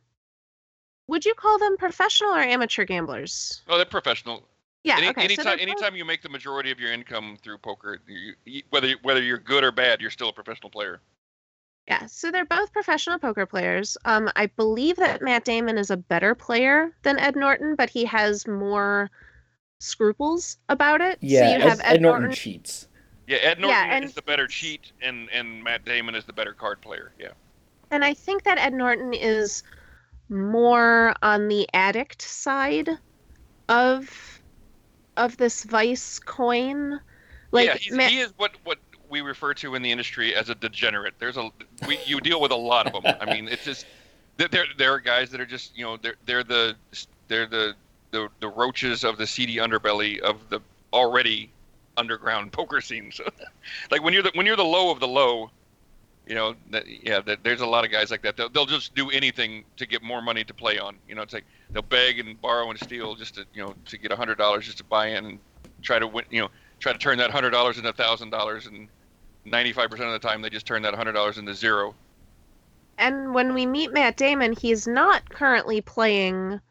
would 1.07 1.25
you 1.25 1.33
call 1.33 1.57
them 1.59 1.75
professional 1.75 2.31
or 2.33 2.39
amateur 2.39 2.85
gamblers? 2.85 3.61
Oh, 3.67 3.75
they're 3.77 3.85
professional. 3.85 4.47
Yeah. 4.83 4.97
Any, 4.97 5.09
okay. 5.09 5.23
anytime, 5.23 5.45
they're 5.45 5.59
anytime 5.59 5.95
you 5.95 6.05
make 6.05 6.21
the 6.21 6.29
majority 6.29 6.71
of 6.71 6.79
your 6.79 6.91
income 6.91 7.37
through 7.41 7.57
poker, 7.59 7.99
you, 8.07 8.33
you, 8.45 8.63
whether 8.69 8.93
whether 9.01 9.21
you're 9.21 9.37
good 9.37 9.63
or 9.63 9.71
bad, 9.71 10.01
you're 10.01 10.11
still 10.11 10.29
a 10.29 10.33
professional 10.33 10.69
player. 10.69 10.99
Yeah, 11.87 12.05
so 12.05 12.31
they're 12.31 12.45
both 12.45 12.71
professional 12.71 13.19
poker 13.19 13.45
players. 13.45 13.97
Um, 14.05 14.29
I 14.37 14.45
believe 14.45 14.95
that 14.97 15.21
Matt 15.21 15.43
Damon 15.43 15.77
is 15.77 15.91
a 15.91 15.97
better 15.97 16.33
player 16.33 16.95
than 17.03 17.19
Ed 17.19 17.35
Norton, 17.35 17.75
but 17.75 17.89
he 17.89 18.05
has 18.05 18.47
more 18.47 19.09
scruples 19.79 20.57
about 20.69 21.01
it. 21.01 21.17
yeah, 21.19 21.39
so 21.39 21.45
you 21.45 21.55
Ed, 21.55 21.61
have 21.61 21.81
Ed 21.83 22.01
Norton 22.01 22.31
cheats. 22.31 22.87
Yeah, 23.27 23.37
Ed 23.37 23.59
Norton 23.59 23.69
Yeah, 23.69 23.95
and 23.95 24.05
is 24.05 24.13
the 24.13 24.21
better 24.21 24.47
cheat, 24.47 24.91
and 25.01 25.29
and 25.31 25.63
Matt 25.63 25.83
Damon 25.83 26.15
is 26.15 26.23
the 26.23 26.33
better 26.33 26.53
card 26.53 26.81
player. 26.81 27.11
Yeah. 27.19 27.31
and 27.91 28.03
I 28.03 28.13
think 28.13 28.43
that 28.43 28.57
Ed 28.57 28.73
Norton 28.73 29.13
is 29.13 29.63
more 30.29 31.13
on 31.21 31.47
the 31.47 31.67
addict 31.73 32.21
side 32.21 32.89
of 33.69 34.41
of 35.17 35.37
this 35.37 35.63
vice 35.63 36.19
coin. 36.19 36.99
Like 37.51 37.85
yeah, 37.85 38.07
he 38.07 38.19
is 38.19 38.33
what 38.37 38.51
what 38.63 38.79
we 39.09 39.21
refer 39.21 39.53
to 39.53 39.75
in 39.75 39.81
the 39.81 39.91
industry 39.91 40.35
as 40.35 40.49
a 40.49 40.55
degenerate. 40.55 41.13
There's 41.19 41.37
a 41.37 41.49
we 41.87 41.99
you 42.05 42.19
deal 42.19 42.41
with 42.41 42.51
a 42.51 42.55
lot 42.55 42.87
of 42.87 43.03
them. 43.03 43.15
I 43.21 43.25
mean, 43.25 43.47
it's 43.47 43.63
just 43.63 43.85
there 44.37 44.65
there 44.77 44.93
are 44.93 44.99
guys 44.99 45.29
that 45.31 45.39
are 45.39 45.45
just 45.45 45.77
you 45.77 45.83
know 45.83 45.97
they're 45.97 46.15
they're 46.25 46.43
the 46.43 46.75
they're 47.27 47.47
the 47.47 47.75
the, 48.11 48.29
the 48.39 48.47
roaches 48.47 49.03
of 49.03 49.17
the 49.17 49.27
seedy 49.27 49.57
underbelly 49.57 50.19
of 50.19 50.49
the 50.49 50.61
already 50.93 51.49
underground 51.97 52.51
poker 52.51 52.79
scenes. 52.79 53.19
like 53.91 54.03
when 54.03 54.13
you're 54.13 54.23
the 54.23 54.31
when 54.35 54.45
you're 54.45 54.55
the 54.55 54.63
low 54.63 54.91
of 54.91 54.99
the 54.99 55.07
low, 55.07 55.49
you 56.27 56.35
know 56.35 56.55
that 56.71 56.85
yeah 56.87 57.19
that, 57.21 57.43
there's 57.43 57.61
a 57.61 57.65
lot 57.65 57.85
of 57.85 57.91
guys 57.91 58.11
like 58.11 58.21
that. 58.23 58.37
They'll, 58.37 58.49
they'll 58.49 58.65
just 58.65 58.95
do 58.95 59.09
anything 59.09 59.63
to 59.77 59.85
get 59.85 60.01
more 60.01 60.21
money 60.21 60.43
to 60.43 60.53
play 60.53 60.79
on. 60.79 60.95
You 61.07 61.15
know, 61.15 61.21
it's 61.21 61.33
like 61.33 61.45
they'll 61.71 61.81
beg 61.81 62.19
and 62.19 62.39
borrow 62.41 62.69
and 62.69 62.79
steal 62.79 63.15
just 63.15 63.35
to 63.35 63.45
you 63.53 63.63
know 63.63 63.75
to 63.85 63.97
get 63.97 64.11
a 64.11 64.15
hundred 64.15 64.37
dollars 64.37 64.65
just 64.65 64.77
to 64.79 64.83
buy 64.83 65.07
in 65.07 65.25
and 65.25 65.39
try 65.81 65.99
to 65.99 66.07
win. 66.07 66.25
You 66.29 66.41
know, 66.41 66.49
try 66.79 66.93
to 66.93 66.99
turn 66.99 67.17
that 67.19 67.31
hundred 67.31 67.51
dollars 67.51 67.77
into 67.77 67.89
a 67.89 67.93
thousand 67.93 68.29
dollars 68.29 68.67
and. 68.67 68.87
95% 69.45 69.91
of 69.91 69.99
the 69.99 70.19
time 70.19 70.41
they 70.41 70.49
just 70.49 70.65
turn 70.65 70.81
that 70.83 70.93
$100 70.93 71.37
into 71.37 71.53
zero 71.53 71.93
and 72.97 73.33
when 73.33 73.53
we 73.53 73.65
meet 73.65 73.91
Matt 73.91 74.17
Damon, 74.17 74.53
he's 74.53 74.87
not 74.87 75.29
currently 75.29 75.81
playing. 75.81 76.61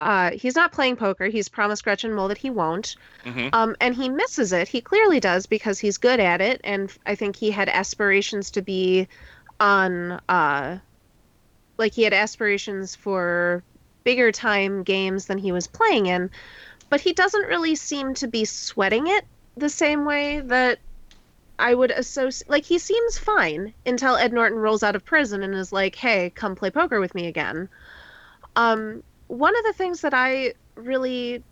Uh, 0.00 0.30
he's 0.32 0.54
not 0.54 0.72
playing 0.72 0.96
poker. 0.96 1.26
He's 1.26 1.48
promised 1.48 1.84
Gretchen 1.84 2.14
Mol 2.14 2.28
that 2.28 2.38
he 2.38 2.50
won't. 2.50 2.96
hmm 3.24 3.48
Um, 3.52 3.76
and 3.80 3.94
he 3.94 4.08
misses 4.08 4.52
it. 4.52 4.68
He 4.68 4.80
clearly 4.82 5.20
does 5.20 5.46
because 5.46 5.78
he's 5.80 5.98
good 5.98 6.20
at 6.20 6.40
it, 6.40 6.60
and 6.64 6.94
I 7.06 7.14
think 7.16 7.36
he 7.36 7.50
had 7.50 7.68
aspirations 7.68 8.52
to 8.52 8.62
be 8.62 9.08
on. 9.60 10.20
Uh, 10.28 10.78
like 11.78 11.94
he 11.94 12.02
had 12.02 12.12
aspirations 12.12 12.94
for 12.94 13.64
bigger 14.04 14.32
time 14.32 14.82
games 14.82 15.26
than 15.26 15.38
he 15.38 15.52
was 15.52 15.66
playing 15.66 16.06
in, 16.06 16.30
but 16.90 17.00
he 17.00 17.12
doesn't 17.12 17.48
really 17.48 17.74
seem 17.76 18.14
to 18.14 18.28
be 18.28 18.44
sweating 18.44 19.06
it 19.08 19.26
the 19.56 19.68
same 19.68 20.04
way 20.04 20.40
that 20.40 20.80
I 21.58 21.74
would 21.74 21.90
associate. 21.92 22.50
Like 22.50 22.64
he 22.64 22.78
seems 22.78 23.18
fine 23.18 23.74
until 23.86 24.16
Ed 24.16 24.32
Norton 24.32 24.58
rolls 24.58 24.82
out 24.82 24.96
of 24.96 25.04
prison 25.04 25.42
and 25.42 25.54
is 25.54 25.72
like, 25.72 25.96
"Hey, 25.96 26.30
come 26.30 26.56
play 26.56 26.70
poker 26.70 27.00
with 27.00 27.14
me 27.14 27.28
again." 27.28 27.68
Um, 28.56 29.02
one 29.28 29.56
of 29.56 29.64
the 29.64 29.72
things 29.72 30.00
that 30.00 30.12
I 30.14 30.54
really 30.74 31.42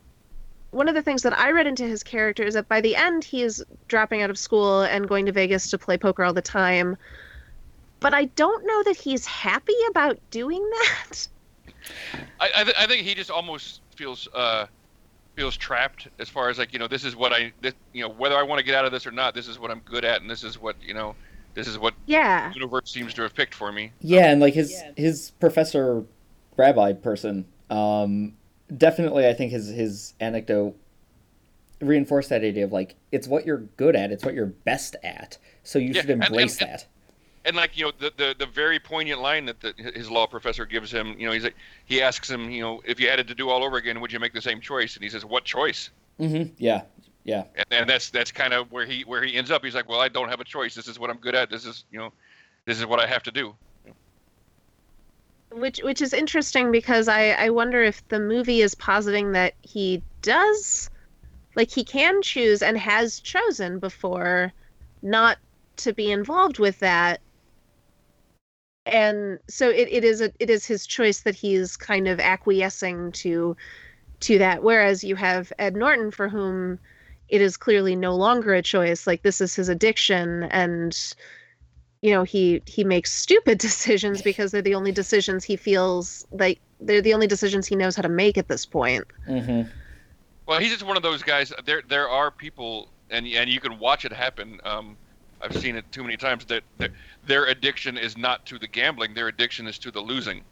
one 0.72 0.89
of 0.89 0.95
the 0.95 1.03
things 1.03 1.22
that 1.22 1.39
I 1.39 1.53
read 1.53 1.66
into 1.66 1.85
his 1.85 2.03
character 2.03 2.43
is 2.43 2.55
that 2.55 2.68
by 2.68 2.81
the 2.81 2.97
end 2.97 3.24
he 3.24 3.43
is 3.43 3.64
dropping 3.89 4.20
out 4.20 4.29
of 4.31 4.39
school 4.39 4.83
and 4.83 5.09
going 5.09 5.24
to 5.27 5.33
Vegas 5.33 5.70
to 5.70 5.79
play 5.79 5.97
poker 5.97 6.22
all 6.24 6.35
the 6.35 6.43
time. 6.43 6.97
But 8.01 8.12
I 8.12 8.27
don't 8.27 8.66
know 8.66 8.83
that 8.83 8.97
he's 8.97 9.24
happy 9.24 9.72
about 9.91 10.18
doing 10.31 10.68
that. 10.70 11.29
I, 12.41 12.51
I, 12.57 12.64
th- 12.64 12.77
I 12.79 12.87
think 12.87 13.07
he 13.07 13.14
just 13.14 13.31
almost 13.31 13.81
feels 13.97 14.29
uh, 14.35 14.66
feels 15.37 15.57
trapped 15.57 16.09
as 16.18 16.29
far 16.29 16.51
as 16.51 16.59
like 16.59 16.72
you 16.72 16.79
know 16.79 16.89
this 16.89 17.05
is 17.05 17.16
what 17.16 17.33
I 17.33 17.53
this, 17.62 17.74
you 17.93 18.03
know 18.03 18.11
whether 18.11 18.37
I 18.37 18.43
want 18.43 18.59
to 18.59 18.64
get 18.64 18.74
out 18.74 18.85
of 18.85 18.93
this 18.93 19.07
or 19.07 19.12
not 19.12 19.35
this 19.35 19.49
is 19.49 19.59
what 19.59 19.70
I'm 19.70 19.81
good 19.81 20.05
at 20.05 20.20
and 20.20 20.29
this 20.29 20.43
is 20.45 20.61
what 20.61 20.77
you 20.83 20.95
know 20.95 21.14
This 21.55 21.68
is 21.68 21.79
what 21.79 21.95
Yeah. 22.07 22.51
the 22.51 22.55
universe 22.59 22.91
seems 22.91 23.14
to 23.14 23.22
have 23.22 23.35
picked 23.35 23.55
for 23.55 23.72
me. 23.72 23.93
Yeah, 24.01 24.31
and 24.31 24.41
like 24.41 24.55
his 24.55 24.83
his 24.97 25.31
professor 25.41 26.05
rabbi 26.59 26.93
person, 26.93 27.47
um, 27.70 28.34
definitely 28.76 29.26
I 29.26 29.32
think 29.34 29.52
his 29.52 29.68
his 29.68 30.14
anecdote 30.20 30.76
reinforced 31.80 32.30
that 32.30 32.42
idea 32.42 32.64
of 32.64 32.72
like 32.72 32.94
it's 33.12 33.28
what 33.28 33.44
you're 33.46 33.58
good 33.76 33.94
at, 33.96 34.10
it's 34.10 34.24
what 34.24 34.34
you're 34.34 34.46
best 34.46 34.96
at, 35.04 35.36
so 35.62 35.78
you 35.78 35.88
Yeah, 35.92 36.00
should 36.00 36.10
and- 36.10 36.22
and- 36.22 36.30
embrace 36.32 36.60
and- 36.60 36.70
that. 36.70 36.86
and 37.44 37.54
like 37.56 37.76
you 37.76 37.84
know 37.86 37.92
the, 37.98 38.12
the 38.16 38.34
the 38.38 38.46
very 38.46 38.78
poignant 38.78 39.20
line 39.20 39.44
that 39.46 39.60
the, 39.60 39.74
his 39.94 40.10
law 40.10 40.26
professor 40.26 40.64
gives 40.64 40.90
him 40.90 41.14
you 41.18 41.26
know 41.26 41.32
he's 41.32 41.44
like 41.44 41.56
he 41.84 42.00
asks 42.02 42.30
him 42.30 42.50
you 42.50 42.62
know 42.62 42.82
if 42.86 42.98
you 42.98 43.08
had 43.08 43.18
it 43.20 43.28
to 43.28 43.34
do 43.34 43.48
all 43.50 43.62
over 43.62 43.76
again 43.76 44.00
would 44.00 44.12
you 44.12 44.18
make 44.20 44.32
the 44.32 44.40
same 44.42 44.60
choice? 44.60 44.94
And 44.96 45.04
he 45.04 45.10
says 45.10 45.24
what 45.24 45.44
choice? 45.44 45.90
Mm-hmm. 46.18 46.54
Yeah, 46.56 46.82
yeah, 47.24 47.44
and, 47.54 47.66
and 47.70 47.90
that's 47.90 48.08
that's 48.10 48.32
kind 48.32 48.54
of 48.54 48.72
where 48.72 48.86
he 48.86 49.02
where 49.02 49.22
he 49.22 49.34
ends 49.36 49.50
up. 49.50 49.62
He's 49.64 49.74
like 49.74 49.88
well 49.88 50.00
i 50.00 50.08
don't 50.08 50.28
have 50.30 50.40
a 50.40 50.44
choice. 50.44 50.74
This 50.74 50.88
is 50.88 50.98
what 50.98 51.10
i'm 51.10 51.18
good 51.18 51.34
at. 51.34 51.50
This 51.50 51.66
is 51.66 51.84
you 51.92 51.98
know 51.98 52.10
this 52.64 52.78
is 52.78 52.86
what 52.86 53.00
i 53.00 53.06
have 53.06 53.22
to 53.24 53.30
do 53.30 53.54
Which 55.53 55.80
which 55.82 56.03
is 56.03 56.12
interesting 56.12 56.70
because 56.70 57.09
I 57.09 57.30
I 57.30 57.51
wonder 57.51 57.82
if 57.82 58.07
the 58.09 58.20
movie 58.20 58.62
is 58.62 58.74
positing 58.74 59.32
that 59.32 59.55
he 59.62 60.03
does 60.22 60.90
like 61.55 61.70
he 61.70 61.84
can 61.84 62.20
choose 62.22 62.62
and 62.62 62.76
has 62.78 63.20
chosen 63.20 63.78
before 63.78 64.53
not 65.03 65.38
to 65.78 65.92
be 65.92 66.11
involved 66.11 66.59
with 66.59 66.78
that. 66.80 67.20
And 68.84 69.38
so 69.49 69.70
it, 69.70 69.88
it 69.90 70.05
is 70.05 70.20
a 70.20 70.32
it 70.38 70.51
is 70.51 70.66
his 70.66 70.86
choice 70.86 71.20
that 71.20 71.34
he's 71.34 71.76
kind 71.76 72.07
of 72.07 72.20
acquiescing 72.20 73.12
to 73.12 73.57
to 74.20 74.38
that. 74.38 74.62
Whereas 74.62 75.03
you 75.03 75.16
have 75.16 75.53
Ed 75.59 75.74
Norton 75.74 76.11
for 76.11 76.28
whom 76.28 76.78
it 77.28 77.40
is 77.40 77.57
clearly 77.57 77.97
no 77.97 78.14
longer 78.14 78.55
a 78.55 78.62
choice. 78.62 79.07
Like 79.07 79.22
this 79.22 79.40
is 79.40 79.55
his 79.57 79.68
addiction 79.68 80.44
and 80.44 81.14
you 82.03 82.11
know 82.11 82.22
he 82.22 82.62
he 82.66 82.84
makes 82.84 83.12
stupid 83.12 83.59
decisions 83.68 84.22
because 84.22 84.53
they're 84.53 84.62
the 84.62 84.74
only 84.74 84.92
decisions 84.92 85.44
he 85.44 85.57
feels 85.57 86.26
like 86.30 86.61
they're 86.80 87.03
the 87.03 87.14
only 87.14 87.26
decisions 87.26 87.66
he 87.66 87.76
knows 87.76 87.97
how 87.97 88.03
to 88.03 88.09
make 88.09 88.36
at 88.36 88.49
this 88.49 88.66
point 88.66 89.05
mm-hmm. 89.28 89.68
well 90.47 90.61
he's 90.61 90.70
just 90.70 90.84
one 90.84 90.97
of 90.97 91.03
those 91.03 91.22
guys 91.22 91.53
there 91.64 91.82
there 91.88 92.09
are 92.09 92.30
people 92.30 92.88
and 93.11 93.26
and 93.26 93.51
you 93.51 93.61
can 93.61 93.78
watch 93.78 94.05
it 94.05 94.12
happen 94.12 94.61
um 94.64 94.97
i've 95.42 95.57
seen 95.57 95.76
it 95.76 95.90
too 95.92 96.03
many 96.03 96.16
times 96.16 96.44
that, 96.47 96.62
that 96.78 96.90
their 97.26 97.47
addiction 97.47 97.97
is 97.97 98.16
not 98.16 98.44
to 98.47 98.59
the 98.59 98.66
gambling 98.66 99.14
their 99.14 99.28
addiction 99.28 99.66
is 99.66 99.78
to 99.78 99.90
the 99.90 100.01
losing 100.01 100.42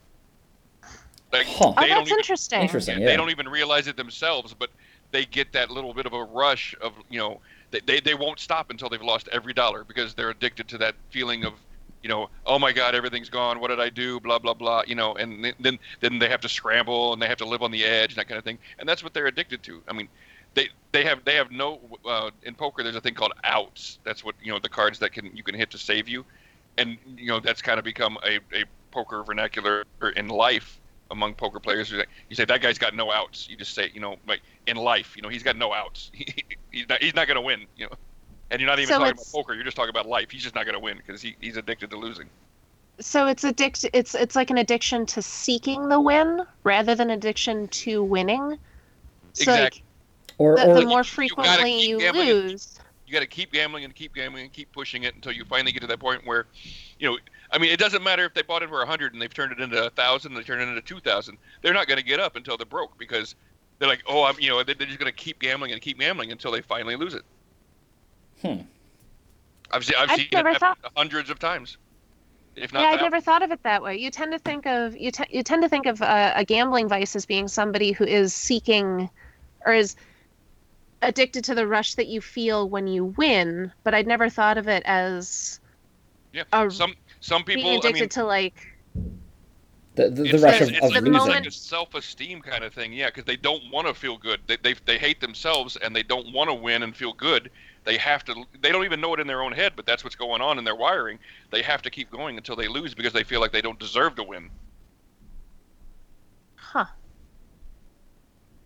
like 1.35 1.47
Huh. 1.47 1.73
oh 1.77 1.81
they 1.81 1.89
don't 1.89 1.99
that's 1.99 2.11
even 2.11 2.19
interesting 2.19 2.61
Interesting. 2.63 3.01
Yeah, 3.01 3.07
They 3.07 3.17
don't 3.17 3.31
even 3.31 3.49
realize 3.49 3.89
it 3.89 3.97
themselves, 3.97 4.55
but 4.55 4.71
they 5.11 5.25
get 5.25 5.53
that 5.53 5.71
little 5.71 5.93
bit 5.93 6.07
of 6.07 6.13
a 6.13 6.25
rush 6.25 6.75
of 6.81 6.93
you 7.11 7.19
know 7.19 7.41
they, 7.75 7.81
they, 7.81 8.01
they 8.01 8.15
won't 8.15 8.39
stop 8.39 8.71
until 8.71 8.89
they've 8.89 9.03
lost 9.03 9.29
every 9.33 9.53
dollar 9.53 9.85
because 9.85 10.15
they're 10.15 10.31
addicted 10.31 10.69
to 10.69 10.79
that 10.79 10.95
feeling 11.11 11.45
of 11.45 11.55
you 12.03 12.09
know 12.09 12.29
oh 12.47 12.59
my 12.59 12.73
god 12.73 12.95
everything's 12.95 13.31
gone. 13.31 13.61
What 13.61 13.69
did 13.69 13.81
I 13.81 13.91
do? 13.91 14.21
Blah 14.21 14.39
blah 14.39 14.55
blah 14.55 14.83
you 14.87 14.95
know 14.95 15.15
and 15.15 15.53
then 15.59 15.79
then 16.01 16.19
they 16.19 16.29
have 16.29 16.41
to 16.43 16.49
scramble 16.49 17.13
and 17.13 17.21
they 17.21 17.27
have 17.27 17.39
to 17.39 17.45
live 17.45 17.63
on 17.63 17.71
the 17.71 17.85
edge 17.85 18.13
and 18.13 18.17
that 18.19 18.29
kind 18.29 18.39
of 18.39 18.45
thing. 18.45 18.59
And 18.79 18.89
that's 18.89 19.03
what 19.03 19.13
they're 19.13 19.27
addicted 19.27 19.63
to. 19.65 19.83
I 19.89 19.93
mean 19.93 20.09
they 20.55 20.69
they 20.93 21.05
have 21.05 21.25
they 21.25 21.35
have 21.35 21.51
no 21.51 21.81
uh, 22.05 22.31
in 22.45 22.55
poker 22.55 22.83
there's 22.83 22.97
a 22.97 23.01
thing 23.01 23.15
called 23.15 23.33
outs. 23.43 23.99
That's 24.05 24.25
what 24.25 24.35
you 24.43 24.53
know 24.53 24.59
the 24.59 24.69
cards 24.69 24.99
that 25.01 25.13
can 25.13 25.37
you 25.37 25.43
can 25.43 25.55
hit 25.55 25.71
to 25.71 25.79
save 25.79 26.09
you. 26.09 26.25
And 26.79 26.99
you 27.17 27.29
know 27.29 27.41
that's 27.41 27.63
kind 27.63 27.79
of 27.79 27.85
become 27.85 28.19
a, 28.25 28.37
a 28.57 28.65
poker 28.91 29.23
vernacular 29.25 29.85
in 30.17 30.29
life 30.29 30.81
among 31.11 31.35
poker 31.35 31.61
players. 31.61 31.91
You 31.91 32.05
say- 32.37 32.45
that 32.45 32.61
guy's 32.61 32.79
got 32.79 32.95
no 32.95 33.13
outs. 33.13 33.49
You 33.49 33.57
just 33.57 33.75
say, 33.75 33.91
you 33.95 34.01
know, 34.01 34.17
like 34.27 34.43
in 34.67 34.77
life, 34.77 35.17
you 35.17 35.23
know, 35.23 35.29
he's 35.29 35.43
got 35.43 35.57
no 35.57 35.73
outs. 35.73 36.11
he's 36.71 36.89
not 36.89 37.03
he's 37.03 37.15
not 37.15 37.27
going 37.27 37.37
to 37.37 37.41
win, 37.43 37.67
you 37.77 37.87
know. 37.87 37.93
And 38.51 38.61
you're 38.61 38.69
not 38.71 38.79
even 38.79 38.89
So 38.89 38.99
talking 38.99 39.13
about 39.13 39.27
poker. 39.33 39.55
You're 39.55 39.65
just 39.65 39.77
talking 39.77 39.91
about 39.91 40.07
life. 40.07 40.31
He's 40.31 40.43
just 40.43 40.55
not 40.55 40.65
going 40.65 40.75
to 40.75 40.81
win 40.81 40.99
because 40.99 41.23
he, 41.23 41.37
he's 41.41 41.57
addicted 41.57 41.91
to 41.91 41.97
losing. 41.97 42.31
so 43.01 43.27
it's 43.27 43.45
addict 43.45 43.85
it's 43.93 44.15
it's 44.15 44.37
like 44.37 44.51
an 44.51 44.59
addiction 44.59 45.07
to 45.07 45.23
seeking 45.23 45.89
the 45.89 46.01
win 46.01 46.43
rather 46.65 46.95
than 46.95 47.11
addiction 47.11 47.69
to 47.69 48.03
winning 48.05 48.59
so 49.33 49.53
Exactly. 49.53 49.83
Or 50.39 50.57
like 50.57 50.67
or 50.69 50.75
the, 50.75 50.81
the 50.81 50.87
more 50.87 51.05
you 51.05 51.05
frequently 51.05 51.73
keep 51.81 51.89
you 51.89 51.99
gambling. 51.99 52.29
lose 52.29 52.81
You 53.07 53.13
got 53.13 53.21
to 53.21 53.27
keep 53.27 53.53
gambling 53.53 53.85
and 53.85 53.95
keep 53.95 54.15
gambling 54.15 54.45
and 54.45 54.53
keep 54.53 54.73
pushing 54.73 55.03
it 55.05 55.15
until 55.15 55.33
you 55.33 55.45
finally 55.45 55.73
get 55.73 55.81
to 55.81 55.87
that 55.89 56.01
point 56.01 56.27
where, 56.27 56.47
you 56.99 57.11
know, 57.11 57.19
I 57.55 57.59
mean, 57.59 57.71
it 57.71 57.79
doesn't 57.79 58.03
matter 58.03 58.25
if 58.25 58.35
they 58.35 58.43
bought 58.43 58.63
it 58.65 58.69
for 58.69 58.83
a 58.83 58.87
hundred 58.87 59.13
and 59.13 59.23
they've 59.23 59.33
turned 59.33 59.53
it 59.53 59.61
into 59.61 59.87
a 59.87 59.91
thousand, 59.91 60.35
they 60.35 60.43
turn 60.43 60.61
it 60.61 60.65
into 60.69 60.81
two 60.83 60.99
thousand. 61.01 61.39
They're 61.63 61.73
not 61.73 61.87
going 61.87 61.99
to 61.99 62.05
get 62.05 62.19
up 62.19 62.35
until 62.37 62.57
they're 62.57 62.67
broke 62.67 62.99
because 62.99 63.37
they're 63.79 63.89
like, 63.89 64.03
oh, 64.09 64.25
I'm, 64.25 64.35
you 64.41 64.49
know, 64.51 64.63
they're 64.65 64.75
they're 64.75 64.89
just 64.89 64.99
going 64.99 65.11
to 65.13 65.17
keep 65.17 65.39
gambling 65.39 65.71
and 65.73 65.81
keep 65.81 65.99
gambling 66.01 66.33
until 66.33 66.51
they 66.51 66.61
finally 66.63 66.97
lose 66.97 67.15
it. 67.15 67.23
Hmm. 68.43 68.63
I've 69.71 69.85
seen 69.85 69.95
I've, 69.99 70.11
I've 70.11 70.17
seen 70.19 70.29
it 70.33 70.59
thought- 70.61 70.79
hundreds 70.97 71.31
of 71.31 71.39
times, 71.39 71.79
if 72.57 72.73
not 72.73 72.81
yeah, 72.81 72.87
I 72.89 72.91
thousands. 72.93 73.03
never 73.13 73.21
thought 73.21 73.43
of 73.43 73.51
it 73.53 73.63
that 73.63 73.83
way. 73.83 73.97
You 73.97 74.11
tend 74.11 74.33
to 74.33 74.39
think 74.41 74.67
of 74.67 74.97
you, 74.97 75.11
te- 75.13 75.25
you 75.31 75.43
tend 75.43 75.63
to 75.63 75.69
think 75.69 75.87
of 75.87 76.03
uh, 76.03 76.33
a 76.35 76.45
gambling 76.45 76.89
vice 76.89 77.15
as 77.17 77.25
being 77.25 77.47
somebody 77.49 77.93
who 77.93 78.05
is 78.05 78.35
seeking 78.35 79.09
or 79.65 79.73
is 79.73 79.95
addicted 81.03 81.45
to 81.45 81.55
the 81.55 81.67
rush 81.67 81.95
that 81.95 82.07
you 82.09 82.21
feel 82.21 82.69
when 82.69 82.87
you 82.89 83.05
win. 83.05 83.71
But 83.85 83.95
I'd 83.95 84.07
never 84.07 84.29
thought 84.29 84.59
of 84.59 84.69
it 84.69 84.83
as 84.87 85.61
Yeah, 86.33 86.45
a- 86.53 86.71
some 86.71 86.95
some 87.25 87.43
being 87.43 87.59
people. 87.59 87.71
I 87.71 87.75
addicted 87.77 88.01
mean, 88.01 88.09
to 88.11 88.25
like 88.25 88.55
the 89.95 90.11
the, 90.11 90.23
the 90.25 90.35
it's, 90.35 90.43
rush 90.43 90.61
it's, 90.61 90.71
of, 90.71 90.77
it's 90.77 90.85
of 90.85 90.91
like, 90.93 91.03
losing. 91.03 91.17
it's 91.17 91.27
like 91.27 91.47
a 91.47 91.51
self-esteem 91.51 92.43
kind 92.43 92.65
of 92.65 92.75
thing, 92.75 92.93
yeah, 92.93 93.07
because 93.07 93.25
they 93.25 93.37
don't 93.37 93.63
want 93.73 93.87
to 93.87 93.95
feel 93.95 94.19
good. 94.19 94.41
They, 94.47 94.59
they 94.63 94.75
they 94.85 94.99
hate 94.99 95.21
themselves 95.21 95.77
and 95.77 95.97
they 95.97 96.03
don't 96.03 96.33
want 96.35 96.51
to 96.51 96.55
win 96.55 96.83
and 96.83 96.95
feel 96.95 97.15
good. 97.15 97.51
They 97.85 97.97
have 97.97 98.25
to. 98.27 98.45
They 98.61 98.71
don't 98.71 98.85
even 98.85 99.01
know 99.01 99.15
it 99.15 99.21
in 99.21 99.27
their 99.27 99.43
own 99.43 99.53
head, 99.53 99.73
but 99.75 99.87
that's 99.87 100.05
what's 100.05 100.17
going 100.17 100.43
on 100.43 100.59
in 100.59 100.65
their 100.65 100.77
wiring. 100.77 101.19
They 101.51 101.63
have 101.63 101.81
to 101.83 101.91
keep 101.91 102.11
going 102.11 102.37
until 102.37 102.57
they 102.57 102.69
lose 102.69 102.95
because 102.95 103.15
they 103.15 103.25
feel 103.25 103.41
like 103.41 103.53
they 103.53 103.63
don't 103.63 103.79
deserve 103.79 104.17
to 104.17 104.23
win. 104.23 104.51
huh 106.57 106.85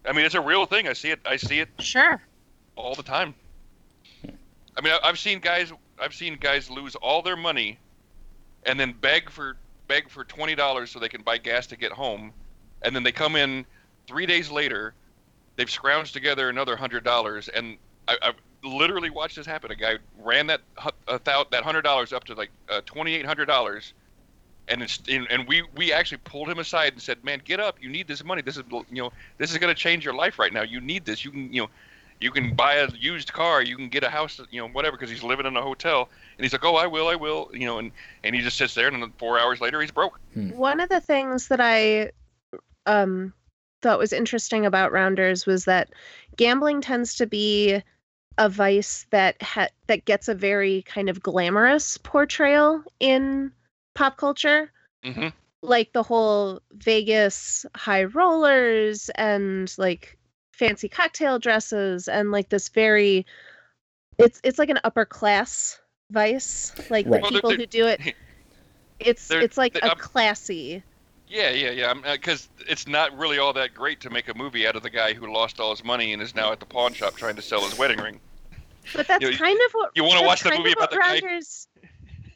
I 0.05 0.13
mean, 0.13 0.25
it's 0.25 0.35
a 0.35 0.41
real 0.41 0.67
thing. 0.67 0.89
I 0.89 0.95
see 0.95 1.11
it. 1.11 1.21
I 1.25 1.37
see 1.37 1.61
it 1.61 1.69
sure 1.79 2.21
all 2.75 2.95
the 2.97 3.03
time. 3.05 3.35
I 4.25 4.81
mean, 4.81 4.93
I- 4.95 5.01
I've 5.05 5.19
seen 5.19 5.39
guys. 5.39 5.73
I've 6.01 6.15
seen 6.15 6.39
guys 6.41 6.71
lose 6.71 6.97
all 6.97 7.23
their 7.23 7.37
money, 7.37 7.79
and 8.65 8.79
then 8.79 8.95
beg 9.01 9.31
for 9.31 9.57
beg 9.87 10.09
for 10.11 10.25
twenty 10.25 10.55
dollars 10.55 10.91
so 10.91 10.99
they 10.99 11.09
can 11.09 11.23
buy 11.23 11.39
gas 11.39 11.67
to 11.69 11.77
get 11.77 11.93
home, 11.93 12.33
and 12.83 12.95
then 12.95 13.03
they 13.03 13.13
come 13.13 13.37
in 13.37 13.65
three 14.07 14.27
days 14.27 14.51
later, 14.51 14.95
they've 15.57 15.69
scrounged 15.69 16.13
together 16.13 16.49
another 16.49 16.77
hundred 16.77 17.05
dollars, 17.05 17.49
and 17.49 17.77
I, 18.07 18.17
I've 18.23 18.37
literally 18.65 19.11
watched 19.11 19.37
this 19.37 19.47
happen. 19.47 19.71
A 19.71 19.77
guy 19.77 19.99
ran 20.19 20.47
that 20.49 20.61
that 21.07 21.63
hundred 21.63 21.83
dollars 21.83 22.13
up 22.13 22.25
to 22.25 22.35
like 22.35 22.51
uh, 22.69 22.81
twenty 22.87 23.15
eight 23.15 23.27
hundred 23.27 23.47
dollars. 23.47 23.93
And 24.71 24.83
it's 24.83 25.01
and 25.09 25.49
we 25.49 25.63
we 25.75 25.95
actually 25.95 26.19
pulled 26.25 26.47
him 26.51 26.59
aside 26.59 26.93
and 26.93 27.01
said, 27.01 27.25
"Man, 27.25 27.41
get 27.43 27.59
up! 27.59 27.81
You 27.81 27.89
need 27.89 28.07
this 28.07 28.23
money. 28.23 28.43
This 28.43 28.59
is 28.59 28.65
you 28.91 29.03
know 29.03 29.13
this 29.39 29.51
is 29.51 29.57
going 29.57 29.75
to 29.75 29.81
change 29.81 30.05
your 30.05 30.13
life 30.13 30.39
right 30.39 30.53
now. 30.53 30.61
You 30.61 30.79
need 30.79 31.07
this. 31.07 31.25
You 31.25 31.31
can 31.31 31.51
you 31.51 31.63
know 31.63 31.71
you 32.21 32.31
can 32.31 32.55
buy 32.55 32.75
a 32.75 32.89
used 32.91 33.33
car, 33.33 33.63
you 33.63 33.77
can 33.77 33.89
get 33.89 34.03
a 34.03 34.11
house, 34.11 34.41
you 34.51 34.61
know, 34.61 34.69
whatever, 34.69 34.97
because 34.97 35.11
he's 35.11 35.23
living 35.23 35.47
in 35.47 35.57
a 35.57 35.63
hotel. 35.63 36.09
And 36.39 36.45
he's 36.45 36.53
like, 36.53 36.65
oh, 36.65 36.77
I 36.77 36.87
will, 36.87 37.09
I 37.09 37.17
will, 37.17 37.51
you 37.53 37.67
know, 37.67 37.81
and, 37.81 37.91
and 38.23 38.35
he 38.35 38.41
just 38.43 38.57
sits 38.57 38.73
there, 38.75 38.87
and 38.87 39.03
then 39.03 39.13
four 39.19 39.41
hours 39.41 39.61
later, 39.61 39.81
he's 39.81 39.91
broke. 39.91 40.21
One 40.35 40.79
of 40.79 40.89
the 40.89 41.01
things 41.01 41.49
that 41.49 41.61
I 41.61 42.13
um, 42.87 43.35
thought 43.83 43.99
was 43.99 44.13
interesting 44.13 44.65
about 44.65 44.93
Rounders 44.93 45.47
was 45.47 45.65
that 45.65 45.91
gambling 46.37 46.81
tends 46.81 47.17
to 47.17 47.27
be 47.27 47.83
a 48.39 48.49
vice 48.49 49.05
that 49.11 49.43
ha- 49.43 49.69
that 49.89 50.05
gets 50.05 50.29
a 50.29 50.35
very 50.35 50.83
kind 50.83 51.09
of 51.09 51.21
glamorous 51.21 51.99
portrayal 51.99 52.85
in 53.01 53.51
pop 53.95 54.17
culture, 54.17 54.71
hmm 55.05 55.29
like 55.63 55.93
the 55.93 56.03
whole 56.03 56.61
Vegas 56.73 57.67
high 57.75 58.05
rollers 58.05 59.11
and 59.17 59.75
like 59.77 60.17
fancy 60.53 60.89
cocktail 60.89 61.39
dresses 61.39 62.09
and 62.09 62.31
like 62.31 62.49
this 62.49 62.69
very 62.69 63.27
it's 64.19 64.41
it's 64.45 64.59
like 64.59 64.71
an 64.71 64.81
upper 64.85 65.05
class 65.05 65.81
vice 66.11 66.73
like 66.91 67.07
Right. 67.07 67.07
the 67.07 67.11
Well, 67.11 67.21
they're- 67.21 67.31
people 67.31 67.51
they're- 67.51 67.59
who 67.59 67.67
do 67.67 67.87
it 67.87 68.15
it's 69.01 69.31
it's 69.31 69.57
like 69.59 69.79
a 69.83 69.95
classy 69.97 70.83
Yeah, 71.29 71.51
yeah, 71.51 71.71
yeah. 71.71 71.93
Because 72.13 72.49
uh, 72.61 72.65
it's 72.69 72.87
not 72.89 73.17
really 73.19 73.39
all 73.39 73.53
that 73.53 73.75
great 73.75 74.01
to 74.01 74.09
make 74.11 74.29
a 74.29 74.35
movie 74.35 74.67
out 74.67 74.77
of 74.77 74.83
the 74.83 74.89
guy 74.89 75.13
who 75.13 75.31
lost 75.31 75.61
all 75.61 75.71
his 75.73 75.85
money 75.85 76.15
and 76.15 76.23
is 76.23 76.35
now 76.35 76.53
at 76.53 76.59
the 76.61 76.65
pawn 76.65 76.95
shop 76.95 77.17
trying 77.17 77.37
to 77.37 77.43
sell 77.43 77.61
his 77.61 77.77
wedding 77.79 77.99
ring. 78.01 78.19
But 78.95 79.07
that's 79.07 79.23
You- 79.23 79.37
kind 79.37 79.59
of 79.67 79.73
what 79.73 79.91
you 79.95 80.05
wanna 80.05 80.23
watch 80.27 80.41
the 80.43 80.51
movie 80.57 80.73
about 80.73 80.81
what 80.85 80.91
the 80.91 80.97
guy- 80.97 81.21
Rounders. 81.21 81.69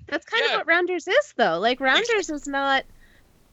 That's 0.08 0.26
kind 0.26 0.42
Yeah. 0.46 0.52
of 0.52 0.58
what 0.58 0.66
Rounders 0.66 1.08
is, 1.08 1.32
though. 1.38 1.58
Like 1.58 1.80
Rounders 1.80 2.28
is 2.28 2.46
not. 2.46 2.84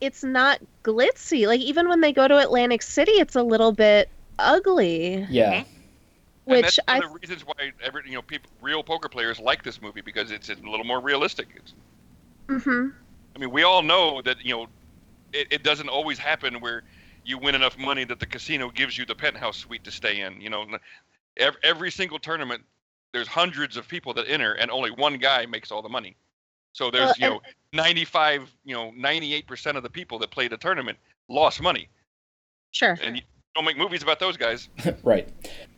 It's 0.01 0.23
not 0.25 0.59
glitzy. 0.83 1.47
Like 1.47 1.61
even 1.61 1.87
when 1.87 2.01
they 2.01 2.11
go 2.11 2.27
to 2.27 2.37
Atlantic 2.37 2.81
City, 2.81 3.13
it's 3.13 3.35
a 3.37 3.43
little 3.43 3.71
bit 3.71 4.09
ugly. 4.39 5.25
Yeah. 5.29 5.63
And 6.49 6.63
Which 6.63 6.63
that's 6.63 6.79
I 6.87 6.97
one 6.97 7.03
of 7.03 7.11
the 7.13 7.19
reasons 7.21 7.45
why 7.45 7.71
every, 7.83 8.03
you 8.05 8.13
know 8.15 8.21
people, 8.21 8.49
real 8.61 8.83
poker 8.83 9.09
players 9.09 9.39
like 9.39 9.63
this 9.63 9.81
movie 9.81 10.01
because 10.01 10.31
it's 10.31 10.49
a 10.49 10.55
little 10.55 10.85
more 10.85 11.01
realistic. 11.01 11.49
It's, 11.55 11.73
hmm 12.49 12.87
I 13.35 13.39
mean, 13.39 13.51
we 13.51 13.63
all 13.63 13.81
know 13.81 14.21
that 14.23 14.43
you 14.43 14.55
know 14.55 14.67
it, 15.33 15.47
it 15.51 15.63
doesn't 15.63 15.89
always 15.89 16.17
happen 16.19 16.59
where 16.61 16.83
you 17.23 17.37
win 17.37 17.55
enough 17.55 17.77
money 17.77 18.03
that 18.05 18.19
the 18.19 18.25
casino 18.25 18.69
gives 18.69 18.97
you 18.97 19.05
the 19.05 19.15
penthouse 19.15 19.57
suite 19.57 19.83
to 19.83 19.91
stay 19.91 20.21
in. 20.21 20.41
You 20.41 20.49
know, 20.49 20.65
every, 21.37 21.59
every 21.63 21.91
single 21.91 22.19
tournament, 22.19 22.63
there's 23.13 23.27
hundreds 23.27 23.77
of 23.77 23.87
people 23.87 24.13
that 24.15 24.27
enter, 24.29 24.53
and 24.53 24.71
only 24.71 24.91
one 24.91 25.17
guy 25.17 25.45
makes 25.45 25.71
all 25.71 25.81
the 25.81 25.89
money. 25.89 26.15
So 26.73 26.89
there's 26.91 27.17
you 27.17 27.25
know 27.29 27.41
95, 27.73 28.51
you 28.65 28.75
know 28.75 28.91
98% 28.91 29.77
of 29.77 29.83
the 29.83 29.89
people 29.89 30.19
that 30.19 30.31
played 30.31 30.51
the 30.51 30.57
tournament 30.57 30.97
lost 31.29 31.61
money, 31.61 31.89
Sure. 32.71 32.97
and 33.01 33.21
don't 33.59 33.65
make 33.65 33.77
movies 33.77 34.01
about 34.01 34.19
those 34.19 34.37
guys. 34.37 34.69
right. 35.03 35.27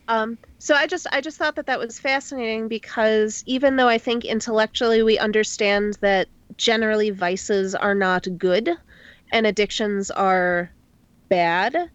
Um, 0.06 0.38
so 0.58 0.74
I 0.74 0.86
just 0.86 1.06
I 1.10 1.20
just 1.20 1.36
thought 1.36 1.56
that 1.56 1.66
that 1.66 1.78
was 1.78 1.98
fascinating 1.98 2.68
because 2.68 3.42
even 3.46 3.76
though 3.76 3.88
I 3.88 3.98
think 3.98 4.24
intellectually 4.24 5.02
we 5.02 5.18
understand 5.18 5.98
that 6.00 6.28
generally 6.56 7.10
vices 7.10 7.74
are 7.74 7.94
not 7.94 8.26
good 8.38 8.70
and 9.32 9.46
addictions 9.46 10.10
are 10.10 10.70
bad, 11.28 11.90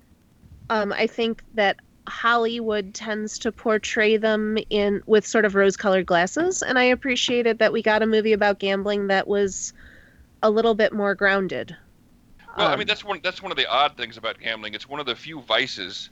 um, 0.69 0.91
I 0.91 1.07
think 1.07 1.43
that 1.53 1.77
Hollywood 2.07 2.93
tends 2.93 3.39
to 3.39 3.51
portray 3.51 4.17
them 4.17 4.57
in 4.69 5.01
with 5.05 5.25
sort 5.25 5.45
of 5.45 5.55
rose-colored 5.55 6.05
glasses, 6.05 6.61
and 6.61 6.79
I 6.79 6.83
appreciated 6.83 7.59
that 7.59 7.71
we 7.71 7.81
got 7.81 8.01
a 8.01 8.07
movie 8.07 8.33
about 8.33 8.59
gambling 8.59 9.07
that 9.07 9.27
was 9.27 9.73
a 10.41 10.49
little 10.49 10.73
bit 10.73 10.91
more 10.93 11.15
grounded. 11.15 11.75
Well, 12.57 12.67
I 12.69 12.73
Um, 12.73 12.79
mean 12.79 12.87
that's 12.87 13.03
one 13.05 13.21
that's 13.23 13.41
one 13.41 13.51
of 13.51 13.57
the 13.57 13.67
odd 13.69 13.97
things 13.97 14.17
about 14.17 14.39
gambling. 14.39 14.73
It's 14.75 14.89
one 14.89 14.99
of 14.99 15.05
the 15.05 15.15
few 15.15 15.41
vices 15.41 16.11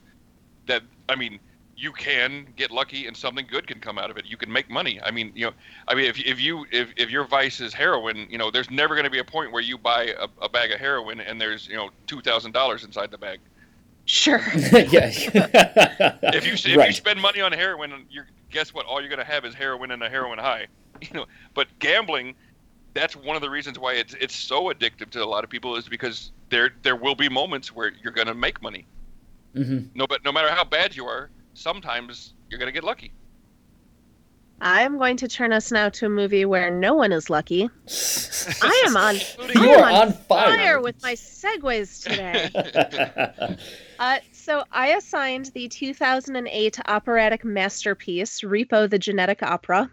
that 0.67 0.83
I 1.09 1.15
mean 1.15 1.39
you 1.77 1.91
can 1.93 2.47
get 2.55 2.71
lucky 2.71 3.07
and 3.07 3.17
something 3.17 3.47
good 3.47 3.67
can 3.67 3.81
come 3.81 3.97
out 3.99 4.11
of 4.11 4.17
it. 4.17 4.25
You 4.25 4.37
can 4.37 4.51
make 4.51 4.69
money. 4.69 5.01
I 5.03 5.11
mean, 5.11 5.33
you 5.35 5.47
know, 5.47 5.53
I 5.87 5.95
mean 5.95 6.05
if 6.05 6.19
if 6.19 6.39
you 6.41 6.65
if, 6.71 6.91
if 6.97 7.11
your 7.11 7.25
vice 7.27 7.61
is 7.61 7.73
heroin, 7.73 8.27
you 8.29 8.37
know, 8.37 8.51
there's 8.51 8.71
never 8.71 8.95
going 8.95 9.05
to 9.05 9.11
be 9.11 9.19
a 9.19 9.25
point 9.25 9.51
where 9.51 9.61
you 9.63 9.77
buy 9.77 10.13
a, 10.19 10.27
a 10.41 10.49
bag 10.49 10.71
of 10.71 10.79
heroin 10.79 11.19
and 11.21 11.41
there's 11.41 11.67
you 11.67 11.75
know 11.75 11.91
two 12.07 12.21
thousand 12.21 12.53
dollars 12.53 12.83
inside 12.83 13.11
the 13.11 13.17
bag. 13.17 13.41
sure. 14.05 14.41
yeah. 14.71 15.11
If 16.31 16.45
you 16.45 16.53
if 16.63 16.83
you 16.85 16.91
spend 16.93 17.21
money 17.21 17.41
on 17.41 17.51
heroin, 17.51 18.05
you're 18.09 18.27
guess 18.49 18.73
what? 18.73 18.85
All 18.85 18.99
you're 19.01 19.09
going 19.09 19.19
to 19.19 19.25
have 19.25 19.45
is 19.45 19.53
heroin 19.53 19.91
and 19.91 20.03
a 20.03 20.09
heroin 20.09 20.39
high. 20.39 20.67
You 21.01 21.09
know, 21.13 21.25
but 21.53 21.67
gambling. 21.79 22.35
That's 22.93 23.15
one 23.15 23.35
of 23.35 23.41
the 23.41 23.49
reasons 23.49 23.77
why 23.79 23.93
it's 23.95 24.13
it's 24.15 24.35
so 24.35 24.65
addictive 24.73 25.09
to 25.11 25.23
a 25.23 25.25
lot 25.25 25.43
of 25.43 25.49
people 25.49 25.75
is 25.75 25.89
because 25.89 26.31
there 26.49 26.69
there 26.83 26.95
will 26.95 27.15
be 27.15 27.29
moments 27.29 27.73
where 27.73 27.91
you're 28.01 28.13
going 28.13 28.27
to 28.27 28.33
make 28.35 28.61
money. 28.61 28.85
hmm 29.55 29.79
no 29.93 30.05
but 30.07 30.23
no 30.23 30.31
matter 30.31 30.49
how 30.49 30.63
bad 30.63 30.95
you 30.95 31.05
are 31.05 31.29
sometimes 31.53 32.33
you're 32.49 32.59
gonna 32.59 32.71
get 32.71 32.83
lucky 32.83 33.11
I'm 34.61 34.97
going 34.97 35.17
to 35.17 35.27
turn 35.27 35.51
us 35.51 35.69
now 35.71 35.89
to 35.89 36.05
a 36.05 36.09
movie 36.09 36.45
where 36.45 36.71
no 36.71 36.93
one 36.93 37.11
is 37.11 37.29
lucky. 37.29 37.69
I 38.61 38.83
am 38.87 38.95
on 38.95 39.15
You 39.15 39.21
I 39.57 39.65
am 39.67 39.83
are 39.83 40.01
on 40.07 40.13
fire. 40.13 40.57
fire 40.57 40.81
with 40.81 40.95
my 41.03 41.13
segues 41.13 42.01
today. 42.03 43.57
Uh, 43.97 44.17
so 44.33 44.61
I 44.73 44.87
assigned 44.89 45.51
the 45.53 45.69
2008 45.69 46.79
operatic 46.87 47.45
masterpiece 47.45 48.41
Repo 48.41 48.89
the 48.89 48.99
Genetic 48.99 49.41
Opera, 49.41 49.89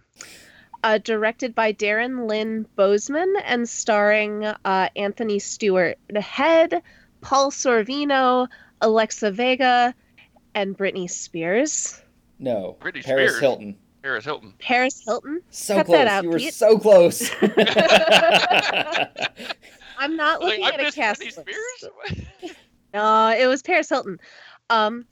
uh, 0.85 0.99
directed 0.99 1.55
by 1.55 1.73
Darren 1.73 2.29
Lynn 2.29 2.67
Bousman 2.77 3.33
and 3.45 3.69
starring 3.69 4.45
uh, 4.45 4.89
Anthony 4.97 5.39
Stewart 5.39 5.99
Head, 6.17 6.83
Paul 7.21 7.51
Sorvino, 7.51 8.49
Alexa 8.81 9.31
Vega, 9.31 9.95
and 10.55 10.77
Britney 10.77 11.09
Spears. 11.11 12.01
no. 12.39 12.77
Britney 12.81 13.05
Paris 13.05 13.31
Spears. 13.33 13.41
Hilton. 13.41 13.77
Paris 14.03 14.25
Hilton 14.25 14.53
Paris 14.59 15.01
Hilton. 15.07 15.41
So 15.51 15.77
Cut 15.77 15.87
close. 15.87 15.97
that 15.99 16.09
out, 16.09 16.25
you 16.25 16.31
were 16.31 16.39
Pete. 16.39 16.55
so 16.55 16.77
close. 16.77 17.31
I'm 19.99 20.17
not 20.17 20.41
looking 20.41 20.65
I 20.65 20.71
at 20.71 20.81
a 20.81 20.91
cast 20.91 21.21
Britney 21.23 21.37
list. 21.37 21.81
Spears 21.81 22.57
Uh, 22.95 23.35
it 23.39 23.47
was 23.47 23.63
Paris 23.63 23.89
Hilton. 23.89 24.21
Um, 24.69 25.07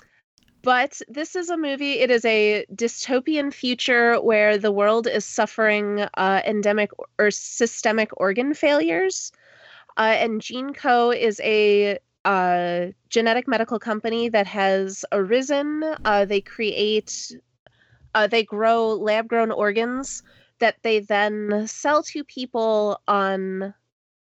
but 0.62 1.00
this 1.08 1.36
is 1.36 1.50
a 1.50 1.56
movie. 1.56 2.00
It 2.00 2.10
is 2.10 2.24
a 2.24 2.66
dystopian 2.74 3.52
future 3.52 4.20
where 4.20 4.58
the 4.58 4.72
world 4.72 5.06
is 5.06 5.24
suffering 5.24 6.00
uh, 6.14 6.42
endemic 6.44 6.90
or 7.18 7.30
systemic 7.30 8.10
organ 8.16 8.54
failures. 8.54 9.32
Uh, 9.96 10.16
and 10.18 10.40
GeneCo 10.40 11.16
is 11.16 11.40
a 11.42 11.98
uh, 12.24 12.86
genetic 13.08 13.48
medical 13.48 13.78
company 13.78 14.28
that 14.28 14.46
has 14.46 15.04
arisen. 15.12 15.82
Uh, 16.04 16.24
they 16.24 16.40
create, 16.40 17.32
uh, 18.14 18.26
they 18.26 18.42
grow 18.42 18.94
lab 18.94 19.28
grown 19.28 19.50
organs 19.50 20.22
that 20.58 20.76
they 20.82 21.00
then 21.00 21.66
sell 21.66 22.02
to 22.02 22.22
people 22.24 23.00
on, 23.08 23.74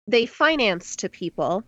they 0.07 0.25
finance 0.25 0.95
to 0.95 1.09
people. 1.09 1.63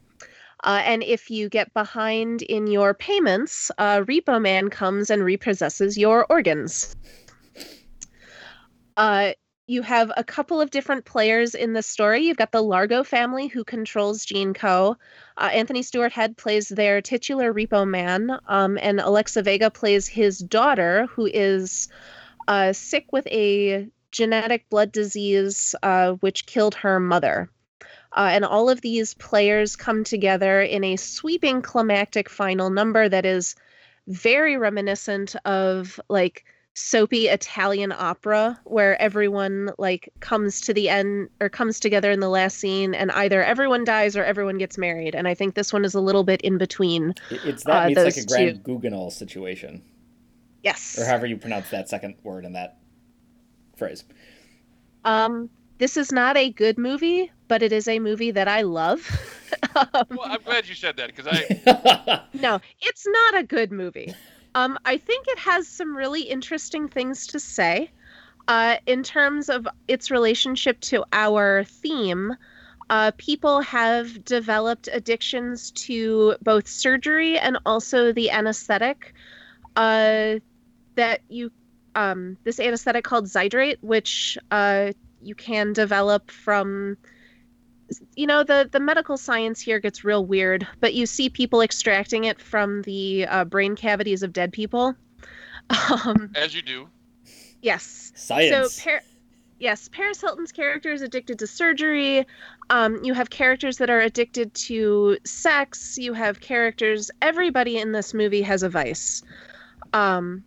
Uh, 0.64 0.82
and 0.84 1.04
if 1.04 1.30
you 1.30 1.50
get 1.50 1.74
behind 1.74 2.42
in 2.42 2.68
your 2.68 2.94
payments, 2.94 3.72
uh, 3.78 4.02
Repo 4.02 4.42
Man 4.42 4.70
comes 4.70 5.10
and 5.10 5.22
repossesses 5.22 5.98
your 5.98 6.26
organs. 6.30 6.96
Uh, 8.96 9.34
you 9.68 9.82
have 9.82 10.12
a 10.16 10.24
couple 10.24 10.62
of 10.62 10.72
different 10.72 11.04
players 11.04 11.54
in 11.54 11.74
the 11.74 11.84
story. 11.84 12.22
You've 12.22 12.38
got 12.38 12.54
the 12.54 12.64
Largo 12.64 13.04
family 13.04 13.48
who 13.48 13.66
controls 13.66 14.24
Gene 14.24 14.54
Co. 14.54 14.96
Uh, 15.36 15.50
Anthony 15.52 15.84
Stewart 15.84 16.14
Head 16.14 16.38
plays 16.38 16.70
their 16.70 17.02
titular 17.02 17.54
Repo 17.54 17.86
Man, 17.88 18.40
um, 18.48 18.80
and 18.82 19.02
Alexa 19.02 19.44
Vega 19.44 19.70
plays 19.70 20.08
his 20.08 20.40
daughter, 20.40 21.08
who 21.08 21.26
is 21.26 21.90
uh, 22.48 22.72
sick 22.72 23.08
with 23.12 23.28
a 23.28 23.88
genetic 24.12 24.70
blood 24.70 24.94
disease 24.94 25.76
uh, 25.84 26.14
which 26.14 26.46
killed 26.46 26.76
her 26.76 27.00
mother. 27.00 27.52
Uh, 28.18 28.30
and 28.32 28.44
all 28.44 28.68
of 28.68 28.82
these 28.82 29.14
players 29.14 29.76
come 29.76 30.04
together 30.04 30.60
in 30.60 30.84
a 30.84 30.96
sweeping 30.96 31.62
climactic 31.62 32.28
final 32.30 32.72
number 32.72 33.08
that 33.08 33.26
is 33.28 33.56
very 34.08 34.58
reminiscent 34.58 35.36
of 35.46 36.00
like 36.10 36.44
soapy 36.74 37.28
Italian 37.28 37.92
opera 37.92 38.60
where 38.64 39.00
everyone 39.00 39.70
like 39.78 40.12
comes 40.20 40.62
to 40.62 40.74
the 40.74 40.90
end 40.90 41.30
or 41.42 41.50
comes 41.50 41.80
together 41.80 42.12
in 42.12 42.20
the 42.20 42.30
last 42.30 42.58
scene 42.58 42.96
and 42.96 43.12
either 43.12 43.44
everyone 43.44 43.84
dies 43.84 44.16
or 44.18 44.24
everyone 44.24 44.58
gets 44.58 44.78
married. 44.80 45.14
And 45.14 45.28
I 45.28 45.36
think 45.36 45.54
this 45.54 45.72
one 45.72 45.86
is 45.86 45.94
a 45.94 46.02
little 46.02 46.24
bit 46.24 46.42
in 46.42 46.58
between. 46.58 47.14
It's 47.30 47.64
that 47.66 47.84
Uh, 47.84 47.88
meets 47.90 48.04
like 48.04 48.18
a 48.18 48.26
Grand 48.26 48.64
Guignol 48.64 49.12
situation, 49.12 49.84
Yes. 50.64 50.98
or 51.00 51.06
however 51.06 51.28
you 51.28 51.38
pronounce 51.38 51.70
that 51.70 51.88
second 51.88 52.16
word 52.24 52.46
in 52.46 52.54
that 52.54 52.78
phrase. 53.76 54.04
Um 55.06 55.50
this 55.78 55.98
is 55.98 56.12
not 56.12 56.38
a 56.38 56.52
good 56.52 56.78
movie, 56.78 57.32
but 57.48 57.62
it 57.62 57.72
is 57.72 57.88
a 57.88 58.00
movie 58.00 58.32
that 58.32 58.48
I 58.48 58.62
love. 58.62 59.10
Um, 59.76 60.08
well 60.10 60.24
i'm 60.24 60.42
glad 60.44 60.68
you 60.68 60.76
said 60.76 60.98
that 60.98 61.16
because 61.16 61.28
i 61.30 62.22
no, 62.34 62.60
it's 62.82 63.06
not 63.08 63.38
a 63.38 63.44
good 63.44 63.72
movie. 63.72 64.14
Um, 64.56 64.78
I 64.86 64.98
think 64.98 65.26
it 65.28 65.38
has 65.40 65.68
some 65.68 65.96
really 65.96 66.24
interesting 66.24 66.90
things 66.90 67.28
to 67.28 67.40
say. 67.40 67.92
Uh, 68.48 68.78
in 68.88 69.04
terms 69.04 69.50
of 69.50 69.68
its 69.88 70.10
relationship 70.10 70.80
to 70.82 71.06
our 71.14 71.64
theme, 71.64 72.36
uh, 72.90 73.12
people 73.18 73.62
have 73.62 74.24
developed 74.26 74.90
addictions 74.92 75.72
to 75.72 76.36
both 76.42 76.68
surgery 76.68 77.38
and 77.38 77.58
also 77.66 78.12
the 78.12 78.32
anesthetic 78.32 79.14
uh, 79.76 80.36
that 80.96 81.22
you, 81.30 81.52
um, 81.96 82.38
this 82.46 82.60
anesthetic 82.60 83.04
called 83.04 83.26
Zydrate, 83.26 83.78
which 83.82 84.38
uh, 84.50 84.92
you 85.22 85.36
can 85.36 85.74
develop 85.74 86.32
from 86.32 86.98
you 88.16 88.28
know 88.28 88.44
the 88.44 88.70
the 88.72 88.80
medical 88.80 89.18
science 89.18 89.62
here 89.62 89.80
gets 89.80 90.04
real 90.04 90.26
weird 90.26 90.68
but 90.80 90.94
you 90.94 91.06
see 91.06 91.30
people 91.30 91.62
extracting 91.62 92.26
it 92.26 92.42
from 92.42 92.82
the 92.84 93.26
uh, 93.28 93.46
brain 93.46 93.76
cavities 93.76 94.24
of 94.24 94.34
dead 94.34 94.52
people. 94.54 94.94
Um 96.04 96.32
as 96.36 96.56
you 96.56 96.62
do. 96.62 96.88
Yes. 97.62 98.14
Science. 98.16 98.74
so 98.74 98.84
Par- 98.84 99.02
yes 99.60 99.90
paris 99.92 100.22
hilton's 100.22 100.52
character 100.52 100.92
is 100.94 101.02
addicted 101.02 101.40
to 101.40 101.48
surgery. 101.48 102.26
Um 102.70 103.04
you 103.04 103.14
have 103.14 103.30
characters 103.30 103.78
that 103.78 103.90
are 103.90 104.00
addicted 104.00 104.54
to 104.54 105.18
sex. 105.26 105.98
You 105.98 106.14
have 106.14 106.40
characters 106.40 107.12
everybody 107.22 107.78
in 107.78 107.92
this 107.92 108.14
movie 108.14 108.44
has 108.44 108.64
a 108.64 108.70
vice. 108.70 109.24
Um 109.94 110.44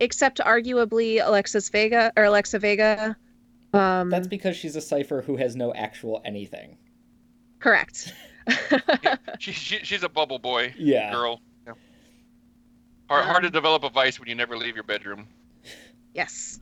except 0.00 0.38
arguably 0.38 1.24
alexis 1.24 1.68
vega 1.68 2.12
or 2.16 2.24
alexa 2.24 2.58
vega 2.58 3.16
um 3.72 4.10
That's 4.10 4.28
because 4.28 4.56
she's 4.56 4.76
a 4.76 4.80
cipher 4.80 5.22
who 5.22 5.36
has 5.36 5.56
no 5.56 5.72
actual 5.74 6.20
anything. 6.24 6.78
correct 7.58 8.12
she, 9.38 9.52
she, 9.52 9.78
she's 9.82 10.02
a 10.02 10.08
bubble 10.08 10.38
boy 10.38 10.74
Yeah. 10.78 11.10
girl 11.10 11.40
yeah. 11.66 11.74
hard, 13.08 13.24
hard 13.24 13.42
to 13.42 13.46
Um, 13.48 13.52
develop 13.52 13.84
a 13.84 13.90
vice 13.90 14.18
when 14.20 14.28
you 14.28 14.34
never 14.34 14.56
leave 14.56 14.74
your 14.74 14.84
bedroom 14.84 15.26
Yes. 16.14 16.60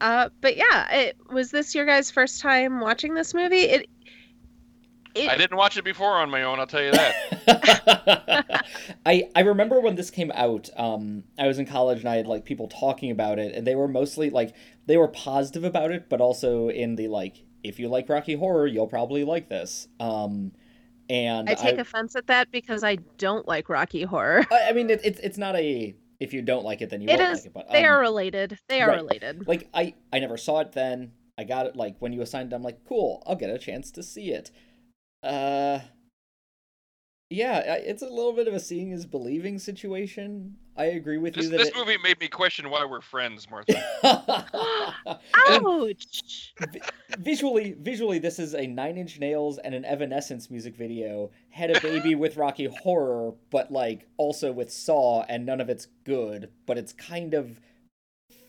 Uh, 0.00 0.28
but 0.40 0.56
yeah, 0.56 0.92
it 0.94 1.16
was 1.30 1.50
this 1.50 1.74
your 1.74 1.84
guys' 1.86 2.10
first 2.10 2.40
time 2.40 2.80
watching 2.80 3.14
this 3.14 3.34
movie? 3.34 3.62
It, 3.62 3.88
it 5.14 5.30
i 5.30 5.36
didn't 5.36 5.56
watch 5.56 5.76
it 5.76 5.84
before 5.84 6.16
on 6.18 6.30
my 6.30 6.42
own 6.42 6.58
i'll 6.60 6.66
tell 6.66 6.82
you 6.82 6.92
that 6.92 7.14
I 9.06 9.28
I 9.34 9.40
remember 9.40 9.80
when 9.80 9.94
this 9.94 10.10
came 10.10 10.30
out. 10.34 10.68
Um, 10.76 11.24
I 11.38 11.46
was 11.46 11.58
in 11.58 11.66
college 11.66 12.00
and 12.00 12.08
I 12.08 12.16
had 12.16 12.26
like 12.26 12.44
people 12.44 12.68
talking 12.68 13.10
about 13.10 13.38
it, 13.38 13.54
and 13.54 13.66
they 13.66 13.74
were 13.74 13.88
mostly 13.88 14.30
like 14.30 14.54
they 14.86 14.96
were 14.96 15.08
positive 15.08 15.64
about 15.64 15.90
it, 15.90 16.08
but 16.08 16.20
also 16.20 16.68
in 16.68 16.96
the 16.96 17.08
like, 17.08 17.44
if 17.62 17.78
you 17.78 17.88
like 17.88 18.08
Rocky 18.08 18.34
Horror, 18.34 18.66
you'll 18.66 18.86
probably 18.86 19.24
like 19.24 19.48
this. 19.48 19.88
Um, 20.00 20.52
and 21.08 21.48
I 21.48 21.54
take 21.54 21.78
I, 21.78 21.82
offense 21.82 22.16
at 22.16 22.26
that 22.26 22.50
because 22.50 22.84
I 22.84 22.96
don't 23.16 23.46
like 23.48 23.68
Rocky 23.68 24.02
Horror. 24.02 24.46
I, 24.50 24.68
I 24.68 24.72
mean, 24.72 24.90
it, 24.90 25.00
it's 25.04 25.20
it's 25.20 25.38
not 25.38 25.56
a 25.56 25.94
if 26.20 26.32
you 26.34 26.42
don't 26.42 26.64
like 26.64 26.82
it, 26.82 26.90
then 26.90 27.00
you 27.00 27.08
It 27.08 27.18
won't 27.18 27.32
is- 27.32 27.38
like 27.40 27.46
it. 27.46 27.54
But 27.54 27.70
They 27.72 27.84
um, 27.84 27.92
are 27.94 28.00
related. 28.00 28.58
They 28.68 28.82
are 28.82 28.88
right. 28.88 28.96
related. 28.98 29.46
like 29.48 29.68
I 29.72 29.94
I 30.12 30.18
never 30.18 30.36
saw 30.36 30.60
it 30.60 30.72
then. 30.72 31.12
I 31.38 31.44
got 31.44 31.66
it 31.66 31.76
like 31.76 31.96
when 32.00 32.12
you 32.12 32.20
assigned 32.20 32.52
it, 32.52 32.56
I'm 32.56 32.62
like, 32.62 32.84
cool, 32.84 33.22
I'll 33.26 33.36
get 33.36 33.48
a 33.48 33.58
chance 33.58 33.90
to 33.92 34.02
see 34.02 34.32
it. 34.32 34.50
Uh 35.28 35.80
yeah, 37.30 37.74
it's 37.74 38.00
a 38.00 38.08
little 38.08 38.32
bit 38.32 38.48
of 38.48 38.54
a 38.54 38.60
seeing 38.60 38.92
is 38.92 39.04
believing 39.04 39.58
situation. 39.58 40.56
I 40.78 40.84
agree 40.84 41.18
with 41.18 41.34
this, 41.34 41.44
you 41.44 41.50
that 41.50 41.58
this 41.58 41.68
it... 41.68 41.76
movie 41.76 41.98
made 42.02 42.18
me 42.20 42.28
question 42.28 42.70
why 42.70 42.86
we're 42.86 43.02
friends, 43.02 43.46
Martha. 43.50 43.74
Ouch! 45.48 46.54
visually, 47.18 47.74
visually, 47.78 48.18
this 48.18 48.38
is 48.38 48.54
a 48.54 48.66
Nine 48.66 48.96
Inch 48.96 49.18
Nails 49.18 49.58
and 49.58 49.74
an 49.74 49.84
Evanescence 49.84 50.50
music 50.50 50.74
video. 50.74 51.30
Had 51.50 51.76
a 51.76 51.80
baby 51.80 52.14
with 52.14 52.38
Rocky 52.38 52.64
Horror, 52.82 53.32
but 53.50 53.70
like 53.70 54.06
also 54.16 54.50
with 54.50 54.72
Saw, 54.72 55.24
and 55.28 55.44
none 55.44 55.60
of 55.60 55.68
it's 55.68 55.88
good, 56.04 56.50
but 56.64 56.78
it's 56.78 56.94
kind 56.94 57.34
of 57.34 57.60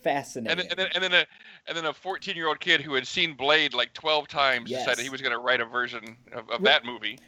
fascinating. 0.03 0.51
And 0.51 0.59
then, 0.59 0.67
and 0.69 0.80
then, 0.80 0.88
and 0.95 1.03
then 1.03 1.13
a 1.13 1.25
and 1.68 1.78
then 1.78 1.86
a 1.86 1.93
14 1.93 2.36
year 2.36 2.47
old 2.47 2.60
kid 2.60 2.82
who 2.82 2.93
had 2.93 3.05
seen 3.07 3.34
Blade 3.34 3.74
like 3.74 3.93
12 3.93 4.28
times 4.28 4.70
Yes. 4.70 4.82
decided 4.86 5.03
he 5.03 5.10
was 5.10 5.22
going 5.22 5.34
to 5.34 5.39
write 5.39 5.62
a 5.62 5.66
version 5.66 6.16
of, 6.34 6.49
of 6.49 6.60
Re- 6.62 6.66
that 6.66 6.86
movie. 6.86 7.20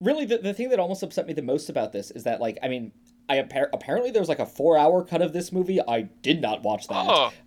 really 0.00 0.24
the, 0.26 0.38
the 0.38 0.52
thing 0.54 0.68
that 0.70 0.78
almost 0.78 1.02
upset 1.02 1.26
me 1.26 1.32
the 1.32 1.42
most 1.42 1.68
about 1.68 1.92
this 1.92 2.10
is 2.10 2.24
that 2.24 2.40
like 2.40 2.58
i 2.62 2.68
mean 2.68 2.92
i 3.28 3.36
appar- 3.36 3.68
apparently 3.72 4.10
there's 4.10 4.28
like 4.28 4.40
a 4.40 4.44
four 4.46 4.76
hour 4.76 5.04
cut 5.04 5.22
of 5.22 5.32
this 5.32 5.52
movie 5.52 5.80
i 5.88 6.02
did 6.02 6.40
not 6.42 6.62
watch 6.62 6.88
that 6.88 7.06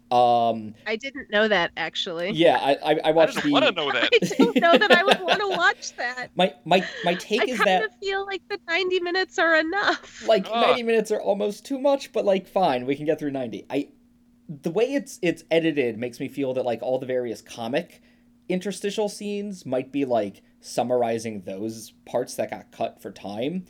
Oh, 0.10 0.16
um 0.16 0.74
I 0.88 0.96
didn't 0.96 1.30
know 1.30 1.48
that 1.50 1.72
actually. 1.76 2.32
yeah 2.32 2.58
i 2.62 2.72
i, 2.72 3.00
I 3.04 3.10
I 3.22 3.26
didn't 3.26 3.44
the 3.44 3.52
want 3.52 3.66
to 3.66 3.72
know 3.74 3.92
that. 3.92 4.10
I 4.40 4.44
don't 4.44 4.56
know 4.56 4.78
that 4.78 4.92
I 4.92 5.04
would 5.04 5.20
want 5.20 5.40
to 5.42 5.50
watch 5.50 5.94
that. 5.98 6.30
my 6.36 6.54
my 6.66 6.80
my 7.04 7.12
I 7.12 7.16
take 7.16 7.48
is 7.50 7.58
that 7.60 7.68
I 7.68 7.72
kind 7.82 7.84
of 7.84 8.00
feel 8.00 8.26
like 8.26 8.42
the 8.50 8.58
90 8.68 9.02
minutes 9.02 9.38
are 9.38 9.56
enough. 9.58 10.26
like 10.26 10.48
Ugh. 10.50 10.68
90 10.68 10.84
minutes 10.84 11.12
are 11.12 11.20
almost 11.22 11.66
too 11.66 11.78
much 11.78 12.14
but 12.14 12.24
like 12.26 12.48
fine 12.48 12.86
we 12.86 12.96
can 12.96 13.06
get 13.06 13.20
through 13.20 13.32
90 13.32 13.66
i 13.70 13.90
the 14.50 14.72
way 14.72 14.86
it's 14.94 15.20
it's 15.22 15.44
edited 15.52 15.98
makes 15.98 16.20
me 16.20 16.28
feel 16.28 16.54
that 16.54 16.64
like 16.66 16.82
all 16.82 17.00
the 17.00 17.06
various 17.06 17.42
comic 17.42 18.02
interstitial 18.50 19.10
scenes 19.10 19.66
might 19.66 19.92
be 19.92 20.06
like 20.06 20.42
summarizing 20.62 21.42
those 21.42 21.92
parts 22.06 22.36
that 22.36 22.50
got 22.50 22.72
cut 22.72 23.02
for 23.02 23.12
time. 23.12 23.66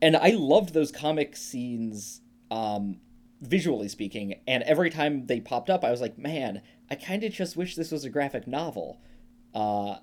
And 0.00 0.16
i 0.16 0.30
loved 0.30 0.74
those 0.74 0.92
comic 0.92 1.36
scenes 1.36 2.20
um 2.50 2.98
visually 3.40 3.88
speaking 3.88 4.40
and 4.46 4.62
every 4.62 4.88
time 4.90 5.26
they 5.26 5.40
popped 5.40 5.68
up 5.68 5.84
i 5.84 5.90
was 5.90 6.00
like 6.00 6.16
man 6.16 6.62
i 6.90 6.94
kind 6.94 7.22
of 7.24 7.32
just 7.32 7.56
wish 7.56 7.74
this 7.74 7.90
was 7.90 8.04
a 8.04 8.10
graphic 8.10 8.46
novel. 8.46 9.00
Uh 9.54 9.96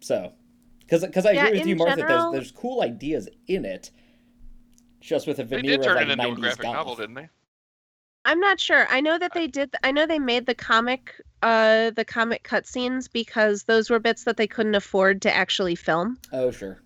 so 0.00 0.32
because 0.80 1.02
because 1.04 1.24
i 1.26 1.32
Yeah, 1.32 1.46
agree 1.46 1.58
with 1.58 1.66
you 1.68 1.76
martha 1.76 1.96
general- 1.96 2.30
there's 2.32 2.32
there's 2.32 2.52
cool 2.52 2.82
ideas 2.82 3.28
in 3.46 3.64
it 3.64 3.90
just 5.00 5.26
with 5.26 5.38
a 5.38 5.44
They 5.44 5.56
veneer 5.56 5.76
did 5.78 5.82
turn 5.84 5.96
of 6.02 6.08
it 6.10 6.18
like 6.18 6.28
into 6.28 6.28
a 6.28 6.36
90s 6.36 6.40
graphic 6.40 6.64
novel, 6.64 6.96
didn't 6.96 7.14
they? 7.14 7.28
I'm 8.24 8.40
not 8.40 8.60
sure. 8.60 8.86
I 8.88 9.00
know 9.00 9.18
that 9.18 9.32
they 9.32 9.46
did. 9.46 9.74
I 9.82 9.92
know 9.92 10.06
they 10.06 10.18
made 10.18 10.46
the 10.46 10.54
comic, 10.54 11.14
uh, 11.42 11.90
the 11.90 12.04
comic 12.04 12.44
cutscenes 12.44 13.10
because 13.10 13.64
those 13.64 13.88
were 13.88 13.98
bits 13.98 14.24
that 14.24 14.36
they 14.36 14.46
couldn't 14.46 14.74
afford 14.74 15.22
to 15.22 15.34
actually 15.34 15.74
film. 15.74 16.18
oh 16.32 16.50
sure 16.50 16.82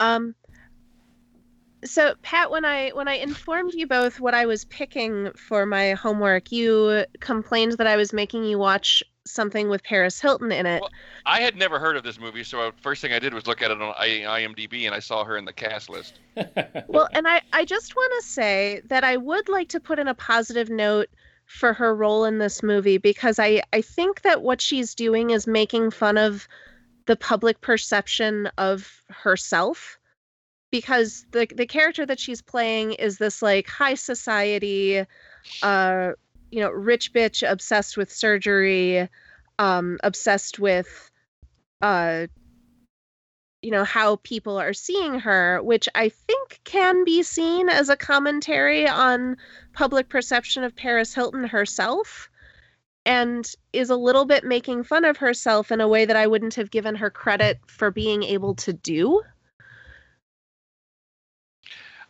Um. 0.00 0.34
So 1.84 2.14
Pat, 2.22 2.50
when 2.50 2.64
I 2.64 2.90
when 2.90 3.08
I 3.08 3.14
informed 3.14 3.74
you 3.74 3.86
both 3.86 4.18
what 4.18 4.32
I 4.32 4.46
was 4.46 4.64
picking 4.64 5.32
for 5.36 5.66
my 5.66 5.92
homework, 5.92 6.50
you 6.50 7.04
complained 7.20 7.72
that 7.72 7.86
I 7.86 7.96
was 7.96 8.12
making 8.12 8.44
you 8.44 8.58
watch 8.58 9.02
something 9.26 9.68
with 9.68 9.82
Paris 9.82 10.20
Hilton 10.20 10.52
in 10.52 10.66
it. 10.66 10.80
Well- 10.80 10.90
I 11.26 11.40
had 11.40 11.56
never 11.56 11.78
heard 11.78 11.96
of 11.96 12.02
this 12.02 12.20
movie, 12.20 12.44
so 12.44 12.72
first 12.82 13.00
thing 13.00 13.12
I 13.12 13.18
did 13.18 13.32
was 13.32 13.46
look 13.46 13.62
at 13.62 13.70
it 13.70 13.80
on 13.80 13.94
IMDb, 13.94 14.84
and 14.86 14.94
I 14.94 14.98
saw 14.98 15.24
her 15.24 15.36
in 15.36 15.44
the 15.44 15.52
cast 15.52 15.88
list. 15.88 16.20
Well, 16.88 17.08
and 17.12 17.26
I, 17.26 17.40
I 17.52 17.64
just 17.64 17.96
want 17.96 18.12
to 18.20 18.28
say 18.28 18.82
that 18.86 19.04
I 19.04 19.16
would 19.16 19.48
like 19.48 19.68
to 19.70 19.80
put 19.80 19.98
in 19.98 20.06
a 20.06 20.14
positive 20.14 20.68
note 20.70 21.08
for 21.46 21.72
her 21.72 21.94
role 21.94 22.24
in 22.24 22.38
this 22.38 22.62
movie 22.62 22.98
because 22.98 23.38
I, 23.38 23.62
I 23.72 23.80
think 23.80 24.22
that 24.22 24.42
what 24.42 24.60
she's 24.60 24.94
doing 24.94 25.30
is 25.30 25.46
making 25.46 25.90
fun 25.90 26.16
of 26.18 26.46
the 27.06 27.16
public 27.16 27.60
perception 27.60 28.48
of 28.58 29.02
herself 29.08 29.98
because 30.70 31.24
the 31.30 31.46
the 31.54 31.66
character 31.66 32.04
that 32.06 32.18
she's 32.18 32.42
playing 32.42 32.92
is 32.94 33.18
this 33.18 33.42
like 33.42 33.68
high 33.68 33.94
society 33.94 35.04
uh 35.62 36.12
you 36.54 36.60
know 36.60 36.70
rich 36.70 37.12
bitch 37.12 37.48
obsessed 37.48 37.96
with 37.96 38.12
surgery 38.12 39.08
um 39.58 39.98
obsessed 40.04 40.60
with 40.60 41.10
uh 41.82 42.28
you 43.60 43.72
know 43.72 43.82
how 43.82 44.16
people 44.16 44.56
are 44.56 44.72
seeing 44.72 45.18
her 45.18 45.60
which 45.62 45.88
i 45.96 46.08
think 46.08 46.60
can 46.62 47.04
be 47.04 47.24
seen 47.24 47.68
as 47.68 47.88
a 47.88 47.96
commentary 47.96 48.88
on 48.88 49.36
public 49.72 50.08
perception 50.08 50.62
of 50.62 50.76
paris 50.76 51.12
hilton 51.12 51.42
herself 51.42 52.30
and 53.04 53.50
is 53.72 53.90
a 53.90 53.96
little 53.96 54.24
bit 54.24 54.44
making 54.44 54.84
fun 54.84 55.04
of 55.04 55.16
herself 55.16 55.72
in 55.72 55.80
a 55.80 55.88
way 55.88 56.04
that 56.04 56.16
i 56.16 56.28
wouldn't 56.28 56.54
have 56.54 56.70
given 56.70 56.94
her 56.94 57.10
credit 57.10 57.58
for 57.66 57.90
being 57.90 58.22
able 58.22 58.54
to 58.54 58.72
do. 58.72 59.20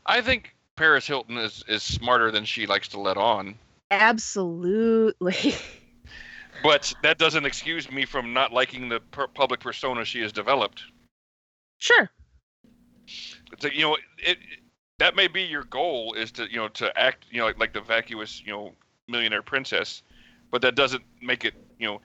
I 0.06 0.20
think 0.20 0.54
Paris 0.76 1.06
Hilton 1.06 1.38
is, 1.38 1.64
is 1.66 1.82
smarter 1.82 2.30
than 2.30 2.44
she 2.44 2.66
likes 2.66 2.88
to 2.88 3.00
let 3.00 3.16
on, 3.16 3.54
absolutely 4.00 5.54
but 6.62 6.94
that 7.02 7.18
doesn't 7.18 7.44
excuse 7.44 7.90
me 7.90 8.04
from 8.06 8.32
not 8.32 8.52
liking 8.52 8.88
the 8.88 9.00
per- 9.00 9.28
public 9.28 9.60
persona 9.60 10.04
she 10.04 10.20
has 10.20 10.32
developed. 10.32 10.82
sure 11.78 12.10
It's 13.52 13.62
like, 13.62 13.74
you 13.74 13.82
know, 13.82 13.96
it, 14.18 14.38
that 14.98 15.14
may 15.14 15.28
be 15.28 15.42
your 15.42 15.64
goal 15.64 16.14
is 16.14 16.32
to 16.32 16.50
you 16.50 16.56
know 16.56 16.68
to 16.68 16.96
act 16.98 17.26
you 17.30 17.38
know 17.38 17.46
like, 17.46 17.58
like 17.58 17.72
the 17.72 17.80
vacuous 17.80 18.42
you 18.44 18.52
know 18.52 18.72
millionaire 19.08 19.42
princess, 19.42 20.02
but 20.50 20.62
that 20.62 20.74
doesn't 20.74 21.02
make 21.20 21.44
it 21.44 21.54
you 21.78 21.86
know 21.86 22.00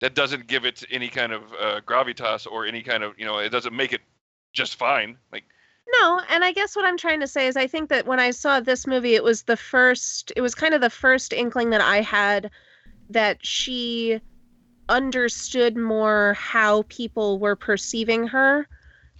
that 0.00 0.14
doesn't 0.14 0.46
give 0.46 0.66
it 0.66 0.84
any 0.90 1.08
kind 1.08 1.32
of 1.32 1.42
uh, 1.54 1.80
gravitas 1.86 2.46
or 2.46 2.66
any 2.66 2.82
kind 2.82 3.02
of 3.02 3.14
you 3.18 3.24
know 3.24 3.38
it 3.38 3.50
doesn't 3.50 3.74
make 3.74 3.92
it 3.92 4.02
just 4.52 4.76
fine. 4.76 5.16
Like 5.32 5.44
No, 5.88 6.20
and 6.28 6.44
I 6.44 6.52
guess 6.52 6.74
what 6.76 6.84
I'm 6.84 6.96
trying 6.96 7.20
to 7.20 7.26
say 7.28 7.46
is 7.46 7.56
I 7.56 7.66
think 7.66 7.88
that 7.90 8.06
when 8.06 8.20
I 8.20 8.30
saw 8.30 8.60
this 8.60 8.86
movie, 8.86 9.14
it 9.14 9.24
was 9.24 9.42
the 9.44 9.56
first, 9.56 10.32
it 10.36 10.40
was 10.40 10.54
kind 10.54 10.74
of 10.74 10.80
the 10.80 10.90
first 10.90 11.32
inkling 11.32 11.70
that 11.70 11.80
I 11.80 12.00
had 12.00 12.50
that 13.10 13.44
she 13.44 14.20
understood 14.88 15.76
more 15.76 16.34
how 16.34 16.82
people 16.88 17.38
were 17.38 17.56
perceiving 17.56 18.28
her 18.28 18.68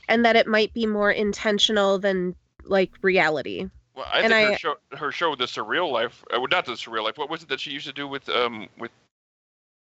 and 0.08 0.24
that 0.24 0.36
it 0.36 0.46
might 0.46 0.72
be 0.74 0.86
more 0.86 1.10
intentional 1.10 1.98
than 1.98 2.34
like 2.64 2.92
reality. 3.02 3.68
well, 3.94 4.06
I 4.10 4.22
And 4.22 4.32
think 4.32 4.40
her 4.40 4.52
show 4.52 4.76
her 4.96 5.12
show 5.12 5.34
the 5.36 5.44
surreal 5.44 5.90
life, 5.90 6.24
uh, 6.34 6.38
well, 6.38 6.48
not 6.50 6.66
the 6.66 6.72
surreal 6.72 7.04
life. 7.04 7.18
What 7.18 7.30
was 7.30 7.42
it 7.42 7.48
that 7.48 7.60
she 7.60 7.70
used 7.70 7.86
to 7.86 7.92
do 7.92 8.06
with 8.08 8.28
um 8.28 8.68
with 8.78 8.90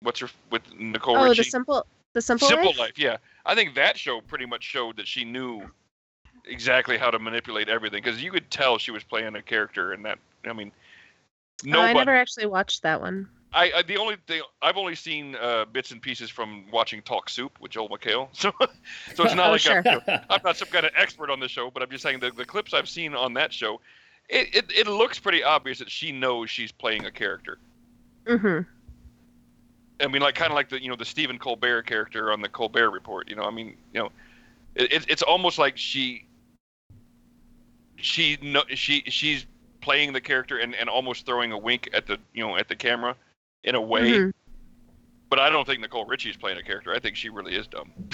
what's 0.02 0.20
her 0.20 0.30
with 0.52 0.62
Nicole 0.74 1.16
Oh, 1.16 1.24
Richie? 1.24 1.36
the 1.36 1.44
simple 1.44 1.86
the 2.14 2.22
simple, 2.22 2.48
Simple 2.48 2.70
life? 2.70 2.78
life, 2.78 2.98
yeah. 2.98 3.18
I 3.46 3.56
think 3.56 3.76
that 3.76 3.98
show 3.98 4.22
pretty 4.22 4.46
much 4.46 4.64
showed 4.64 4.98
that 4.98 5.08
she 5.08 5.26
knew 5.26 5.70
exactly 6.50 6.98
how 6.98 7.12
to 7.12 7.20
manipulate 7.20 7.70
everything 7.70 8.02
because 8.04 8.22
you 8.22 8.32
could 8.32 8.50
tell 8.52 8.78
she 8.78 8.92
was 8.92 9.04
playing 9.04 9.36
a 9.36 9.42
character, 9.42 9.94
and 9.94 10.04
that 10.06 10.20
I 10.46 10.54
mean, 10.54 10.72
Oh, 11.68 11.82
I 11.82 11.94
never 11.94 12.16
actually 12.16 12.46
watched 12.46 12.84
that 12.84 13.02
one. 13.02 13.28
I, 13.52 13.72
I 13.78 13.82
the 13.82 13.98
only 13.98 14.16
thing 14.28 14.42
I've 14.62 14.78
only 14.78 14.96
seen 14.96 15.36
uh, 15.36 15.66
bits 15.66 15.92
and 15.92 16.02
pieces 16.02 16.30
from 16.30 16.66
watching 16.72 17.02
Talk 17.02 17.30
Soup 17.30 17.52
with 17.60 17.72
Joel 17.72 17.90
McHale, 17.90 18.30
so 18.34 18.52
so 19.16 19.24
it's 19.24 19.36
not 19.36 19.50
Oh, 19.50 19.52
like 19.54 19.62
sure. 19.62 19.84
I'm, 19.86 20.02
I'm 20.30 20.42
not 20.44 20.56
some 20.58 20.68
kind 20.70 20.86
of 20.86 20.92
expert 20.96 21.30
on 21.30 21.40
the 21.40 21.48
show, 21.48 21.72
but 21.72 21.82
I'm 21.84 21.90
just 21.90 22.04
saying 22.04 22.20
the, 22.20 22.32
the 22.32 22.46
clips 22.46 22.74
I've 22.74 22.88
seen 22.90 23.16
on 23.16 23.34
that 23.34 23.52
show, 23.52 23.82
it, 24.30 24.56
it 24.56 24.72
it 24.72 24.88
looks 24.88 25.20
pretty 25.20 25.44
obvious 25.44 25.80
that 25.80 25.90
she 25.90 26.12
knows 26.12 26.50
she's 26.50 26.72
playing 26.72 27.06
a 27.06 27.12
character. 27.12 27.58
Mm-hmm. 28.26 28.70
I 30.02 30.08
mean, 30.08 30.22
like 30.22 30.36
kind 30.36 30.52
of 30.52 30.56
like 30.56 30.70
the 30.70 30.82
you 30.82 30.90
know 30.90 30.96
the 30.96 31.06
Stephen 31.06 31.40
Colbert 31.40 31.84
character 31.84 32.32
on 32.32 32.42
the 32.42 32.50
Colbert 32.50 32.92
Report. 32.92 33.30
You 33.30 33.36
know, 33.36 33.44
I 33.44 33.52
mean, 33.52 33.76
you 33.94 34.02
know, 34.02 34.12
it, 34.76 34.94
it, 34.94 35.06
it's 35.10 35.24
almost 35.24 35.58
like 35.58 35.76
she 35.76 36.26
she 38.02 38.38
no 38.42 38.64
she 38.70 39.04
she's 39.08 39.46
playing 39.82 40.14
the 40.14 40.22
character 40.22 40.58
and, 40.58 40.76
and 40.76 40.90
almost 40.90 41.26
throwing 41.26 41.52
a 41.52 41.58
wink 41.58 41.90
at 41.94 42.06
the 42.06 42.18
you 42.34 42.46
know 42.46 42.58
at 42.58 42.68
the 42.68 42.76
camera 42.76 43.16
in 43.64 43.76
a 43.76 43.82
way. 43.82 44.12
Mhm. 44.12 44.34
But 45.30 45.40
I 45.40 45.50
don't 45.50 45.66
think 45.66 45.82
Nicole 45.82 46.06
Richie's 46.06 46.36
playing 46.36 46.58
a 46.58 46.64
character. 46.64 46.92
I 46.92 47.00
think 47.00 47.16
she 47.16 47.30
really 47.30 47.56
is 47.56 47.68
dumb. 47.68 47.92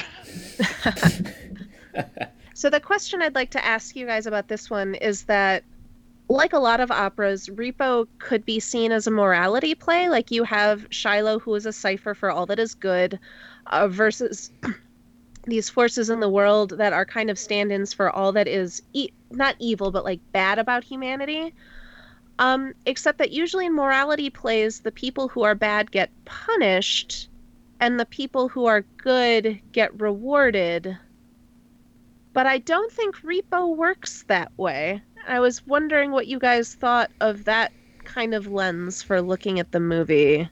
So 2.55 2.69
the 2.69 2.79
question 2.79 3.21
I'd 3.21 3.35
like 3.35 3.51
to 3.51 3.65
ask 3.65 3.97
you 3.97 4.05
guys 4.05 4.25
about 4.25 4.47
this 4.47 4.69
one 4.69 4.95
is 4.95 5.23
that 5.23 5.65
like 6.29 6.53
a 6.53 6.57
lot 6.57 6.79
of 6.79 6.89
operas, 6.89 7.49
Repo 7.49 8.07
could 8.19 8.45
be 8.45 8.61
seen 8.61 8.93
as 8.93 9.07
a 9.07 9.11
morality 9.11 9.75
play. 9.75 10.07
Like 10.07 10.31
you 10.31 10.45
have 10.45 10.87
Shiloh, 10.89 11.37
who 11.37 11.53
is 11.55 11.65
a 11.65 11.73
cipher 11.73 12.13
for 12.13 12.31
all 12.31 12.45
that 12.45 12.57
is 12.57 12.73
good, 12.73 13.19
uh, 13.67 13.89
versus 13.89 14.51
these 15.47 15.69
forces 15.69 16.09
in 16.09 16.19
the 16.19 16.29
world 16.29 16.77
that 16.77 16.93
are 16.93 17.05
kind 17.05 17.29
of 17.29 17.39
stand-ins 17.39 17.93
for 17.93 18.09
all 18.09 18.31
that 18.33 18.47
is 18.47 18.81
e- 18.93 19.09
not 19.31 19.55
evil, 19.59 19.91
but 19.91 20.05
like 20.05 20.19
bad 20.31 20.59
about 20.59 20.83
humanity. 20.83 21.53
Um, 22.37 22.73
except 22.85 23.17
that 23.19 23.31
usually 23.31 23.65
in 23.65 23.75
morality 23.75 24.29
plays, 24.29 24.79
the 24.79 24.91
people 24.91 25.27
who 25.29 25.43
are 25.43 25.55
bad 25.55 25.91
get 25.91 26.11
punished, 26.25 27.29
and 27.79 27.99
the 27.99 28.05
people 28.05 28.49
who 28.49 28.65
are 28.65 28.85
good 28.97 29.59
get 29.71 29.99
rewarded 30.01 30.97
but 32.35 32.45
I 32.45 32.57
don't 32.57 32.91
think 32.91 33.15
Repo 33.21 33.75
works 33.77 34.25
that 34.27 34.51
way. 34.57 35.01
I 35.25 35.39
was 35.39 35.65
wondering 35.65 36.11
what 36.11 36.27
you 36.27 36.37
guys 36.37 36.75
thought 36.75 37.09
of 37.21 37.45
that 37.45 37.71
kind 38.03 38.33
of 38.33 38.47
lens 38.47 39.01
for 39.01 39.21
looking 39.21 39.59
at 39.59 39.71
the 39.71 39.79
movie? 39.79 40.49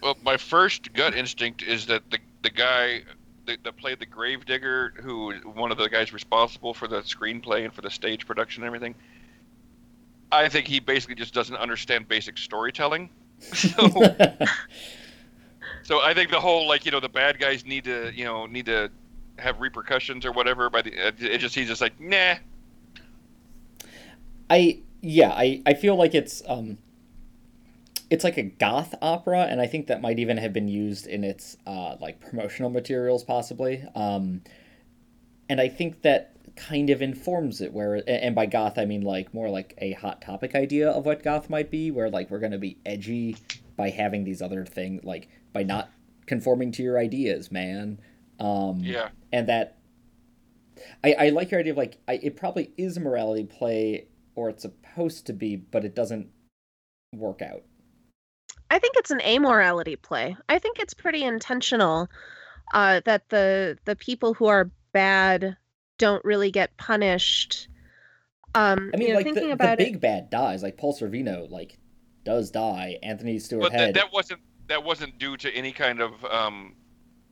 Well, 0.00 0.16
my 0.22 0.36
first 0.36 0.92
gut 0.92 1.14
instinct 1.14 1.62
is 1.62 1.86
that 1.86 2.08
the 2.10 2.18
the 2.42 2.50
guy 2.50 3.02
that, 3.48 3.64
that 3.64 3.76
played 3.76 3.98
the 3.98 4.06
gravedigger, 4.06 4.92
who 5.02 5.32
one 5.54 5.72
of 5.72 5.78
the 5.78 5.88
guys 5.88 6.12
responsible 6.12 6.72
for 6.72 6.86
the 6.86 7.00
screenplay 7.00 7.64
and 7.64 7.74
for 7.74 7.82
the 7.82 7.90
stage 7.90 8.26
production 8.26 8.62
and 8.62 8.68
everything, 8.68 8.94
I 10.30 10.48
think 10.48 10.66
he 10.66 10.78
basically 10.78 11.16
just 11.16 11.34
doesn't 11.34 11.56
understand 11.56 12.08
basic 12.08 12.38
storytelling. 12.38 13.10
So, 13.40 13.88
so 15.84 16.02
I 16.02 16.12
think 16.12 16.32
the 16.32 16.40
whole 16.40 16.66
like 16.66 16.84
you 16.84 16.90
know 16.90 16.98
the 16.98 17.08
bad 17.08 17.38
guys 17.38 17.64
need 17.64 17.84
to 17.84 18.10
you 18.12 18.24
know 18.24 18.46
need 18.46 18.66
to 18.66 18.90
have 19.38 19.60
repercussions 19.60 20.26
or 20.26 20.32
whatever. 20.32 20.68
By 20.68 20.82
the 20.82 20.90
it 20.90 21.38
just 21.38 21.54
he's 21.54 21.68
just 21.68 21.80
like 21.80 22.00
nah. 22.00 22.34
I 24.50 24.80
yeah 25.02 25.30
I 25.30 25.62
I 25.66 25.74
feel 25.74 25.94
like 25.94 26.16
it's 26.16 26.42
um 26.48 26.78
it's 28.10 28.24
like 28.24 28.38
a 28.38 28.42
goth 28.42 28.94
opera 29.02 29.46
and 29.50 29.60
i 29.60 29.66
think 29.66 29.86
that 29.86 30.00
might 30.00 30.18
even 30.18 30.36
have 30.36 30.52
been 30.52 30.68
used 30.68 31.06
in 31.06 31.24
its 31.24 31.56
uh, 31.66 31.96
like 32.00 32.20
promotional 32.20 32.70
materials 32.70 33.24
possibly. 33.24 33.84
Um, 33.94 34.42
and 35.48 35.60
i 35.60 35.68
think 35.68 36.02
that 36.02 36.34
kind 36.56 36.90
of 36.90 37.00
informs 37.00 37.60
it 37.60 37.72
where 37.72 38.02
and 38.08 38.34
by 38.34 38.44
goth 38.44 38.78
i 38.78 38.84
mean 38.84 39.02
like 39.02 39.32
more 39.32 39.48
like 39.48 39.74
a 39.78 39.92
hot 39.92 40.20
topic 40.20 40.56
idea 40.56 40.90
of 40.90 41.06
what 41.06 41.22
goth 41.22 41.48
might 41.48 41.70
be 41.70 41.90
where 41.90 42.10
like 42.10 42.30
we're 42.30 42.40
going 42.40 42.52
to 42.52 42.58
be 42.58 42.78
edgy 42.84 43.36
by 43.76 43.90
having 43.90 44.24
these 44.24 44.42
other 44.42 44.66
things 44.66 45.02
like 45.04 45.28
by 45.52 45.62
not 45.62 45.88
conforming 46.26 46.70
to 46.72 46.82
your 46.82 46.98
ideas 46.98 47.50
man. 47.50 47.98
Um, 48.40 48.80
yeah. 48.80 49.08
and 49.32 49.48
that 49.48 49.78
I, 51.02 51.14
I 51.18 51.28
like 51.30 51.50
your 51.50 51.58
idea 51.58 51.72
of 51.72 51.78
like 51.78 51.98
I, 52.06 52.20
it 52.22 52.36
probably 52.36 52.70
is 52.76 52.96
a 52.96 53.00
morality 53.00 53.44
play 53.44 54.06
or 54.36 54.48
it's 54.48 54.62
supposed 54.62 55.26
to 55.26 55.32
be 55.32 55.56
but 55.56 55.84
it 55.84 55.94
doesn't 55.94 56.28
work 57.12 57.42
out 57.42 57.62
I 58.70 58.78
think 58.78 58.96
it's 58.96 59.10
an 59.10 59.20
amorality 59.20 60.00
play. 60.00 60.36
I 60.48 60.58
think 60.58 60.78
it's 60.78 60.94
pretty 60.94 61.24
intentional 61.24 62.08
uh, 62.74 63.00
that 63.04 63.28
the 63.28 63.78
the 63.84 63.96
people 63.96 64.34
who 64.34 64.46
are 64.46 64.70
bad 64.92 65.56
don't 65.98 66.24
really 66.24 66.50
get 66.50 66.76
punished. 66.76 67.68
Um, 68.54 68.90
I 68.94 68.96
mean, 68.96 69.08
you 69.08 69.12
know, 69.14 69.18
like 69.18 69.24
thinking 69.24 69.48
the, 69.48 69.52
about 69.54 69.78
the 69.78 69.84
it, 69.84 69.92
big 69.92 70.00
bad 70.00 70.30
dies. 70.30 70.62
Like 70.62 70.76
Paul 70.76 70.96
Sorvino, 70.96 71.50
like 71.50 71.78
does 72.24 72.50
die. 72.50 72.98
Anthony 73.02 73.38
Stewart 73.38 73.62
But 73.62 73.72
that, 73.72 73.94
that 73.94 74.12
wasn't 74.12 74.40
that 74.68 74.84
wasn't 74.84 75.18
due 75.18 75.36
to 75.38 75.50
any 75.52 75.72
kind 75.72 76.00
of 76.00 76.24
um, 76.26 76.74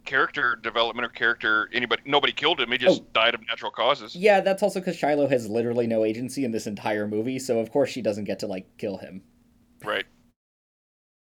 character 0.04 0.56
development 0.62 1.04
or 1.04 1.10
character. 1.10 1.68
Anybody, 1.72 2.02
nobody 2.06 2.32
killed 2.32 2.60
him. 2.60 2.70
He 2.72 2.78
just 2.78 3.02
Oh. 3.02 3.06
died 3.12 3.34
of 3.34 3.40
natural 3.46 3.70
causes. 3.70 4.16
Yeah, 4.16 4.40
that's 4.40 4.62
also 4.62 4.80
because 4.80 4.96
Shiloh 4.96 5.28
has 5.28 5.48
literally 5.48 5.86
no 5.86 6.04
agency 6.04 6.44
in 6.44 6.50
this 6.50 6.66
entire 6.66 7.06
movie, 7.06 7.38
so 7.38 7.58
of 7.58 7.70
course 7.70 7.90
she 7.90 8.00
doesn't 8.00 8.24
get 8.24 8.38
to 8.38 8.46
like 8.46 8.78
kill 8.78 8.96
him. 8.96 9.22
Right. 9.84 10.06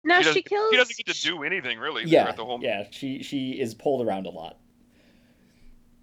No, 0.03 0.15
he 0.17 0.21
she 0.23 0.27
doesn't, 0.29 0.45
kills. 0.45 0.71
He 0.71 0.77
doesn't 0.77 0.97
get 0.97 1.07
to 1.07 1.21
do 1.21 1.43
anything 1.43 1.79
really. 1.79 2.03
Yeah, 2.05 2.31
the 2.31 2.45
whole. 2.45 2.59
yeah, 2.61 2.85
she 2.91 3.21
she 3.23 3.59
is 3.59 3.73
pulled 3.73 4.05
around 4.05 4.25
a 4.25 4.29
lot. 4.29 4.57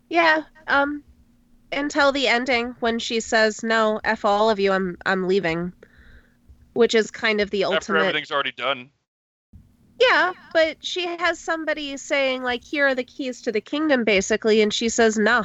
Yeah. 0.09 0.45
Um, 0.69 1.03
until 1.73 2.13
the 2.13 2.29
ending 2.29 2.77
when 2.81 2.99
she 2.99 3.21
says, 3.21 3.63
"No, 3.63 4.01
f 4.05 4.25
all 4.25 4.51
of 4.51 4.61
you. 4.61 4.73
I'm 4.73 4.97
I'm 5.07 5.27
leaving," 5.27 5.73
which 6.75 6.95
is 6.95 7.11
kind 7.11 7.41
of 7.41 7.51
the 7.51 7.65
After 7.65 7.75
ultimate. 7.75 8.01
everything's 8.01 8.31
already 8.31 8.53
done. 8.53 8.91
Yeah, 9.99 10.33
but 10.53 10.77
she 10.85 11.07
has 11.07 11.39
somebody 11.39 11.97
saying 11.97 12.43
like, 12.43 12.63
"Here 12.63 12.87
are 12.87 12.95
the 12.95 13.03
keys 13.05 13.41
to 13.43 13.51
the 13.53 13.61
kingdom," 13.61 14.05
basically, 14.05 14.61
and 14.61 14.73
she 14.73 14.89
says, 14.89 15.19
"No." 15.19 15.43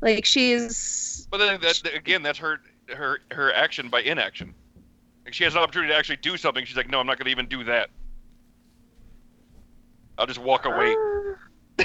Like 0.00 0.24
she's 0.26 1.26
But 1.30 1.38
then 1.38 1.60
that, 1.60 1.80
that- 1.84 1.94
again, 1.94 2.22
that's 2.22 2.38
her 2.38 2.60
her 2.94 3.20
her 3.30 3.52
action 3.54 3.88
by 3.88 4.02
inaction. 4.02 4.54
She 5.34 5.42
has 5.42 5.56
an 5.56 5.62
opportunity 5.62 5.92
to 5.92 5.98
actually 5.98 6.18
do 6.18 6.36
something. 6.36 6.64
She's 6.64 6.76
like, 6.76 6.88
no, 6.88 7.00
I'm 7.00 7.08
not 7.08 7.18
going 7.18 7.24
to 7.24 7.30
even 7.32 7.48
do 7.48 7.64
that. 7.64 7.90
I'll 10.16 10.28
just 10.28 10.38
walk 10.38 10.64
away. 10.64 10.92
Uh, 10.92 11.84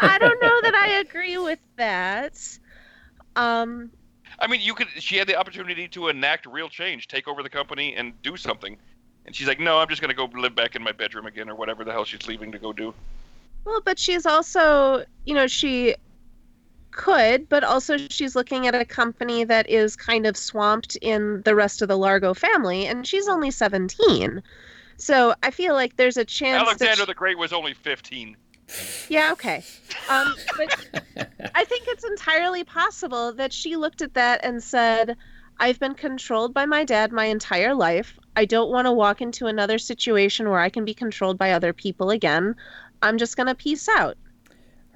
I 0.00 0.16
don't 0.18 0.40
know 0.40 0.60
that 0.62 0.74
I 0.74 1.00
agree 1.00 1.36
with 1.36 1.58
that. 1.76 2.38
Um, 3.36 3.90
I 4.38 4.46
mean, 4.46 4.62
you 4.62 4.72
could. 4.72 4.88
She 4.98 5.18
had 5.18 5.28
the 5.28 5.36
opportunity 5.36 5.88
to 5.88 6.08
enact 6.08 6.46
real 6.46 6.70
change, 6.70 7.06
take 7.06 7.28
over 7.28 7.42
the 7.42 7.50
company, 7.50 7.94
and 7.96 8.14
do 8.22 8.38
something. 8.38 8.78
And 9.26 9.36
she's 9.36 9.46
like, 9.46 9.60
no, 9.60 9.78
I'm 9.78 9.88
just 9.88 10.00
going 10.00 10.08
to 10.08 10.16
go 10.16 10.30
live 10.40 10.54
back 10.54 10.74
in 10.74 10.82
my 10.82 10.92
bedroom 10.92 11.26
again, 11.26 11.50
or 11.50 11.56
whatever 11.56 11.84
the 11.84 11.92
hell 11.92 12.06
she's 12.06 12.26
leaving 12.26 12.50
to 12.52 12.58
go 12.58 12.72
do. 12.72 12.94
well, 13.66 13.82
but 13.84 13.98
she's 13.98 14.24
also, 14.24 15.04
you 15.26 15.34
know, 15.34 15.46
she 15.46 15.96
could, 17.00 17.48
but 17.48 17.64
also 17.64 17.96
she's 17.96 18.36
looking 18.36 18.66
at 18.66 18.74
a 18.74 18.84
company 18.84 19.42
that 19.42 19.68
is 19.70 19.96
kind 19.96 20.26
of 20.26 20.36
swamped 20.36 20.96
in 20.96 21.40
the 21.46 21.54
rest 21.54 21.80
of 21.80 21.88
the 21.88 21.96
Largo 21.96 22.34
family, 22.34 22.86
and 22.86 23.06
she's 23.06 23.26
only 23.26 23.50
17. 23.50 24.42
So 24.98 25.34
I 25.42 25.50
feel 25.50 25.72
like 25.72 25.96
there's 25.96 26.18
a 26.18 26.26
chance 26.26 26.62
Alexander 26.62 26.96
that 26.96 27.06
the 27.06 27.14
Great 27.14 27.38
was 27.38 27.54
only 27.54 27.72
15. 27.72 28.36
yeah, 29.08 29.32
okay. 29.32 29.64
Um, 30.10 30.34
but 30.58 30.86
I 31.54 31.64
think 31.64 31.84
it's 31.88 32.04
entirely 32.04 32.64
possible 32.64 33.32
that 33.32 33.50
she 33.50 33.76
looked 33.76 34.02
at 34.02 34.12
that 34.12 34.44
and 34.44 34.62
said, 34.62 35.16
I've 35.58 35.80
been 35.80 35.94
controlled 35.94 36.52
by 36.52 36.66
my 36.66 36.84
dad 36.84 37.12
my 37.12 37.24
entire 37.24 37.74
life. 37.74 38.18
I 38.36 38.44
don't 38.44 38.70
want 38.70 38.86
to 38.86 38.92
walk 38.92 39.22
into 39.22 39.46
another 39.46 39.78
situation 39.78 40.50
where 40.50 40.60
I 40.60 40.68
can 40.68 40.84
be 40.84 40.92
controlled 40.92 41.38
by 41.38 41.52
other 41.52 41.72
people 41.72 42.10
again. 42.10 42.56
I'm 43.00 43.16
just 43.16 43.38
going 43.38 43.46
to 43.46 43.54
peace 43.54 43.88
out. 43.88 44.18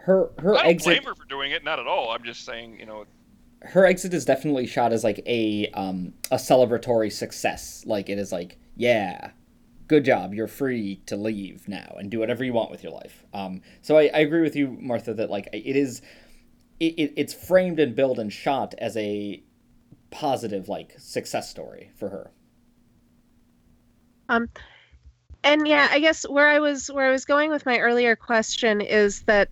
Her 0.04 0.30
her 0.38 0.54
I 0.56 0.62
don't 0.62 0.70
exit 0.70 0.84
blame 0.84 1.04
her 1.04 1.14
for 1.14 1.24
doing 1.26 1.52
it, 1.52 1.64
not 1.64 1.78
at 1.78 1.86
all. 1.86 2.10
I'm 2.10 2.24
just 2.24 2.44
saying, 2.44 2.78
you 2.78 2.86
know, 2.86 3.06
her 3.62 3.86
exit 3.86 4.12
is 4.12 4.24
definitely 4.24 4.66
shot 4.66 4.92
as 4.92 5.02
like 5.04 5.22
a 5.26 5.68
um 5.74 6.12
a 6.30 6.36
celebratory 6.36 7.10
success. 7.10 7.84
Like 7.86 8.08
it 8.08 8.18
is 8.18 8.30
like, 8.32 8.58
yeah, 8.76 9.30
good 9.88 10.04
job, 10.04 10.34
you're 10.34 10.46
free 10.46 11.00
to 11.06 11.16
leave 11.16 11.68
now 11.68 11.96
and 11.98 12.10
do 12.10 12.18
whatever 12.18 12.44
you 12.44 12.52
want 12.52 12.70
with 12.70 12.82
your 12.82 12.92
life. 12.92 13.24
Um, 13.32 13.62
so 13.82 13.96
I, 13.96 14.10
I 14.14 14.18
agree 14.18 14.42
with 14.42 14.56
you, 14.56 14.76
Martha, 14.80 15.14
that 15.14 15.30
like 15.30 15.48
it 15.52 15.76
is, 15.76 16.02
it, 16.80 16.94
it, 16.98 17.12
it's 17.16 17.34
framed 17.34 17.78
and 17.78 17.94
built 17.94 18.18
and 18.18 18.32
shot 18.32 18.74
as 18.78 18.96
a 18.96 19.42
positive 20.10 20.68
like 20.68 20.94
success 20.98 21.50
story 21.50 21.90
for 21.96 22.08
her. 22.08 22.30
Um, 24.28 24.48
And 25.42 25.68
yeah, 25.68 25.88
I 25.90 25.98
guess 26.00 26.26
where 26.26 26.48
I 26.48 26.58
was 26.58 26.90
where 26.90 27.06
I 27.06 27.10
was 27.10 27.26
going 27.26 27.50
with 27.50 27.66
my 27.66 27.78
earlier 27.78 28.16
question 28.16 28.80
is 28.80 29.22
that 29.22 29.50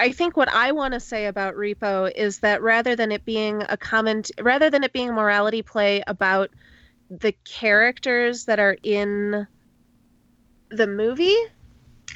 I 0.00 0.12
think 0.12 0.36
what 0.36 0.48
I 0.48 0.72
want 0.72 0.94
to 0.94 1.00
say 1.00 1.26
about 1.26 1.54
Repo 1.54 2.10
is 2.14 2.40
that 2.40 2.62
rather 2.62 2.96
than 2.96 3.12
it 3.12 3.24
being 3.24 3.62
a 3.68 3.76
comment 3.76 4.30
rather 4.40 4.70
than 4.70 4.82
it 4.82 4.92
being 4.92 5.10
a 5.10 5.12
morality 5.12 5.62
play 5.62 6.02
about 6.06 6.50
the 7.10 7.32
characters 7.44 8.46
that 8.46 8.58
are 8.58 8.76
in 8.82 9.46
the 10.70 10.86
movie 10.86 11.36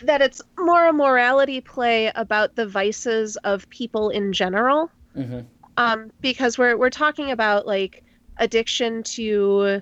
that 0.03 0.23
it's 0.23 0.43
more 0.59 0.87
a 0.87 0.93
morality 0.93 1.61
play 1.61 2.11
about 2.15 2.57
the 2.57 2.67
vices 2.67 3.37
of 3.45 3.69
people 3.71 4.11
in 4.11 4.33
general 4.33 4.91
Mm-hmm. 5.17 5.41
um, 5.77 6.11
because 6.21 6.59
we're 6.59 6.77
we're 6.77 6.91
talking 6.91 7.31
about 7.31 7.67
like 7.67 8.03
addiction 8.39 9.03
to 9.05 9.81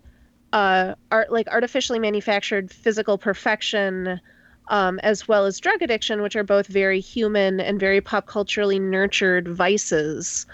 uh, 0.53 0.95
art 1.11 1.33
like 1.33 1.49
artificially 1.49 1.99
manufactured 1.99 2.71
physical 2.71 3.17
perfection, 3.17 4.21
um, 4.69 4.99
as 5.01 5.29
well 5.29 5.45
as 5.47 5.59
drug 5.59 5.83
addiction, 5.83 6.23
which 6.23 6.37
are 6.37 6.45
both 6.45 6.67
very 6.67 7.01
human 7.01 7.61
and 7.61 7.79
very 7.79 8.01
pop 8.01 8.27
culturally 8.27 8.79
nurtured 8.79 9.49
vices. 9.49 10.47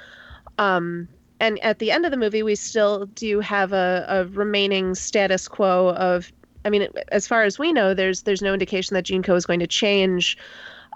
Um, 0.59 1.09
and 1.41 1.59
at 1.61 1.79
the 1.79 1.91
end 1.91 2.05
of 2.05 2.11
the 2.11 2.17
movie, 2.17 2.43
we 2.43 2.55
still 2.55 3.07
do 3.07 3.41
have 3.41 3.73
a, 3.73 4.05
a 4.09 4.25
remaining 4.27 4.95
status 4.95 5.49
quo 5.49 5.91
of. 5.91 6.33
I 6.65 6.71
mean, 6.71 6.89
as 7.13 7.29
far 7.29 7.45
as 7.45 7.59
we 7.59 7.73
know, 7.73 7.95
there's 7.95 8.23
there's 8.23 8.43
no 8.43 8.53
indication 8.53 8.95
that 8.95 9.05
GeneCo 9.05 9.37
is 9.37 9.47
going 9.47 9.61
to 9.61 9.67
change 9.67 10.37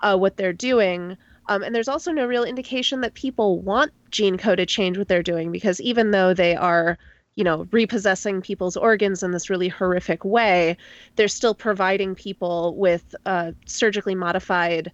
uh, 0.03 0.17
what 0.17 0.37
they're 0.37 0.53
doing. 0.53 1.17
Um, 1.49 1.63
and 1.63 1.75
there's 1.75 1.89
also 1.89 2.13
no 2.13 2.27
real 2.27 2.45
indication 2.45 3.01
that 3.01 3.15
people 3.15 3.61
want 3.61 3.93
GeneCo 4.11 4.57
to 4.57 4.67
change 4.67 4.99
what 4.99 5.09
they're 5.09 5.23
doing 5.23 5.51
because 5.51 5.81
even 5.81 6.11
though 6.11 6.35
they 6.35 6.55
are, 6.55 6.99
you 7.35 7.45
know, 7.45 7.66
repossessing 7.70 8.43
people's 8.43 8.76
organs 8.76 9.22
in 9.22 9.30
this 9.30 9.49
really 9.49 9.68
horrific 9.68 10.24
way, 10.24 10.76
they're 11.16 11.28
still 11.28 11.55
providing 11.55 12.14
people 12.14 12.76
with 12.76 13.14
uh, 13.24 13.53
surgically 13.64 14.14
modified 14.14 14.93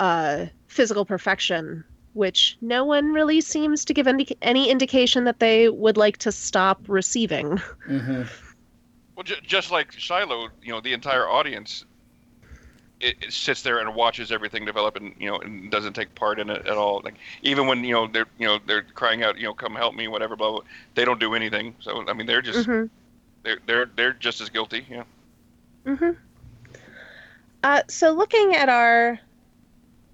uh, 0.00 0.46
physical 0.66 1.04
perfection, 1.04 1.84
which 2.14 2.56
no 2.60 2.84
one 2.84 3.12
really 3.12 3.40
seems 3.40 3.84
to 3.84 3.94
give 3.94 4.06
any, 4.06 4.26
any 4.40 4.70
indication 4.70 5.24
that 5.24 5.40
they 5.40 5.68
would 5.68 5.96
like 5.96 6.16
to 6.18 6.32
stop 6.32 6.80
receiving. 6.88 7.60
Mm-hmm. 7.86 8.22
well, 9.14 9.24
ju- 9.24 9.36
just 9.42 9.70
like 9.70 9.92
Shiloh, 9.92 10.48
you 10.62 10.72
know, 10.72 10.80
the 10.80 10.94
entire 10.94 11.28
audience 11.28 11.84
it, 13.04 13.16
it 13.22 13.32
sits 13.32 13.62
there 13.62 13.78
and 13.78 13.94
watches 13.94 14.32
everything 14.32 14.64
develop, 14.64 14.96
and 14.96 15.14
you 15.18 15.30
know, 15.30 15.38
and 15.38 15.70
doesn't 15.70 15.92
take 15.92 16.14
part 16.14 16.40
in 16.40 16.50
it 16.50 16.66
at 16.66 16.76
all. 16.76 17.02
Like 17.04 17.14
even 17.42 17.66
when 17.66 17.84
you 17.84 17.92
know 17.94 18.06
they're 18.06 18.26
you 18.38 18.46
know 18.46 18.58
they're 18.66 18.82
crying 18.82 19.22
out, 19.22 19.38
you 19.38 19.44
know, 19.44 19.54
come 19.54 19.74
help 19.74 19.94
me, 19.94 20.08
whatever, 20.08 20.36
blah 20.36 20.50
blah. 20.50 20.60
blah. 20.60 20.68
They 20.94 21.04
don't 21.04 21.20
do 21.20 21.34
anything. 21.34 21.74
So 21.80 22.04
I 22.08 22.12
mean, 22.14 22.26
they're 22.26 22.42
just 22.42 22.68
Mhm. 22.68 22.90
they're 23.44 23.58
they're 23.66 23.86
they're 23.96 24.12
just 24.14 24.40
as 24.40 24.50
guilty. 24.50 24.86
Yeah. 24.90 25.04
hmm 25.86 26.10
Uh, 27.62 27.82
so 27.88 28.12
looking 28.12 28.54
at 28.54 28.68
our, 28.68 29.18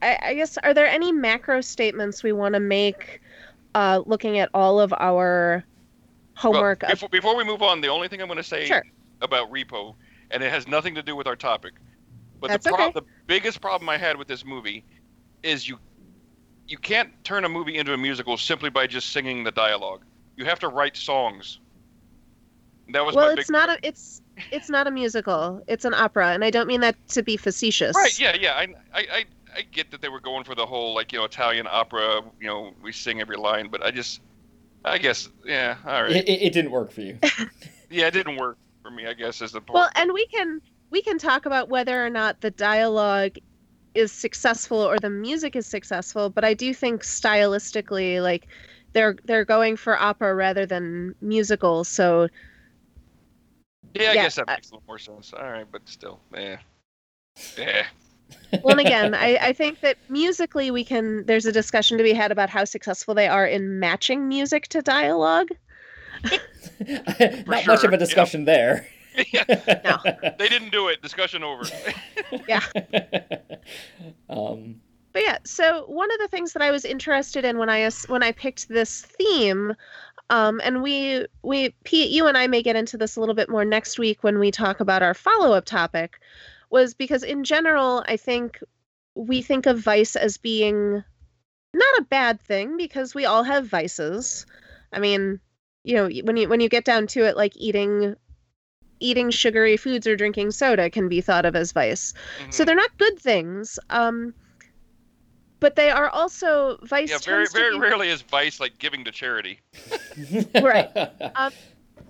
I, 0.02 0.18
I 0.22 0.34
guess, 0.34 0.56
are 0.58 0.74
there 0.74 0.86
any 0.86 1.12
macro 1.12 1.60
statements 1.60 2.22
we 2.22 2.32
want 2.32 2.54
to 2.54 2.60
make, 2.60 3.20
uh, 3.74 4.02
looking 4.06 4.38
at 4.38 4.50
all 4.54 4.80
of 4.80 4.92
our 4.98 5.64
homework. 6.36 6.82
Well, 6.82 6.92
before, 6.92 7.08
before, 7.08 7.36
we 7.36 7.44
move 7.44 7.62
on, 7.62 7.80
the 7.80 7.88
only 7.88 8.08
thing 8.08 8.20
I'm 8.20 8.28
going 8.28 8.36
to 8.38 8.44
say 8.44 8.66
sure. 8.66 8.84
about 9.20 9.50
Repo, 9.50 9.94
and 10.30 10.42
it 10.42 10.50
has 10.50 10.66
nothing 10.68 10.94
to 10.94 11.02
do 11.02 11.16
with 11.16 11.26
our 11.26 11.36
topic, 11.36 11.74
but 12.40 12.48
That's 12.48 12.64
the, 12.64 12.72
pro- 12.72 12.86
okay. 12.86 13.00
the 13.00 13.06
biggest 13.26 13.60
problem 13.60 13.88
I 13.88 13.98
had 13.98 14.16
with 14.16 14.28
this 14.28 14.44
movie 14.44 14.84
is 15.42 15.68
you 15.68 15.78
you 16.66 16.78
can't 16.78 17.10
turn 17.24 17.44
a 17.44 17.48
movie 17.48 17.76
into 17.76 17.92
a 17.92 17.96
musical 17.96 18.36
simply 18.36 18.70
by 18.70 18.86
just 18.86 19.10
singing 19.10 19.42
the 19.42 19.50
dialogue. 19.50 20.02
You 20.36 20.44
have 20.44 20.60
to 20.60 20.68
write 20.68 20.96
songs. 20.96 21.58
That 22.92 23.04
was 23.04 23.14
well, 23.14 23.26
my 23.26 23.32
it's 23.32 23.48
big 23.48 23.52
not 23.52 23.68
a 23.68 23.78
it's 23.82 24.22
it's 24.50 24.70
not 24.70 24.86
a 24.86 24.90
musical. 24.90 25.62
It's 25.66 25.84
an 25.84 25.94
opera, 25.94 26.28
and 26.28 26.44
I 26.44 26.50
don't 26.50 26.66
mean 26.66 26.80
that 26.80 26.96
to 27.08 27.22
be 27.22 27.36
facetious. 27.36 27.94
Right? 27.94 28.18
Yeah, 28.18 28.36
yeah. 28.40 28.54
I, 28.54 28.62
I, 28.94 29.00
I, 29.00 29.24
I 29.56 29.62
get 29.62 29.90
that 29.90 30.00
they 30.00 30.08
were 30.08 30.20
going 30.20 30.44
for 30.44 30.54
the 30.54 30.66
whole 30.66 30.94
like 30.94 31.12
you 31.12 31.18
know 31.18 31.24
Italian 31.24 31.66
opera. 31.70 32.22
You 32.40 32.46
know, 32.46 32.72
we 32.82 32.92
sing 32.92 33.20
every 33.20 33.36
line, 33.36 33.68
but 33.68 33.84
I 33.84 33.90
just, 33.90 34.20
I 34.84 34.98
guess, 34.98 35.28
yeah, 35.44 35.76
all 35.84 36.02
right. 36.02 36.12
It, 36.12 36.28
it, 36.28 36.42
it 36.42 36.52
didn't 36.52 36.70
work 36.70 36.90
for 36.90 37.02
you. 37.02 37.18
yeah, 37.90 38.06
it 38.06 38.12
didn't 38.12 38.36
work 38.36 38.56
for 38.82 38.90
me. 38.90 39.06
I 39.06 39.12
guess 39.12 39.42
is 39.42 39.52
the 39.52 39.60
point. 39.60 39.74
Well, 39.74 39.90
and 39.94 40.12
we 40.12 40.26
can 40.26 40.60
we 40.90 41.02
can 41.02 41.18
talk 41.18 41.46
about 41.46 41.68
whether 41.68 42.04
or 42.04 42.10
not 42.10 42.40
the 42.40 42.50
dialogue 42.50 43.36
is 43.94 44.12
successful 44.12 44.78
or 44.78 44.98
the 44.98 45.10
music 45.10 45.56
is 45.56 45.66
successful, 45.66 46.30
but 46.30 46.44
I 46.44 46.54
do 46.54 46.72
think 46.74 47.02
stylistically, 47.02 48.22
like 48.22 48.46
they're 48.92 49.16
they're 49.24 49.44
going 49.44 49.76
for 49.76 49.98
opera 49.98 50.34
rather 50.34 50.66
than 50.66 51.14
musical. 51.20 51.84
So 51.84 52.28
yeah, 53.94 54.10
I 54.10 54.14
yeah, 54.14 54.22
guess 54.22 54.34
that 54.36 54.46
makes 54.48 54.70
a 54.70 54.74
little 54.74 54.84
more 54.86 54.98
sense. 54.98 55.32
All 55.32 55.50
right, 55.50 55.66
but 55.70 55.82
still, 55.88 56.20
yeah, 56.34 56.58
yeah. 57.58 57.86
well, 58.62 58.78
and 58.78 58.80
again, 58.80 59.14
I, 59.14 59.36
I 59.36 59.52
think 59.52 59.80
that 59.80 59.96
musically 60.08 60.70
we 60.70 60.84
can. 60.84 61.24
There's 61.26 61.46
a 61.46 61.52
discussion 61.52 61.98
to 61.98 62.04
be 62.04 62.12
had 62.12 62.30
about 62.30 62.50
how 62.50 62.64
successful 62.64 63.14
they 63.14 63.26
are 63.28 63.46
in 63.46 63.80
matching 63.80 64.28
music 64.28 64.68
to 64.68 64.82
dialogue. 64.82 65.48
Not 66.80 67.66
much 67.66 67.84
of 67.84 67.90
a 67.90 67.92
yeah. 67.92 67.96
discussion 67.96 68.44
there. 68.44 68.86
yeah, 69.32 69.80
No. 69.84 69.98
they 70.38 70.48
didn't 70.48 70.70
do 70.70 70.88
it. 70.88 71.02
Discussion 71.02 71.42
over. 71.42 71.64
Yeah. 72.48 72.60
um, 74.28 74.80
But 75.12 75.22
yeah, 75.22 75.38
so 75.44 75.84
one 75.86 76.10
of 76.12 76.18
the 76.20 76.28
things 76.28 76.52
that 76.52 76.62
I 76.62 76.70
was 76.70 76.84
interested 76.84 77.44
in 77.44 77.58
when 77.58 77.68
I 77.68 77.80
as- 77.80 78.08
when 78.08 78.22
I 78.22 78.32
picked 78.32 78.68
this 78.68 79.02
theme, 79.02 79.74
um, 80.30 80.60
and 80.62 80.82
we 80.82 81.26
we 81.42 81.70
Pete, 81.84 82.10
you 82.10 82.26
and 82.28 82.38
I 82.38 82.46
may 82.46 82.62
get 82.62 82.76
into 82.76 82.96
this 82.96 83.16
a 83.16 83.20
little 83.20 83.34
bit 83.34 83.48
more 83.48 83.64
next 83.64 83.98
week 83.98 84.22
when 84.22 84.38
we 84.38 84.50
talk 84.50 84.80
about 84.80 85.02
our 85.02 85.14
follow 85.14 85.52
up 85.52 85.64
topic, 85.64 86.20
was 86.70 86.94
because 86.94 87.22
in 87.24 87.42
general 87.44 88.04
I 88.06 88.16
think 88.16 88.60
we 89.16 89.42
think 89.42 89.66
of 89.66 89.78
vice 89.80 90.14
as 90.14 90.36
being 90.38 91.02
not 91.74 91.98
a 91.98 92.02
bad 92.08 92.40
thing 92.40 92.76
because 92.76 93.14
we 93.14 93.24
all 93.26 93.42
have 93.42 93.66
vices. 93.66 94.46
I 94.92 95.00
mean, 95.00 95.40
you 95.82 95.94
know, 95.96 96.08
when 96.24 96.36
you 96.36 96.48
when 96.48 96.60
you 96.60 96.68
get 96.68 96.84
down 96.84 97.08
to 97.08 97.24
it, 97.26 97.36
like 97.36 97.56
eating 97.56 98.14
eating 99.00 99.30
sugary 99.30 99.76
foods 99.76 100.06
or 100.06 100.14
drinking 100.16 100.50
soda 100.52 100.88
can 100.90 101.08
be 101.08 101.20
thought 101.20 101.44
of 101.46 101.56
as 101.56 101.72
vice. 101.72 102.12
So 102.50 102.62
Mhm. 102.62 102.66
they're 102.66 102.76
not 102.76 102.90
good 102.98 103.18
things. 103.18 103.78
Um, 103.90 104.34
but 105.60 105.76
they 105.76 105.90
are 105.90 106.08
also 106.08 106.78
vice. 106.84 107.10
yeah, 107.10 107.18
very, 107.18 107.46
very 107.52 107.74
be- 107.74 107.80
rarely 107.80 108.08
is 108.08 108.22
vice 108.22 108.60
like 108.60 108.78
giving 108.78 109.04
to 109.04 109.10
charity. 109.12 109.60
Right. 110.54 110.88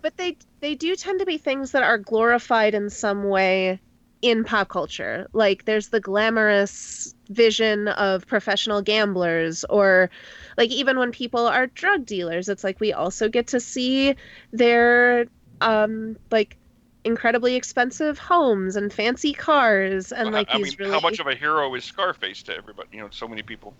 But 0.02 0.16
they 0.16 0.36
they 0.60 0.74
do 0.74 0.96
tend 0.96 1.20
to 1.20 1.26
be 1.26 1.36
things 1.36 1.72
that 1.72 1.82
are 1.82 1.98
glorified 1.98 2.74
in 2.74 2.88
some 2.88 3.24
way 3.24 3.80
in 4.22 4.44
pop 4.44 4.68
culture. 4.68 5.26
Like 5.34 5.64
there's 5.66 5.88
the 5.88 6.00
glamorous 6.00 7.14
vision 7.28 7.88
of 7.88 8.26
professional 8.26 8.80
gamblers, 8.82 9.64
or 9.64 10.10
like 10.56 10.70
even 10.70 10.98
when 10.98 11.12
people 11.12 11.46
are 11.46 11.66
drug 11.66 12.06
dealers, 12.06 12.48
it's 12.48 12.64
like 12.64 12.80
we 12.80 12.92
also 12.94 13.28
get 13.28 13.48
to 13.48 13.60
see 13.60 14.14
their 14.52 15.26
um 15.60 16.16
like 16.30 16.56
incredibly 17.04 17.56
expensive 17.56 18.18
homes 18.18 18.76
and 18.76 18.92
fancy 18.92 19.32
cars 19.32 20.12
and 20.12 20.26
Well, 20.26 20.32
like 20.32 20.48
I 20.50 20.58
these 20.58 20.78
mean, 20.78 20.88
really 20.88 20.92
how 20.92 21.00
much 21.00 21.18
of 21.18 21.26
a 21.26 21.34
hero 21.34 21.74
is 21.74 21.84
Scarface 21.84 22.42
to 22.44 22.56
everybody? 22.56 22.88
You 22.92 23.00
know, 23.02 23.08
so 23.10 23.26
many 23.28 23.42
people. 23.42 23.74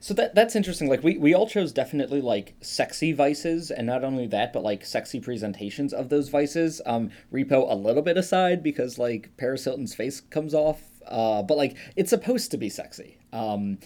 So 0.00 0.14
that 0.14 0.34
that's 0.34 0.54
interesting. 0.54 0.88
Like 0.88 1.02
we 1.02 1.18
we 1.18 1.34
all 1.34 1.48
chose 1.48 1.72
definitely 1.72 2.20
like 2.20 2.54
sexy 2.60 3.12
vices, 3.12 3.70
and 3.70 3.86
not 3.86 4.04
only 4.04 4.26
that, 4.28 4.52
but 4.52 4.62
like 4.62 4.84
sexy 4.84 5.20
presentations 5.20 5.92
of 5.92 6.10
those 6.10 6.28
vices. 6.28 6.80
Um, 6.86 7.10
Repo 7.32 7.70
a 7.70 7.74
little 7.74 8.02
bit 8.02 8.16
aside 8.16 8.62
because 8.62 8.98
like 8.98 9.30
Paris 9.36 9.64
Hilton's 9.64 9.94
face 9.94 10.20
comes 10.20 10.54
off, 10.54 10.82
uh, 11.06 11.42
but 11.42 11.56
like 11.56 11.76
it's 11.96 12.10
supposed 12.10 12.50
to 12.50 12.56
be 12.56 12.68
sexy. 12.68 13.18
Um, 13.32 13.78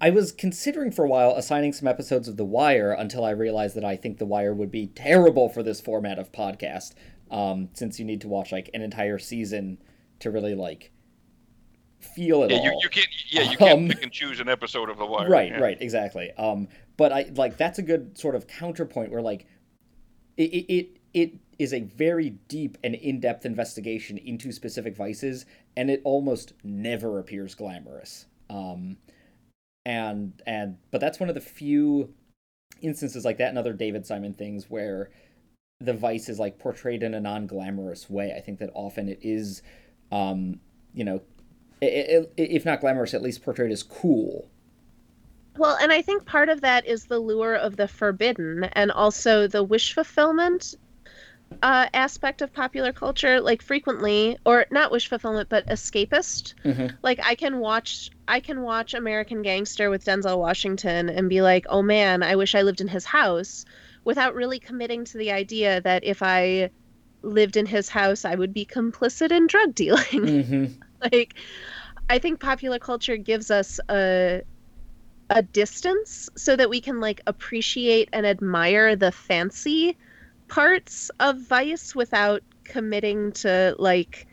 I 0.00 0.10
was 0.10 0.32
considering 0.32 0.90
for 0.90 1.04
a 1.04 1.08
while 1.08 1.30
assigning 1.30 1.72
some 1.72 1.88
episodes 1.88 2.28
of 2.28 2.36
The 2.36 2.44
Wire 2.44 2.92
until 2.92 3.24
I 3.24 3.30
realized 3.30 3.74
that 3.76 3.84
I 3.84 3.96
think 3.96 4.18
The 4.18 4.26
Wire 4.26 4.52
would 4.52 4.70
be 4.70 4.88
terrible 4.88 5.48
for 5.48 5.62
this 5.62 5.80
format 5.80 6.18
of 6.18 6.32
podcast, 6.32 6.94
um, 7.30 7.68
since 7.74 7.98
you 7.98 8.04
need 8.04 8.20
to 8.22 8.28
watch 8.28 8.52
like 8.52 8.70
an 8.74 8.82
entire 8.82 9.18
season 9.18 9.78
to 10.20 10.30
really 10.30 10.54
like 10.54 10.90
feel 12.00 12.42
it 12.42 12.50
Yeah, 12.50 12.58
all. 12.58 12.64
you, 12.64 12.78
you 12.82 12.88
can't. 12.88 13.08
Yeah, 13.30 13.42
you 13.50 13.56
can't 13.56 13.78
Um, 13.78 13.88
pick 13.88 14.02
and 14.02 14.12
choose 14.12 14.40
an 14.40 14.48
episode 14.48 14.90
of 14.90 14.98
The 14.98 15.06
Wire. 15.06 15.28
Right, 15.28 15.50
yeah. 15.50 15.58
right, 15.60 15.78
exactly. 15.80 16.32
Um, 16.32 16.68
but 16.96 17.12
I 17.12 17.30
like 17.34 17.56
that's 17.56 17.78
a 17.78 17.82
good 17.82 18.16
sort 18.18 18.34
of 18.34 18.46
counterpoint 18.46 19.10
where 19.10 19.22
like 19.22 19.46
it 20.36 20.42
it 20.52 20.72
it, 20.72 20.88
it 21.14 21.32
is 21.58 21.72
a 21.72 21.80
very 21.80 22.30
deep 22.48 22.76
and 22.82 22.94
in-depth 22.96 23.46
investigation 23.46 24.18
into 24.18 24.50
specific 24.52 24.96
vices, 24.96 25.46
and 25.76 25.90
it 25.90 26.00
almost 26.04 26.52
never 26.62 27.18
appears 27.18 27.54
glamorous. 27.54 28.26
Um, 28.50 28.98
and 29.86 30.32
and 30.46 30.78
but 30.90 31.00
that's 31.00 31.18
one 31.20 31.28
of 31.28 31.34
the 31.34 31.40
few 31.40 32.12
instances 32.82 33.24
like 33.24 33.38
that 33.38 33.48
and 33.48 33.58
other 33.58 33.72
David 33.72 34.04
Simon 34.04 34.34
things 34.34 34.68
where 34.68 35.10
the 35.84 35.92
vice 35.94 36.28
is 36.28 36.38
like 36.38 36.58
portrayed 36.58 37.02
in 37.02 37.14
a 37.14 37.20
non-glamorous 37.20 38.08
way. 38.08 38.32
I 38.36 38.40
think 38.40 38.58
that 38.60 38.70
often 38.74 39.08
it 39.08 39.18
is, 39.22 39.62
um, 40.10 40.60
you 40.94 41.04
know, 41.04 41.20
i- 41.82 41.86
i- 41.86 42.26
if 42.36 42.64
not 42.64 42.80
glamorous, 42.80 43.14
at 43.14 43.22
least 43.22 43.42
portrayed 43.42 43.70
as 43.72 43.82
cool. 43.82 44.48
Well, 45.56 45.76
and 45.80 45.92
I 45.92 46.02
think 46.02 46.24
part 46.24 46.48
of 46.48 46.62
that 46.62 46.86
is 46.86 47.04
the 47.04 47.18
lure 47.18 47.54
of 47.54 47.76
the 47.76 47.86
forbidden 47.86 48.64
and 48.72 48.90
also 48.90 49.46
the 49.46 49.62
wish 49.62 49.92
fulfillment 49.92 50.74
uh, 51.62 51.86
aspect 51.94 52.42
of 52.42 52.52
popular 52.52 52.92
culture. 52.92 53.40
Like 53.40 53.62
frequently, 53.62 54.36
or 54.44 54.66
not 54.72 54.90
wish 54.90 55.08
fulfillment, 55.08 55.48
but 55.48 55.64
escapist. 55.68 56.54
Mhm. 56.64 56.96
Like 57.02 57.20
I 57.22 57.36
can 57.36 57.58
watch, 57.58 58.10
I 58.26 58.40
can 58.40 58.62
watch 58.62 58.94
American 58.94 59.42
Gangster 59.42 59.88
with 59.90 60.04
Denzel 60.04 60.38
Washington 60.38 61.08
and 61.08 61.28
be 61.28 61.42
like, 61.42 61.66
oh 61.68 61.82
man, 61.82 62.24
I 62.24 62.34
wish 62.34 62.56
I 62.56 62.62
lived 62.62 62.80
in 62.80 62.88
his 62.88 63.04
house, 63.04 63.64
without 64.04 64.34
really 64.34 64.58
committing 64.60 65.04
to 65.06 65.18
the 65.18 65.32
idea 65.32 65.80
that 65.82 66.04
if 66.04 66.22
I 66.22 66.70
lived 67.22 67.56
in 67.56 67.66
his 67.66 67.88
house, 67.88 68.24
I 68.24 68.34
would 68.34 68.52
be 68.52 68.66
complicit 68.66 69.30
in 69.32 69.46
drug 69.46 69.74
dealing. 69.74 70.04
Mm-hmm. 70.12 70.64
like 71.12 71.34
i 72.08 72.18
think 72.18 72.40
popular 72.40 72.78
culture 72.78 73.16
gives 73.16 73.50
us 73.50 73.80
a 73.90 74.42
a 75.30 75.42
distance 75.42 76.28
so 76.36 76.56
that 76.56 76.68
we 76.70 76.80
can 76.80 77.00
like 77.00 77.20
appreciate 77.26 78.08
and 78.12 78.26
admire 78.26 78.94
the 78.96 79.12
fancy 79.12 79.96
parts 80.48 81.10
of 81.20 81.38
vice 81.48 81.94
without 81.94 82.42
committing 82.64 83.32
to 83.32 83.74
like 83.78 84.26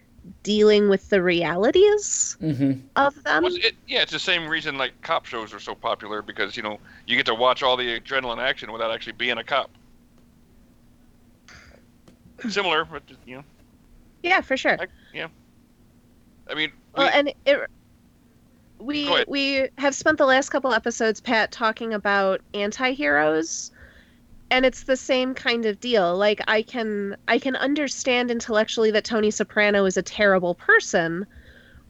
dealing 0.44 0.90
with 0.90 1.10
the 1.10 1.22
realities 1.22 2.38
Mm-hmm. 2.42 2.80
of 2.96 3.24
them 3.24 3.44
Well, 3.44 3.54
it, 3.56 3.74
yeah, 3.88 4.02
it's 4.02 4.12
the 4.12 4.20
same 4.20 4.48
reason 4.48 4.78
like 4.78 5.00
cop 5.02 5.26
shows 5.26 5.54
are 5.54 5.60
so 5.60 5.76
popular 5.76 6.22
because 6.22 6.58
you 6.58 6.64
know 6.64 6.80
you 7.06 7.16
get 7.16 7.26
to 7.28 7.36
watch 7.36 7.64
all 7.64 7.78
the 7.78 8.00
adrenaline 8.00 8.40
action 8.40 8.72
without 8.72 8.92
actually 8.92 9.14
being 9.14 9.38
a 9.38 9.44
cop. 9.44 9.70
Similar, 12.50 12.86
but 12.86 13.04
you 13.26 13.38
know, 13.38 13.44
yeah 14.24 14.42
for 14.42 14.58
sure 14.58 14.78
I, 14.80 14.88
yeah. 15.14 15.28
I 16.50 16.56
mean, 16.56 16.72
well 16.96 17.06
we- 17.08 17.12
and 17.14 17.34
it 17.46 17.70
we 18.80 19.24
we 19.28 19.70
have 19.78 19.96
spent 19.96 20.18
the 20.18 20.26
last 20.26 20.50
couple 20.50 20.74
episodes 20.74 21.20
pat 21.22 21.52
talking 21.52 21.94
about 21.94 22.42
anti-heroes 22.54 23.72
and 24.52 24.66
it's 24.66 24.84
the 24.84 24.98
same 24.98 25.34
kind 25.34 25.66
of 25.66 25.80
deal 25.80 26.16
like 26.16 26.40
i 26.48 26.62
can 26.62 27.16
i 27.28 27.40
can 27.40 27.56
understand 27.56 28.30
intellectually 28.30 28.92
that 28.92 29.04
tony 29.04 29.32
soprano 29.32 29.86
is 29.86 29.98
a 29.98 30.04
terrible 30.04 30.54
person 30.56 31.26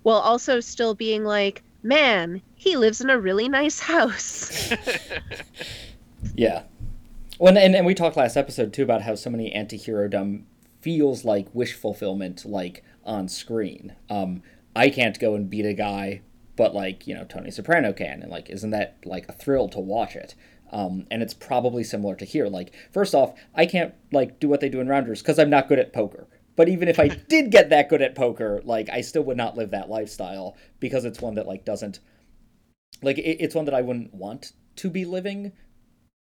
while 0.03 0.19
also 0.19 0.59
still 0.59 0.93
being 0.93 1.23
like 1.23 1.63
man 1.83 2.41
he 2.55 2.77
lives 2.77 3.01
in 3.01 3.09
a 3.09 3.19
really 3.19 3.49
nice 3.49 3.79
house 3.79 4.71
Yeah. 6.35 6.63
Well, 7.39 7.57
and, 7.57 7.75
and 7.75 7.85
we 7.85 7.93
talked 7.93 8.17
last 8.17 8.37
episode 8.37 8.73
too 8.73 8.83
about 8.83 9.01
how 9.01 9.15
so 9.15 9.29
many 9.29 9.51
anti-hero 9.51 10.07
dumb 10.07 10.45
feels 10.81 11.25
like 11.25 11.47
wish 11.53 11.73
fulfillment, 11.73 12.45
like 12.45 12.83
on 13.03 13.27
screen. 13.27 13.95
Um, 14.09 14.43
I 14.75 14.89
can't 14.89 15.19
go 15.19 15.35
and 15.35 15.49
beat 15.49 15.65
a 15.65 15.73
guy, 15.73 16.21
but 16.55 16.75
like 16.75 17.07
you 17.07 17.15
know 17.15 17.25
Tony 17.25 17.51
Soprano 17.51 17.93
can, 17.93 18.21
and 18.21 18.31
like 18.31 18.49
isn't 18.49 18.69
that 18.71 18.97
like 19.05 19.27
a 19.27 19.33
thrill 19.33 19.69
to 19.69 19.79
watch 19.79 20.15
it? 20.15 20.35
Um, 20.71 21.05
and 21.11 21.21
it's 21.21 21.33
probably 21.33 21.83
similar 21.83 22.15
to 22.15 22.25
here. 22.25 22.47
Like 22.47 22.73
first 22.91 23.13
off, 23.13 23.33
I 23.53 23.65
can't 23.65 23.93
like 24.11 24.39
do 24.39 24.47
what 24.47 24.61
they 24.61 24.69
do 24.69 24.79
in 24.79 24.87
Rounders 24.87 25.21
because 25.21 25.37
I'm 25.37 25.49
not 25.49 25.67
good 25.67 25.79
at 25.79 25.93
poker. 25.93 26.27
But 26.55 26.69
even 26.69 26.87
if 26.87 26.99
I 26.99 27.07
did 27.29 27.51
get 27.51 27.69
that 27.69 27.89
good 27.89 28.01
at 28.01 28.15
poker, 28.15 28.61
like 28.63 28.89
I 28.89 29.01
still 29.01 29.23
would 29.23 29.37
not 29.37 29.57
live 29.57 29.71
that 29.71 29.89
lifestyle 29.89 30.55
because 30.79 31.05
it's 31.05 31.21
one 31.21 31.35
that 31.35 31.47
like 31.47 31.65
doesn't 31.65 31.99
like 33.01 33.17
it, 33.17 33.37
it's 33.41 33.55
one 33.55 33.65
that 33.65 33.73
I 33.73 33.81
wouldn't 33.81 34.13
want 34.13 34.53
to 34.77 34.89
be 34.89 35.05
living 35.05 35.51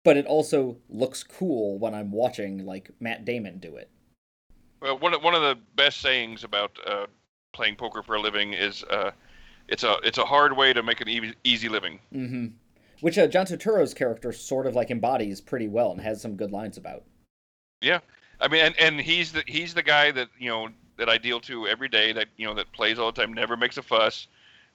but 0.09 0.17
it 0.17 0.25
also 0.25 0.79
looks 0.89 1.23
cool 1.23 1.79
when 1.79 1.95
I'm 1.95 2.11
watching 2.11 2.65
like 2.65 2.91
Matt 2.99 3.27
Damon 3.27 3.59
do 3.59 3.77
it. 3.77 3.91
Well, 4.81 4.99
one 4.99 5.13
of, 5.13 5.23
one 5.23 5.35
of 5.35 5.43
the 5.43 5.59
best 5.77 6.01
sayings 6.01 6.45
about 6.45 6.79
uh, 6.87 7.07
playing 7.53 7.77
poker 7.77 8.03
for 8.03 8.15
a 8.15 8.21
living 8.21 8.55
is 8.55 8.85
uh, 8.85 9.11
it's 9.69 9.85
a 9.85 9.97
it's 10.05 10.17
a 10.17 10.25
hard 10.25 10.57
way 10.57 10.73
to 10.73 10.83
make 10.83 11.03
an 11.03 11.11
easy, 11.11 11.35
easy 11.45 11.69
living. 11.69 11.99
Mm-hmm. 12.15 12.47
Which 13.01 13.19
uh, 13.19 13.27
John 13.29 13.47
Turturro's 13.47 13.95
character 13.95 14.33
sort 14.33 14.67
of 14.67 14.75
like 14.75 14.91
embodies 14.91 15.41
pretty 15.41 15.69
well 15.69 15.93
and 15.93 16.01
has 16.01 16.21
some 16.21 16.37
good 16.37 16.51
lines 16.51 16.77
about. 16.77 17.05
Yeah, 17.81 18.01
I 18.41 18.49
mean, 18.49 18.65
and, 18.65 18.79
and 18.79 19.01
he's 19.01 19.33
the 19.33 19.43
he's 19.47 19.75
the 19.75 19.83
guy 19.83 20.11
that 20.11 20.29
you 20.39 20.49
know 20.49 20.69
that 20.97 21.09
I 21.09 21.19
deal 21.19 21.41
to 21.41 21.69
every 21.69 21.89
day. 21.89 22.13
That 22.13 22.29
you 22.37 22.47
know 22.47 22.55
that 22.55 22.73
plays 22.73 22.99
all 22.99 23.13
the 23.13 23.21
time, 23.21 23.33
never 23.33 23.57
makes 23.57 23.77
a 23.77 23.83
fuss, 23.83 24.27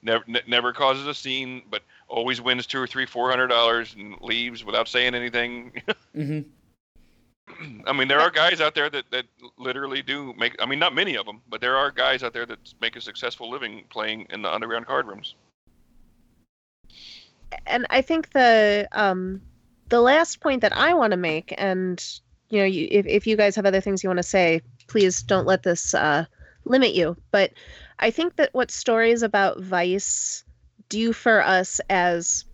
never 0.01 0.23
n- 0.27 0.41
never 0.47 0.71
causes 0.71 1.07
a 1.07 1.13
scene, 1.13 1.63
but 1.69 1.81
always 2.07 2.41
wins 2.41 2.65
two 2.65 2.79
or 2.79 2.87
three, 2.87 3.05
four 3.05 3.29
hundred 3.29 3.47
dollars 3.47 3.95
and 3.97 4.15
leaves 4.21 4.63
without 4.63 4.87
saying 4.87 5.15
anything. 5.15 5.73
mm-hmm. 6.15 6.41
I 7.85 7.93
mean, 7.93 8.07
there 8.07 8.21
are 8.21 8.31
guys 8.31 8.61
out 8.61 8.73
there 8.73 8.89
that, 8.89 9.05
that 9.11 9.25
literally 9.57 10.01
do 10.01 10.33
make. 10.37 10.55
I 10.61 10.65
mean, 10.65 10.79
not 10.79 10.95
many 10.95 11.15
of 11.15 11.25
them, 11.25 11.41
but 11.49 11.61
there 11.61 11.75
are 11.75 11.91
guys 11.91 12.23
out 12.23 12.33
there 12.33 12.45
that 12.45 12.73
make 12.81 12.95
a 12.95 13.01
successful 13.01 13.49
living 13.49 13.83
playing 13.89 14.27
in 14.29 14.41
the 14.41 14.53
underground 14.53 14.85
card 14.85 15.07
rooms. 15.07 15.35
And 17.65 17.85
I 17.89 18.01
think 18.01 18.31
the 18.31 18.87
um, 18.91 19.41
the 19.89 20.01
last 20.01 20.41
point 20.41 20.61
that 20.61 20.75
I 20.75 20.93
want 20.93 21.11
to 21.11 21.17
make, 21.17 21.53
and 21.57 22.03
you 22.49 22.59
know, 22.59 22.65
you, 22.65 22.87
if 22.91 23.05
if 23.07 23.27
you 23.27 23.37
guys 23.37 23.55
have 23.55 23.65
other 23.65 23.81
things 23.81 24.03
you 24.03 24.09
want 24.09 24.17
to 24.17 24.23
say, 24.23 24.61
please 24.87 25.23
don't 25.23 25.47
let 25.47 25.63
this 25.63 25.93
uh, 25.93 26.25
limit 26.65 26.93
you. 26.93 27.17
But 27.31 27.51
I 27.99 28.11
think 28.11 28.35
that 28.35 28.53
what 28.53 28.71
stories 28.71 29.23
about 29.23 29.61
vice 29.61 30.43
do 30.89 31.13
for 31.13 31.41
us 31.43 31.79
as 31.89 32.45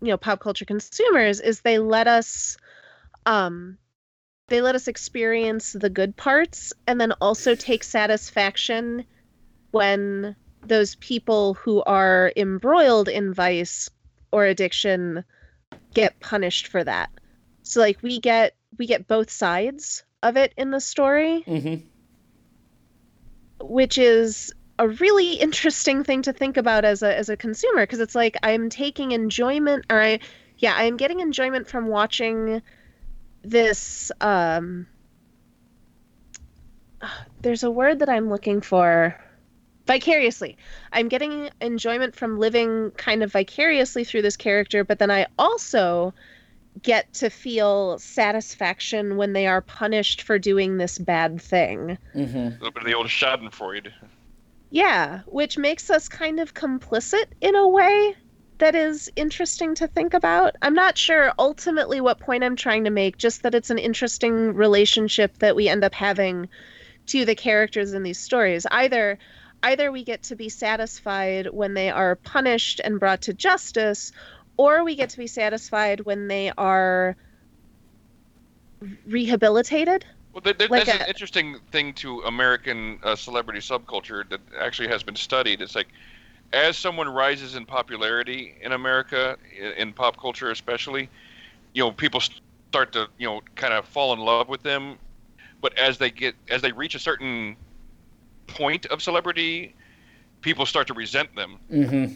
you 0.00 0.08
know 0.08 0.16
pop 0.16 0.40
culture 0.40 0.64
consumers 0.64 1.40
is 1.40 1.60
they 1.60 1.78
let 1.78 2.06
us 2.06 2.56
um 3.24 3.78
they 4.48 4.60
let 4.60 4.74
us 4.74 4.88
experience 4.88 5.72
the 5.72 5.90
good 5.90 6.16
parts 6.16 6.72
and 6.86 7.00
then 7.00 7.12
also 7.12 7.54
take 7.54 7.82
satisfaction 7.82 9.04
when 9.70 10.36
those 10.62 10.94
people 10.96 11.54
who 11.54 11.82
are 11.82 12.32
embroiled 12.36 13.08
in 13.08 13.32
vice 13.32 13.90
or 14.36 14.44
addiction 14.44 15.24
get 15.94 16.20
punished 16.20 16.66
for 16.68 16.84
that 16.84 17.08
so 17.62 17.80
like 17.80 18.02
we 18.02 18.20
get 18.20 18.54
we 18.76 18.86
get 18.86 19.08
both 19.08 19.30
sides 19.30 20.04
of 20.22 20.36
it 20.36 20.52
in 20.58 20.70
the 20.70 20.80
story 20.80 21.42
mm-hmm. 21.46 21.76
which 23.64 23.96
is 23.96 24.52
a 24.78 24.86
really 24.86 25.32
interesting 25.32 26.04
thing 26.04 26.20
to 26.20 26.34
think 26.34 26.58
about 26.58 26.84
as 26.84 27.02
a 27.02 27.16
as 27.16 27.30
a 27.30 27.36
consumer 27.36 27.82
because 27.82 28.00
it's 28.00 28.14
like 28.14 28.36
i'm 28.42 28.68
taking 28.68 29.12
enjoyment 29.12 29.86
or 29.88 29.98
i 29.98 30.18
yeah 30.58 30.74
i'm 30.76 30.98
getting 30.98 31.20
enjoyment 31.20 31.66
from 31.66 31.86
watching 31.86 32.60
this 33.42 34.12
um 34.20 34.86
there's 37.40 37.62
a 37.62 37.70
word 37.70 38.00
that 38.00 38.08
I'm 38.08 38.28
looking 38.28 38.60
for 38.60 39.18
vicariously. 39.86 40.56
I'm 40.92 41.08
getting 41.08 41.50
enjoyment 41.60 42.14
from 42.14 42.38
living 42.38 42.90
kind 42.92 43.22
of 43.22 43.32
vicariously 43.32 44.04
through 44.04 44.22
this 44.22 44.36
character, 44.36 44.84
but 44.84 44.98
then 44.98 45.10
I 45.10 45.26
also 45.38 46.12
get 46.82 47.12
to 47.14 47.30
feel 47.30 47.98
satisfaction 47.98 49.16
when 49.16 49.32
they 49.32 49.46
are 49.46 49.62
punished 49.62 50.22
for 50.22 50.38
doing 50.38 50.76
this 50.76 50.98
bad 50.98 51.40
thing. 51.40 51.96
Mm-hmm. 52.14 52.36
A 52.36 52.50
little 52.50 52.70
bit 52.70 52.82
of 52.82 52.84
the 52.84 52.94
old 52.94 53.06
Schadenfreude. 53.06 53.92
Yeah, 54.70 55.20
which 55.26 55.56
makes 55.56 55.90
us 55.90 56.08
kind 56.08 56.40
of 56.40 56.52
complicit 56.52 57.26
in 57.40 57.54
a 57.54 57.68
way 57.68 58.14
that 58.58 58.74
is 58.74 59.10
interesting 59.16 59.74
to 59.76 59.86
think 59.86 60.14
about. 60.14 60.56
I'm 60.62 60.74
not 60.74 60.98
sure 60.98 61.32
ultimately 61.38 62.00
what 62.00 62.20
point 62.20 62.42
I'm 62.42 62.56
trying 62.56 62.84
to 62.84 62.90
make, 62.90 63.16
just 63.18 63.42
that 63.42 63.54
it's 63.54 63.70
an 63.70 63.78
interesting 63.78 64.54
relationship 64.54 65.38
that 65.38 65.56
we 65.56 65.68
end 65.68 65.84
up 65.84 65.94
having 65.94 66.48
to 67.06 67.24
the 67.24 67.34
characters 67.34 67.92
in 67.92 68.02
these 68.02 68.18
stories. 68.18 68.66
Either 68.70 69.18
either 69.66 69.90
we 69.90 70.04
get 70.04 70.22
to 70.22 70.36
be 70.36 70.48
satisfied 70.48 71.48
when 71.50 71.74
they 71.74 71.90
are 71.90 72.14
punished 72.16 72.80
and 72.84 73.00
brought 73.00 73.22
to 73.22 73.34
justice, 73.34 74.12
or 74.56 74.84
we 74.84 74.94
get 74.94 75.10
to 75.10 75.18
be 75.18 75.26
satisfied 75.26 76.00
when 76.00 76.28
they 76.28 76.52
are 76.56 77.16
rehabilitated. 79.06 80.04
Well, 80.32 80.42
there, 80.42 80.52
there, 80.52 80.68
like 80.68 80.86
that's 80.86 80.98
a, 80.98 81.02
an 81.02 81.08
interesting 81.08 81.58
thing 81.72 81.94
to 81.94 82.20
American 82.20 83.00
uh, 83.02 83.16
celebrity 83.16 83.60
subculture 83.60 84.28
that 84.28 84.40
actually 84.60 84.88
has 84.88 85.02
been 85.02 85.16
studied. 85.16 85.60
It's 85.60 85.74
like 85.74 85.88
as 86.52 86.78
someone 86.78 87.08
rises 87.08 87.56
in 87.56 87.66
popularity 87.66 88.54
in 88.60 88.72
America, 88.72 89.36
in, 89.58 89.72
in 89.72 89.92
pop 89.92 90.16
culture 90.20 90.50
especially, 90.50 91.08
you 91.74 91.82
know, 91.82 91.90
people 91.90 92.20
start 92.70 92.92
to, 92.92 93.08
you 93.18 93.26
know, 93.26 93.40
kind 93.56 93.74
of 93.74 93.84
fall 93.86 94.12
in 94.12 94.20
love 94.20 94.48
with 94.48 94.62
them. 94.62 94.98
But 95.60 95.76
as 95.76 95.98
they 95.98 96.10
get, 96.10 96.36
as 96.50 96.62
they 96.62 96.70
reach 96.70 96.94
a 96.94 96.98
certain 97.00 97.56
point 98.46 98.86
of 98.86 99.02
celebrity, 99.02 99.74
people 100.40 100.66
start 100.66 100.86
to 100.88 100.94
resent 100.94 101.34
them. 101.34 101.58
Mm-hmm. 101.70 102.14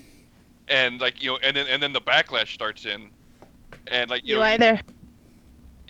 And 0.68 1.00
like 1.00 1.22
you 1.22 1.30
know, 1.30 1.38
and 1.42 1.56
then 1.56 1.66
and 1.66 1.82
then 1.82 1.92
the 1.92 2.00
backlash 2.00 2.54
starts 2.54 2.86
in, 2.86 3.10
and 3.88 4.10
like 4.10 4.24
you, 4.24 4.34
you 4.34 4.40
know, 4.40 4.42
either 4.46 4.80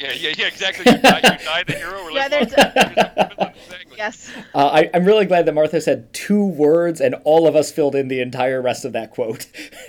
yeah, 0.01 0.12
yeah, 0.12 0.32
yeah, 0.38 0.47
exactly. 0.47 0.91
You 0.91 0.99
die, 0.99 1.16
you 1.18 1.45
die 1.45 1.62
the 1.64 1.74
hero. 1.74 2.01
Or 2.01 2.12
like, 2.12 2.32
exactly. 2.32 3.97
Yes. 3.99 4.30
Uh, 4.55 4.68
I, 4.68 4.80
am 4.95 5.05
really 5.05 5.26
glad 5.26 5.45
that 5.45 5.53
Martha 5.53 5.78
said 5.80 6.11
two 6.14 6.43
words, 6.43 7.03
and 7.03 7.16
all 7.24 7.47
of 7.47 7.55
us 7.55 7.70
filled 7.70 7.95
in 7.95 8.09
the 8.09 8.20
entire 8.22 8.62
rest 8.62 8.86
of 8.86 8.95
that 8.95 9.11
quote. 9.11 9.47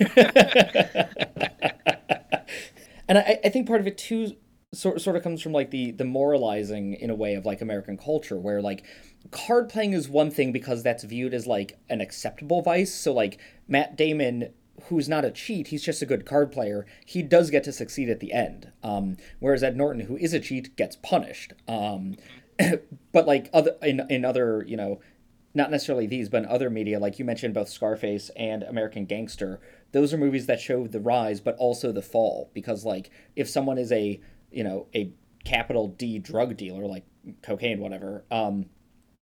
and 3.08 3.16
I, 3.18 3.38
I 3.42 3.48
think 3.48 3.66
part 3.66 3.80
of 3.80 3.86
it 3.86 3.96
too 3.96 4.36
sort 4.72 5.00
sort 5.00 5.16
of 5.16 5.22
comes 5.22 5.42
from 5.42 5.52
like 5.52 5.70
the 5.70 5.90
the 5.90 6.04
moralizing 6.04 6.94
in 6.94 7.10
a 7.10 7.14
way 7.14 7.34
of 7.34 7.44
like 7.44 7.60
American 7.60 7.96
culture, 7.96 8.38
where 8.38 8.62
like 8.62 8.84
card 9.30 9.68
playing 9.68 9.92
is 9.92 10.08
one 10.08 10.30
thing 10.30 10.52
because 10.52 10.82
that's 10.82 11.04
viewed 11.04 11.34
as 11.34 11.46
like 11.46 11.78
an 11.88 12.00
acceptable 12.00 12.62
vice. 12.62 12.94
So 12.94 13.12
like 13.12 13.38
Matt 13.68 13.96
Damon 13.96 14.52
who's 14.84 15.08
not 15.08 15.24
a 15.24 15.30
cheat, 15.30 15.68
he's 15.68 15.82
just 15.82 16.02
a 16.02 16.06
good 16.06 16.26
card 16.26 16.50
player, 16.50 16.86
he 17.04 17.22
does 17.22 17.50
get 17.50 17.64
to 17.64 17.72
succeed 17.72 18.08
at 18.08 18.20
the 18.20 18.32
end. 18.32 18.72
Um, 18.82 19.16
whereas 19.38 19.62
Ed 19.62 19.76
Norton, 19.76 20.06
who 20.06 20.16
is 20.16 20.32
a 20.32 20.40
cheat, 20.40 20.76
gets 20.76 20.96
punished. 20.96 21.52
Um, 21.68 22.16
but 23.12 23.26
like 23.26 23.48
other 23.52 23.76
in 23.82 24.06
in 24.10 24.24
other 24.24 24.64
you 24.66 24.76
know, 24.76 25.00
not 25.54 25.70
necessarily 25.70 26.06
these, 26.06 26.28
but 26.28 26.44
in 26.44 26.48
other 26.48 26.70
media, 26.70 26.98
like 26.98 27.18
you 27.18 27.24
mentioned, 27.24 27.54
both 27.54 27.68
Scarface 27.68 28.30
and 28.36 28.62
American 28.62 29.04
Gangster, 29.04 29.60
those 29.92 30.12
are 30.12 30.18
movies 30.18 30.46
that 30.46 30.60
show 30.60 30.86
the 30.86 31.00
rise, 31.00 31.40
but 31.40 31.56
also 31.56 31.92
the 31.92 32.02
fall. 32.02 32.50
Because 32.54 32.84
like 32.84 33.10
if 33.36 33.48
someone 33.48 33.78
is 33.78 33.92
a 33.92 34.20
you 34.52 34.64
know 34.64 34.86
a 34.94 35.12
capital 35.44 35.88
D 35.88 36.18
drug 36.18 36.56
dealer, 36.56 36.86
like 36.86 37.04
cocaine, 37.42 37.80
whatever. 37.80 38.24
Um, 38.30 38.66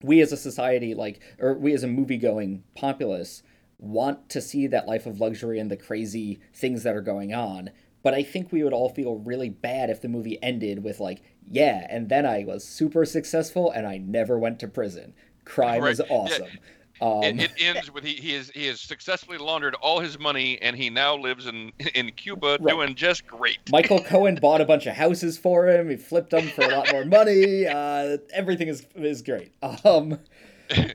we 0.02 0.20
as 0.20 0.32
a 0.32 0.36
society, 0.36 0.94
like, 0.94 1.20
or 1.38 1.54
we 1.54 1.72
as 1.72 1.82
a 1.82 1.88
movie 1.88 2.18
going 2.18 2.62
populace, 2.74 3.42
want 3.78 4.28
to 4.30 4.40
see 4.40 4.66
that 4.66 4.86
life 4.86 5.06
of 5.06 5.20
luxury 5.20 5.58
and 5.58 5.70
the 5.70 5.76
crazy 5.76 6.40
things 6.54 6.82
that 6.82 6.94
are 6.94 7.02
going 7.02 7.34
on. 7.34 7.70
But 8.02 8.14
I 8.14 8.22
think 8.22 8.52
we 8.52 8.62
would 8.62 8.72
all 8.72 8.88
feel 8.88 9.16
really 9.16 9.48
bad 9.48 9.90
if 9.90 10.00
the 10.00 10.08
movie 10.08 10.40
ended 10.42 10.84
with 10.84 11.00
like, 11.00 11.22
yeah, 11.48 11.86
and 11.90 12.08
then 12.08 12.24
I 12.24 12.44
was 12.44 12.64
super 12.64 13.04
successful 13.04 13.70
and 13.70 13.86
I 13.86 13.98
never 13.98 14.38
went 14.38 14.60
to 14.60 14.68
prison. 14.68 15.12
Crime 15.44 15.82
right. 15.82 15.92
is 15.92 16.00
awesome. 16.08 16.46
Yeah. 16.52 16.60
Um, 17.00 17.22
it, 17.24 17.40
it, 17.40 17.50
ends 17.60 17.92
with 17.92 18.04
he, 18.04 18.14
he 18.14 18.34
is 18.34 18.50
he 18.50 18.66
has 18.66 18.80
successfully 18.80 19.38
laundered 19.38 19.74
all 19.74 20.00
his 20.00 20.18
money 20.18 20.58
and 20.62 20.74
he 20.74 20.88
now 20.88 21.16
lives 21.16 21.46
in 21.46 21.72
in 21.94 22.12
Cuba 22.12 22.58
right. 22.60 22.74
doing 22.74 22.94
just 22.94 23.26
great. 23.26 23.58
Michael 23.70 24.00
Cohen 24.00 24.36
bought 24.36 24.60
a 24.60 24.64
bunch 24.64 24.86
of 24.86 24.94
houses 24.94 25.36
for 25.36 25.68
him. 25.68 25.90
He 25.90 25.96
flipped 25.96 26.30
them 26.30 26.48
for 26.48 26.62
a 26.62 26.68
lot 26.68 26.92
more 26.92 27.04
money. 27.04 27.66
Uh, 27.76 28.16
everything 28.32 28.68
is 28.68 28.86
is 28.94 29.22
great. 29.22 29.52
Um, 29.84 30.18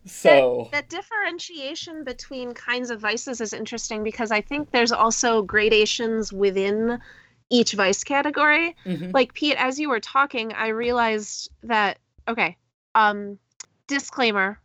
so 0.05 0.69
that, 0.71 0.89
that, 0.89 0.89
differentiation 0.89 2.03
between 2.03 2.53
kinds 2.53 2.89
of 2.89 2.99
vices 2.99 3.39
is 3.39 3.53
interesting 3.53 4.03
because 4.03 4.31
I 4.31 4.41
think 4.41 4.71
there's 4.71 4.91
also 4.91 5.41
gradations 5.41 6.33
within 6.33 6.99
each 7.49 7.73
vice 7.73 8.03
category. 8.03 8.75
Mm-hmm. 8.85 9.11
Like 9.11 9.33
Pete, 9.33 9.55
as 9.57 9.79
you 9.79 9.89
were 9.89 9.99
talking, 9.99 10.53
I 10.53 10.69
realized 10.69 11.49
that 11.63 11.99
okay, 12.27 12.57
um, 12.95 13.37
disclaimer, 13.87 14.59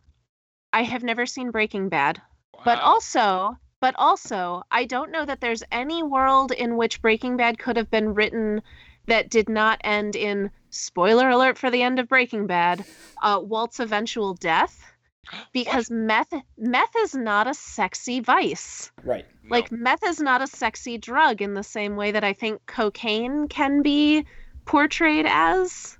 I 0.73 0.83
have 0.83 1.03
never 1.03 1.25
seen 1.25 1.51
Breaking 1.51 1.89
Bad, 1.89 2.21
wow. 2.53 2.61
but 2.65 2.79
also 2.79 3.57
but 3.79 3.95
also 3.97 4.63
I 4.71 4.85
don't 4.85 5.11
know 5.11 5.25
that 5.25 5.41
there's 5.41 5.63
any 5.71 6.03
world 6.03 6.51
in 6.51 6.77
which 6.77 7.01
Breaking 7.01 7.37
Bad 7.37 7.59
could 7.59 7.77
have 7.77 7.91
been 7.91 8.13
written 8.13 8.61
that 9.05 9.29
did 9.29 9.49
not 9.49 9.79
end 9.83 10.15
in 10.15 10.51
spoiler 10.69 11.29
alert 11.29 11.57
for 11.57 11.71
the 11.71 11.81
end 11.81 11.99
of 11.99 12.09
Breaking 12.09 12.47
Bad, 12.47 12.83
uh, 13.21 13.39
Walt's 13.41 13.79
eventual 13.79 14.33
death 14.33 14.83
because 15.53 15.89
what? 15.89 15.99
meth 15.99 16.33
meth 16.57 16.95
is 16.97 17.15
not 17.15 17.47
a 17.47 17.53
sexy 17.53 18.19
vice. 18.19 18.91
Right. 19.03 19.25
Like 19.49 19.71
no. 19.71 19.77
meth 19.77 20.03
is 20.03 20.19
not 20.19 20.41
a 20.41 20.47
sexy 20.47 20.97
drug 20.97 21.41
in 21.41 21.53
the 21.53 21.63
same 21.63 21.95
way 21.95 22.11
that 22.11 22.23
I 22.23 22.33
think 22.33 22.65
cocaine 22.65 23.47
can 23.47 23.81
be 23.81 24.25
portrayed 24.65 25.25
as. 25.27 25.97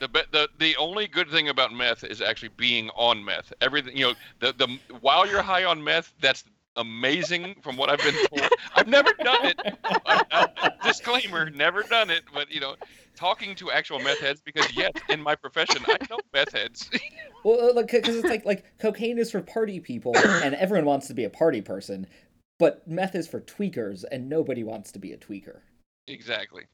The, 0.00 0.08
the 0.32 0.48
the 0.58 0.76
only 0.76 1.06
good 1.06 1.30
thing 1.30 1.48
about 1.48 1.72
meth 1.72 2.04
is 2.04 2.20
actually 2.20 2.50
being 2.56 2.90
on 2.90 3.24
meth. 3.24 3.52
Everything 3.60 3.96
you 3.96 4.06
know, 4.06 4.14
the 4.40 4.52
the 4.52 4.78
while 5.00 5.26
you're 5.26 5.42
high 5.42 5.64
on 5.64 5.82
meth, 5.82 6.12
that's 6.20 6.44
amazing 6.76 7.56
from 7.62 7.76
what 7.76 7.90
I've 7.90 8.02
been 8.02 8.26
told. 8.28 8.50
I've 8.74 8.88
never 8.88 9.12
done 9.22 9.46
it. 9.46 9.60
Not, 10.08 10.80
disclaimer, 10.82 11.50
never 11.50 11.82
done 11.82 12.10
it. 12.10 12.24
But 12.32 12.50
you 12.50 12.60
know, 12.60 12.76
talking 13.16 13.54
to 13.56 13.70
actual 13.70 13.98
meth 14.00 14.20
heads 14.20 14.40
because 14.40 14.74
yes, 14.76 14.92
in 15.08 15.20
my 15.20 15.34
profession, 15.34 15.84
I 15.86 15.98
know 16.10 16.18
meth 16.32 16.52
heads. 16.52 16.90
well, 17.44 17.70
uh, 17.70 17.72
like 17.74 17.90
because 17.90 18.16
it's 18.16 18.28
like 18.28 18.44
like 18.44 18.64
cocaine 18.78 19.18
is 19.18 19.30
for 19.30 19.40
party 19.40 19.80
people, 19.80 20.16
and 20.16 20.54
everyone 20.54 20.86
wants 20.86 21.06
to 21.08 21.14
be 21.14 21.24
a 21.24 21.30
party 21.30 21.60
person, 21.60 22.06
but 22.58 22.86
meth 22.86 23.14
is 23.14 23.28
for 23.28 23.40
tweakers, 23.40 24.04
and 24.10 24.28
nobody 24.28 24.64
wants 24.64 24.92
to 24.92 24.98
be 24.98 25.12
a 25.12 25.16
tweaker. 25.16 25.60
Exactly. 26.06 26.64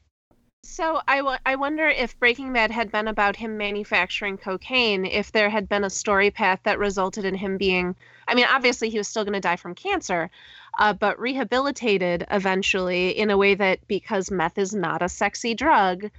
So 0.63 1.01
I, 1.07 1.19
w- 1.19 1.39
I 1.45 1.57
wonder 1.57 1.89
if 1.89 2.19
Breaking 2.19 2.53
Bad 2.53 2.71
had 2.71 2.93
been 2.93 3.09
about 3.09 3.37
him 3.37 3.57
manufacturing 3.57 4.39
cocaine, 4.39 5.05
if 5.05 5.33
there 5.33 5.51
had 5.51 5.69
been 5.69 5.85
a 5.85 5.91
story 5.91 6.31
path 6.31 6.61
that 6.63 6.79
resulted 6.79 7.25
in 7.25 7.35
him 7.35 7.57
being, 7.57 7.97
I 8.29 8.35
mean, 8.35 8.47
obviously 8.49 8.89
he 8.89 8.99
was 8.99 9.09
still 9.09 9.25
going 9.25 9.35
to 9.35 9.41
die 9.41 9.57
from 9.57 9.75
cancer, 9.75 10.31
uh, 10.79 10.93
but 10.93 11.19
rehabilitated 11.19 12.27
eventually 12.31 13.11
in 13.11 13.31
a 13.31 13.37
way 13.37 13.55
that 13.55 13.87
because 13.89 14.31
meth 14.31 14.59
is 14.59 14.75
not 14.75 15.03
a 15.03 15.09
sexy 15.09 15.55
drug, 15.55 16.11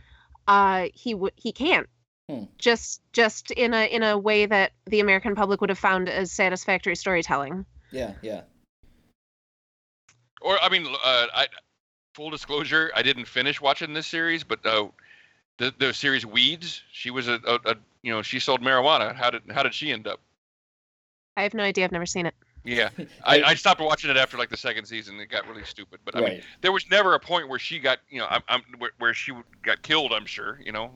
uh, 0.48 0.88
he 0.94 1.14
w- 1.14 1.32
he 1.36 1.52
can't. 1.52 1.88
Hmm. 2.30 2.44
Just 2.58 3.02
just 3.14 3.52
in 3.52 3.74
a 3.74 3.86
in 3.86 4.04
a 4.04 4.18
way 4.18 4.46
that 4.46 4.74
the 4.86 5.00
American 5.00 5.34
public 5.34 5.62
would 5.62 5.70
have 5.70 5.80
found 5.80 6.10
as 6.10 6.32
satisfactory 6.32 6.96
storytelling. 6.96 7.66
Yeah, 7.92 8.14
yeah. 8.22 8.42
Or 10.42 10.62
I 10.62 10.70
mean, 10.70 10.86
uh, 10.88 11.28
I 11.34 11.48
full 12.14 12.30
disclosure, 12.30 12.92
I 12.96 13.02
didn't 13.02 13.26
finish 13.26 13.62
watching 13.62 13.94
this 13.94 14.08
series, 14.08 14.44
but 14.44 14.66
uh, 14.66 14.88
the 15.58 15.74
the 15.78 15.94
series 15.94 16.26
Weeds, 16.26 16.82
she 16.92 17.12
was 17.12 17.28
a, 17.28 17.40
a, 17.46 17.72
a, 17.72 17.76
you 18.02 18.12
know 18.12 18.22
she 18.22 18.40
sold 18.40 18.62
marijuana. 18.62 19.16
How 19.16 19.30
did 19.30 19.44
how 19.50 19.64
did 19.64 19.74
she 19.74 19.92
end 19.92 20.08
up? 20.08 20.20
I 21.38 21.44
have 21.44 21.54
no 21.54 21.64
idea. 21.64 21.86
I've 21.86 21.92
never 21.92 22.06
seen 22.06 22.26
it. 22.26 22.36
Yeah, 22.64 22.90
I, 23.24 23.42
I 23.44 23.54
stopped 23.56 23.82
watching 23.82 24.10
it 24.10 24.18
after 24.18 24.38
like 24.38 24.50
the 24.50 24.58
second 24.58 24.86
season. 24.86 25.20
It 25.20 25.30
got 25.30 25.48
really 25.48 25.64
stupid. 25.64 26.00
But 26.06 26.16
I 26.16 26.22
right. 26.22 26.32
mean, 26.34 26.42
there 26.62 26.72
was 26.72 26.90
never 26.90 27.16
a 27.16 27.20
point 27.20 27.50
where 27.50 27.60
she 27.60 27.80
got 27.80 28.00
you 28.10 28.20
know 28.20 28.28
I'm, 28.30 28.42
I'm 28.48 28.62
where, 28.78 28.92
where 29.00 29.14
she 29.14 29.34
got 29.64 29.82
killed. 29.82 30.12
I'm 30.14 30.26
sure 30.26 30.60
you 30.64 30.72
know. 30.72 30.92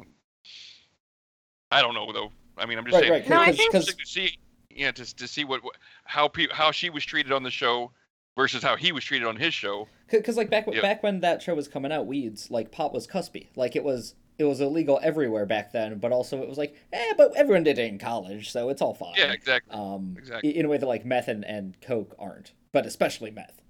I 1.71 1.81
don't 1.81 1.93
know 1.93 2.11
though. 2.11 2.31
I 2.57 2.65
mean, 2.65 2.77
I'm 2.77 2.85
just 2.85 2.95
right, 2.95 3.01
saying. 3.01 3.11
Right. 3.11 3.29
No, 3.29 3.41
I 3.41 3.51
think 3.51 3.71
to 3.71 3.95
see, 4.05 4.37
yeah, 4.69 4.91
to 4.91 5.15
to 5.15 5.27
see 5.27 5.43
what 5.43 5.61
how 6.05 6.27
pe- 6.27 6.47
how 6.51 6.71
she 6.71 6.89
was 6.89 7.03
treated 7.03 7.31
on 7.31 7.43
the 7.43 7.51
show 7.51 7.91
versus 8.35 8.63
how 8.63 8.75
he 8.75 8.91
was 8.91 9.03
treated 9.03 9.27
on 9.27 9.35
his 9.37 9.53
show. 9.53 9.87
Because 10.09 10.37
like 10.37 10.49
back 10.49 10.67
yep. 10.71 10.81
back 10.81 11.03
when 11.03 11.21
that 11.21 11.41
show 11.41 11.55
was 11.55 11.67
coming 11.67 11.91
out, 11.91 12.05
Weeds 12.07 12.51
like 12.51 12.71
pot 12.71 12.93
was 12.93 13.07
cuspy. 13.07 13.47
Like 13.55 13.75
it 13.75 13.83
was 13.83 14.15
it 14.37 14.43
was 14.43 14.61
illegal 14.61 14.99
everywhere 15.01 15.45
back 15.45 15.71
then, 15.71 15.97
but 15.97 16.11
also 16.11 16.41
it 16.41 16.49
was 16.49 16.57
like, 16.57 16.75
eh, 16.91 17.13
but 17.17 17.35
everyone 17.35 17.63
did 17.63 17.79
it 17.79 17.87
in 17.87 17.97
college, 17.97 18.51
so 18.51 18.69
it's 18.69 18.81
all 18.81 18.93
fine. 18.93 19.13
Yeah, 19.17 19.31
exactly. 19.31 19.73
Um, 19.73 20.15
exactly. 20.17 20.57
In 20.57 20.65
a 20.65 20.69
way 20.69 20.77
that 20.77 20.85
like 20.85 21.05
meth 21.05 21.27
and, 21.27 21.45
and 21.45 21.79
coke 21.81 22.15
aren't, 22.19 22.53
but 22.71 22.85
especially 22.85 23.31
meth. 23.31 23.61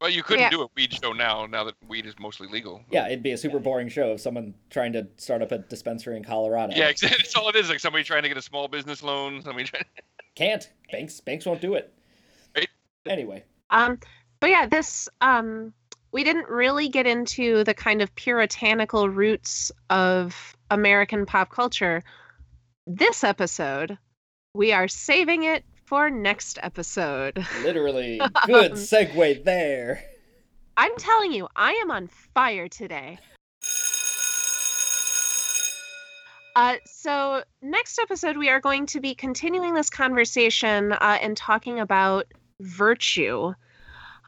Well, 0.00 0.10
you 0.10 0.24
couldn't 0.24 0.42
yeah. 0.42 0.50
do 0.50 0.62
a 0.62 0.68
weed 0.74 0.92
show 0.92 1.12
now. 1.12 1.46
Now 1.46 1.62
that 1.62 1.76
weed 1.86 2.06
is 2.06 2.18
mostly 2.18 2.48
legal. 2.48 2.82
Yeah, 2.90 3.06
it'd 3.06 3.22
be 3.22 3.30
a 3.30 3.38
super 3.38 3.60
boring 3.60 3.88
show 3.88 4.10
of 4.10 4.20
someone 4.20 4.52
trying 4.68 4.92
to 4.94 5.06
start 5.16 5.42
up 5.42 5.52
a 5.52 5.58
dispensary 5.58 6.16
in 6.16 6.24
Colorado. 6.24 6.74
Yeah, 6.74 6.88
exactly. 6.88 7.18
That's 7.18 7.36
all 7.36 7.48
it 7.48 7.54
is. 7.54 7.68
Like 7.68 7.78
somebody 7.78 8.02
trying 8.02 8.24
to 8.24 8.28
get 8.28 8.36
a 8.36 8.42
small 8.42 8.66
business 8.66 9.02
loan. 9.04 9.42
Somebody 9.42 9.64
trying... 9.64 9.84
can't. 10.34 10.68
Banks 10.90 11.20
banks 11.20 11.46
won't 11.46 11.60
do 11.60 11.74
it. 11.74 11.94
Right. 12.56 12.68
Anyway. 13.06 13.44
Um, 13.72 13.98
but 14.38 14.50
yeah, 14.50 14.66
this 14.66 15.08
um, 15.20 15.72
we 16.12 16.22
didn't 16.22 16.48
really 16.48 16.88
get 16.88 17.06
into 17.06 17.64
the 17.64 17.74
kind 17.74 18.02
of 18.02 18.14
puritanical 18.14 19.08
roots 19.08 19.72
of 19.90 20.56
American 20.70 21.26
pop 21.26 21.50
culture. 21.50 22.02
This 22.86 23.24
episode, 23.24 23.98
we 24.54 24.72
are 24.72 24.88
saving 24.88 25.44
it 25.44 25.64
for 25.86 26.10
next 26.10 26.58
episode. 26.62 27.44
Literally, 27.62 28.20
good 28.46 28.72
segue 28.72 29.42
there. 29.44 30.04
I'm 30.76 30.96
telling 30.96 31.32
you, 31.32 31.48
I 31.56 31.72
am 31.72 31.90
on 31.90 32.08
fire 32.08 32.68
today. 32.68 33.18
Uh, 36.54 36.76
so, 36.84 37.42
next 37.62 37.98
episode, 37.98 38.36
we 38.36 38.50
are 38.50 38.60
going 38.60 38.84
to 38.86 39.00
be 39.00 39.14
continuing 39.14 39.72
this 39.72 39.88
conversation 39.88 40.92
uh, 40.92 41.18
and 41.22 41.34
talking 41.34 41.80
about 41.80 42.26
virtue. 42.62 43.54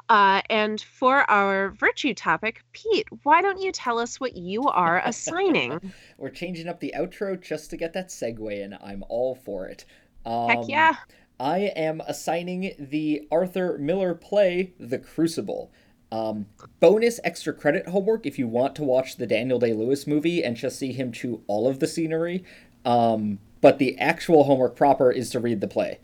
Uh, 0.08 0.42
and 0.50 0.80
for 0.82 1.28
our 1.30 1.70
virtue 1.70 2.12
topic, 2.12 2.62
Pete, 2.72 3.08
why 3.22 3.40
don't 3.40 3.60
you 3.60 3.72
tell 3.72 3.98
us 3.98 4.20
what 4.20 4.36
you 4.36 4.62
are 4.68 5.00
assigning? 5.04 5.92
We're 6.18 6.30
changing 6.30 6.68
up 6.68 6.80
the 6.80 6.94
outro 6.96 7.40
just 7.40 7.70
to 7.70 7.76
get 7.76 7.94
that 7.94 8.08
segue 8.08 8.52
in. 8.52 8.76
I'm 8.82 9.02
all 9.08 9.34
for 9.34 9.66
it. 9.66 9.84
Um, 10.26 10.48
Heck 10.48 10.68
yeah. 10.68 10.96
I 11.40 11.72
am 11.74 12.02
assigning 12.06 12.74
the 12.78 13.26
Arthur 13.32 13.78
Miller 13.78 14.14
play, 14.14 14.74
The 14.78 14.98
Crucible. 14.98 15.72
Um, 16.12 16.46
bonus 16.80 17.18
extra 17.24 17.52
credit 17.52 17.88
homework 17.88 18.24
if 18.24 18.38
you 18.38 18.46
want 18.46 18.76
to 18.76 18.84
watch 18.84 19.16
the 19.16 19.26
Daniel 19.26 19.58
Day 19.58 19.72
Lewis 19.72 20.06
movie 20.06 20.44
and 20.44 20.54
just 20.56 20.78
see 20.78 20.92
him 20.92 21.10
chew 21.10 21.42
all 21.48 21.66
of 21.66 21.80
the 21.80 21.88
scenery. 21.88 22.44
Um, 22.84 23.38
but 23.60 23.78
the 23.78 23.98
actual 23.98 24.44
homework 24.44 24.76
proper 24.76 25.10
is 25.10 25.30
to 25.30 25.40
read 25.40 25.60
the 25.60 25.66
play 25.66 25.98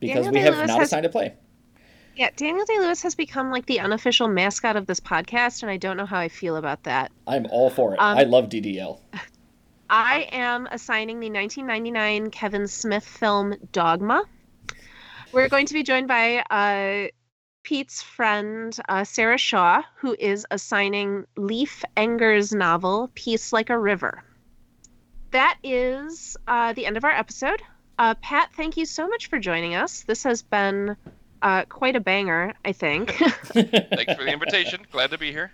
because 0.00 0.24
Daniel 0.24 0.32
we 0.32 0.40
have 0.40 0.66
not 0.66 0.78
has... 0.78 0.88
assigned 0.88 1.06
a 1.06 1.08
play. 1.08 1.34
Yeah, 2.16 2.30
Daniel 2.36 2.64
Day 2.66 2.78
Lewis 2.78 3.02
has 3.02 3.14
become 3.14 3.50
like 3.50 3.66
the 3.66 3.80
unofficial 3.80 4.28
mascot 4.28 4.76
of 4.76 4.86
this 4.86 5.00
podcast, 5.00 5.62
and 5.62 5.70
I 5.70 5.76
don't 5.76 5.96
know 5.96 6.06
how 6.06 6.18
I 6.18 6.28
feel 6.28 6.56
about 6.56 6.82
that. 6.84 7.12
I'm 7.26 7.46
all 7.50 7.70
for 7.70 7.94
it. 7.94 8.00
Um, 8.00 8.18
I 8.18 8.24
love 8.24 8.48
DDL. 8.48 8.98
I 9.90 10.28
am 10.30 10.68
assigning 10.70 11.20
the 11.20 11.30
1999 11.30 12.30
Kevin 12.30 12.68
Smith 12.68 13.04
film 13.04 13.54
Dogma. 13.72 14.24
We're 15.32 15.48
going 15.48 15.66
to 15.66 15.74
be 15.74 15.82
joined 15.82 16.08
by 16.08 16.44
uh, 16.50 17.08
Pete's 17.62 18.02
friend 18.02 18.76
uh, 18.88 19.04
Sarah 19.04 19.38
Shaw, 19.38 19.82
who 19.96 20.16
is 20.18 20.46
assigning 20.50 21.24
Leif 21.36 21.84
Enger's 21.96 22.52
novel 22.52 23.10
Peace 23.14 23.52
Like 23.52 23.70
a 23.70 23.78
River. 23.78 24.22
That 25.30 25.58
is 25.62 26.36
uh, 26.46 26.72
the 26.72 26.86
end 26.86 26.96
of 26.96 27.04
our 27.04 27.10
episode. 27.10 27.62
Uh, 28.00 28.14
Pat, 28.14 28.48
thank 28.54 28.78
you 28.78 28.86
so 28.86 29.06
much 29.06 29.26
for 29.26 29.38
joining 29.38 29.74
us. 29.74 30.04
This 30.04 30.22
has 30.22 30.40
been 30.40 30.96
uh, 31.42 31.66
quite 31.66 31.96
a 31.96 32.00
banger, 32.00 32.54
I 32.64 32.72
think. 32.72 33.10
Thanks 33.12 34.14
for 34.14 34.24
the 34.24 34.32
invitation. 34.32 34.80
Glad 34.90 35.10
to 35.10 35.18
be 35.18 35.30
here. 35.30 35.52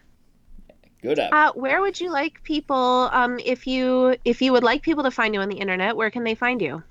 Good. 1.03 1.19
Uh, 1.19 1.51
where 1.55 1.81
would 1.81 2.01
you 2.01 2.13
like 2.13 2.45
people? 2.45 3.11
Um, 3.13 3.41
if 3.45 3.67
you 3.67 4.15
if 4.25 4.41
you 4.41 4.53
would 4.53 4.63
like 4.63 4.83
people 4.83 5.03
to 5.03 5.11
find 5.11 5.35
you 5.35 5.41
on 5.41 5.49
the 5.49 5.57
internet, 5.57 5.97
where 5.97 6.09
can 6.09 6.23
they 6.23 6.37
find 6.37 6.63
you? 6.63 6.85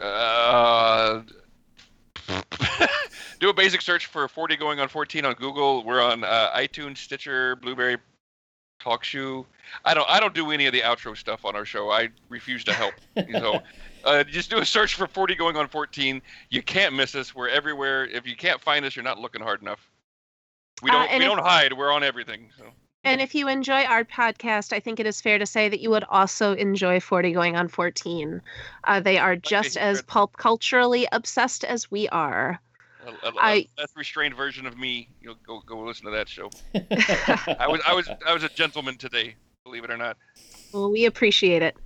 Uh, 0.00 1.22
do 3.40 3.48
a 3.48 3.52
basic 3.52 3.82
search 3.82 4.06
for 4.06 4.28
40 4.28 4.58
going 4.58 4.78
on 4.78 4.86
14 4.86 5.24
on 5.24 5.34
Google. 5.34 5.82
We're 5.82 6.00
on 6.00 6.22
uh, 6.22 6.52
iTunes, 6.54 6.98
Stitcher, 6.98 7.56
Blubrry, 7.56 7.96
TalkShoe. 8.80 9.44
I 9.84 9.92
don't 9.92 10.08
I 10.08 10.20
don't 10.20 10.34
do 10.34 10.52
any 10.52 10.66
of 10.66 10.72
the 10.72 10.82
outro 10.82 11.16
stuff 11.16 11.44
on 11.44 11.56
our 11.56 11.64
show. 11.64 11.90
I 11.90 12.10
refuse 12.28 12.62
to 12.64 12.72
help. 12.72 12.94
so 13.32 13.60
uh, 14.04 14.24
just 14.24 14.50
do 14.50 14.58
a 14.58 14.66
search 14.66 14.94
for 14.94 15.06
40 15.06 15.34
going 15.34 15.56
on 15.56 15.68
14. 15.68 16.20
You 16.50 16.62
can't 16.62 16.94
miss 16.94 17.14
us. 17.14 17.34
We're 17.34 17.48
everywhere. 17.48 18.04
If 18.04 18.26
you 18.26 18.36
can't 18.36 18.60
find 18.60 18.84
us, 18.84 18.96
you're 18.96 19.04
not 19.04 19.18
looking 19.18 19.42
hard 19.42 19.62
enough. 19.62 19.90
We 20.82 20.90
don't 20.90 21.02
uh, 21.02 21.18
we 21.18 21.24
if, 21.24 21.30
don't 21.30 21.38
hide. 21.38 21.72
We're 21.72 21.92
on 21.92 22.02
everything. 22.02 22.50
So. 22.56 22.64
And 23.04 23.20
if 23.20 23.34
you 23.34 23.48
enjoy 23.48 23.84
our 23.84 24.04
podcast, 24.04 24.74
I 24.74 24.80
think 24.80 25.00
it 25.00 25.06
is 25.06 25.20
fair 25.20 25.38
to 25.38 25.46
say 25.46 25.68
that 25.68 25.80
you 25.80 25.90
would 25.90 26.04
also 26.04 26.52
enjoy 26.52 27.00
40 27.00 27.32
going 27.32 27.56
on 27.56 27.68
14. 27.68 28.42
Uh, 28.84 29.00
they 29.00 29.16
are 29.16 29.36
just 29.36 29.76
as 29.78 30.02
pulp 30.02 30.36
culturally 30.36 31.08
obsessed 31.12 31.64
as 31.64 31.90
we 31.90 32.08
are. 32.10 32.60
A, 33.06 33.28
a, 33.28 33.32
I, 33.40 33.52
a 33.52 33.68
less 33.78 33.96
restrained 33.96 34.34
version 34.34 34.66
of 34.66 34.76
me. 34.76 35.08
You'll 35.22 35.38
go 35.46 35.62
go 35.64 35.80
listen 35.80 36.04
to 36.04 36.10
that 36.10 36.28
show. 36.28 36.50
I 37.58 37.66
was 37.66 37.80
I 37.86 37.94
was 37.94 38.10
I 38.26 38.34
was 38.34 38.44
a 38.44 38.50
gentleman 38.50 38.98
today, 38.98 39.34
believe 39.64 39.84
it 39.84 39.90
or 39.90 39.96
not. 39.96 40.18
Well, 40.72 40.90
we 40.90 41.06
appreciate 41.06 41.62
it. 41.62 41.76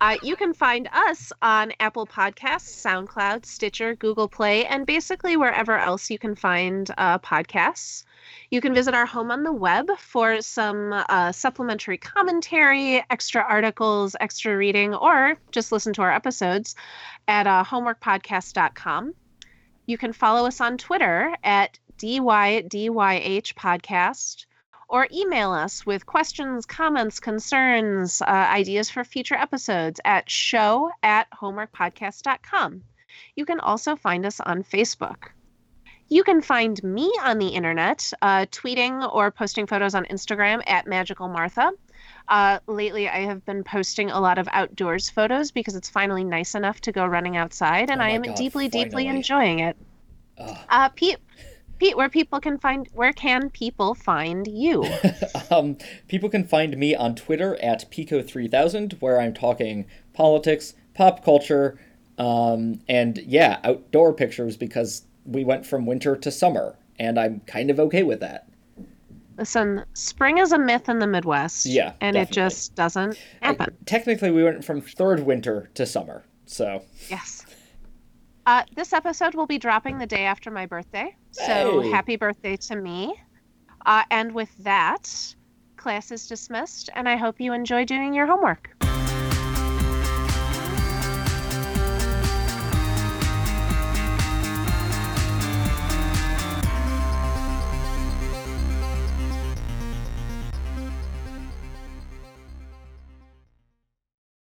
Uh, 0.00 0.16
you 0.22 0.36
can 0.36 0.54
find 0.54 0.88
us 0.92 1.32
on 1.42 1.72
Apple 1.80 2.06
Podcasts, 2.06 2.84
SoundCloud, 2.86 3.44
Stitcher, 3.44 3.96
Google 3.96 4.28
Play, 4.28 4.64
and 4.64 4.86
basically 4.86 5.36
wherever 5.36 5.76
else 5.76 6.08
you 6.08 6.18
can 6.18 6.36
find 6.36 6.88
uh, 6.96 7.18
podcasts. 7.18 8.04
You 8.50 8.60
can 8.60 8.74
visit 8.74 8.94
our 8.94 9.06
home 9.06 9.32
on 9.32 9.42
the 9.42 9.52
web 9.52 9.88
for 9.98 10.40
some 10.40 10.92
uh, 10.92 11.32
supplementary 11.32 11.98
commentary, 11.98 13.02
extra 13.10 13.42
articles, 13.42 14.14
extra 14.20 14.56
reading, 14.56 14.94
or 14.94 15.36
just 15.50 15.72
listen 15.72 15.92
to 15.94 16.02
our 16.02 16.12
episodes 16.12 16.76
at 17.26 17.48
uh, 17.48 17.64
homeworkpodcast.com. 17.64 19.14
You 19.86 19.98
can 19.98 20.12
follow 20.12 20.46
us 20.46 20.60
on 20.60 20.78
Twitter 20.78 21.34
at 21.42 21.78
DYDYH 21.98 23.54
Podcast 23.54 24.46
or 24.88 25.06
email 25.12 25.52
us 25.52 25.84
with 25.84 26.06
questions, 26.06 26.64
comments, 26.64 27.20
concerns, 27.20 28.22
uh, 28.22 28.24
ideas 28.26 28.88
for 28.88 29.04
future 29.04 29.34
episodes 29.34 30.00
at 30.04 30.28
show 30.30 30.90
at 31.02 31.30
homeworkpodcast.com. 31.30 32.82
You 33.36 33.44
can 33.44 33.60
also 33.60 33.96
find 33.96 34.24
us 34.24 34.40
on 34.40 34.62
Facebook. 34.62 35.28
You 36.08 36.24
can 36.24 36.40
find 36.40 36.82
me 36.82 37.12
on 37.22 37.38
the 37.38 37.48
internet, 37.48 38.10
uh, 38.22 38.46
tweeting 38.46 39.14
or 39.14 39.30
posting 39.30 39.66
photos 39.66 39.94
on 39.94 40.06
Instagram 40.06 40.62
at 40.66 40.86
Magical 40.86 41.28
Martha. 41.28 41.70
Uh, 42.28 42.58
lately, 42.66 43.08
I 43.08 43.20
have 43.20 43.44
been 43.44 43.62
posting 43.62 44.10
a 44.10 44.20
lot 44.20 44.38
of 44.38 44.48
outdoors 44.52 45.10
photos 45.10 45.50
because 45.50 45.74
it's 45.74 45.90
finally 45.90 46.24
nice 46.24 46.54
enough 46.54 46.80
to 46.82 46.92
go 46.92 47.04
running 47.06 47.36
outside, 47.36 47.90
and 47.90 48.00
oh 48.00 48.04
I 48.04 48.10
am 48.10 48.22
God, 48.22 48.36
deeply, 48.36 48.70
finally. 48.70 48.84
deeply 48.84 49.06
enjoying 49.08 49.58
it. 49.60 49.76
Uh, 50.68 50.88
Pete, 50.90 51.18
Pete, 51.78 51.96
where 51.96 52.08
people 52.08 52.40
can 52.40 52.58
find 52.58 52.88
where 52.92 53.12
can 53.12 53.50
people 53.50 53.94
find 53.94 54.46
you? 54.46 54.84
um, 55.50 55.76
people 56.08 56.28
can 56.28 56.44
find 56.44 56.76
me 56.76 56.94
on 56.94 57.14
Twitter 57.14 57.56
at 57.62 57.90
Pico3000, 57.90 59.00
where 59.00 59.20
I'm 59.20 59.32
talking 59.32 59.86
politics, 60.12 60.74
pop 60.94 61.24
culture, 61.24 61.78
um, 62.18 62.80
and 62.88 63.18
yeah, 63.18 63.60
outdoor 63.62 64.12
pictures 64.12 64.56
because 64.56 65.02
we 65.24 65.44
went 65.44 65.64
from 65.64 65.86
winter 65.86 66.16
to 66.16 66.30
summer, 66.30 66.76
and 66.98 67.18
I'm 67.18 67.40
kind 67.40 67.70
of 67.70 67.78
okay 67.78 68.02
with 68.02 68.20
that. 68.20 68.48
Listen, 69.36 69.84
spring 69.94 70.38
is 70.38 70.50
a 70.50 70.58
myth 70.58 70.88
in 70.88 70.98
the 70.98 71.06
Midwest. 71.06 71.64
Yeah, 71.64 71.92
and 72.00 72.14
definitely. 72.14 72.20
it 72.20 72.34
just 72.34 72.74
doesn't 72.74 73.16
happen. 73.40 73.66
I, 73.70 73.84
technically, 73.84 74.32
we 74.32 74.42
went 74.42 74.64
from 74.64 74.80
third 74.80 75.20
winter 75.20 75.70
to 75.74 75.86
summer, 75.86 76.24
so 76.44 76.82
yes. 77.08 77.46
Uh, 78.48 78.62
this 78.74 78.94
episode 78.94 79.34
will 79.34 79.46
be 79.46 79.58
dropping 79.58 79.98
the 79.98 80.06
day 80.06 80.24
after 80.24 80.50
my 80.50 80.64
birthday, 80.64 81.14
so 81.32 81.80
Hey. 81.82 81.90
happy 81.90 82.16
birthday 82.16 82.56
to 82.56 82.76
me. 82.76 83.14
Uh, 83.84 84.04
and 84.10 84.32
with 84.32 84.48
that, 84.56 85.34
class 85.76 86.10
is 86.10 86.26
dismissed, 86.26 86.88
and 86.94 87.06
I 87.06 87.16
hope 87.16 87.40
you 87.40 87.52
enjoy 87.52 87.84
doing 87.84 88.14
your 88.14 88.26
homework. 88.26 88.70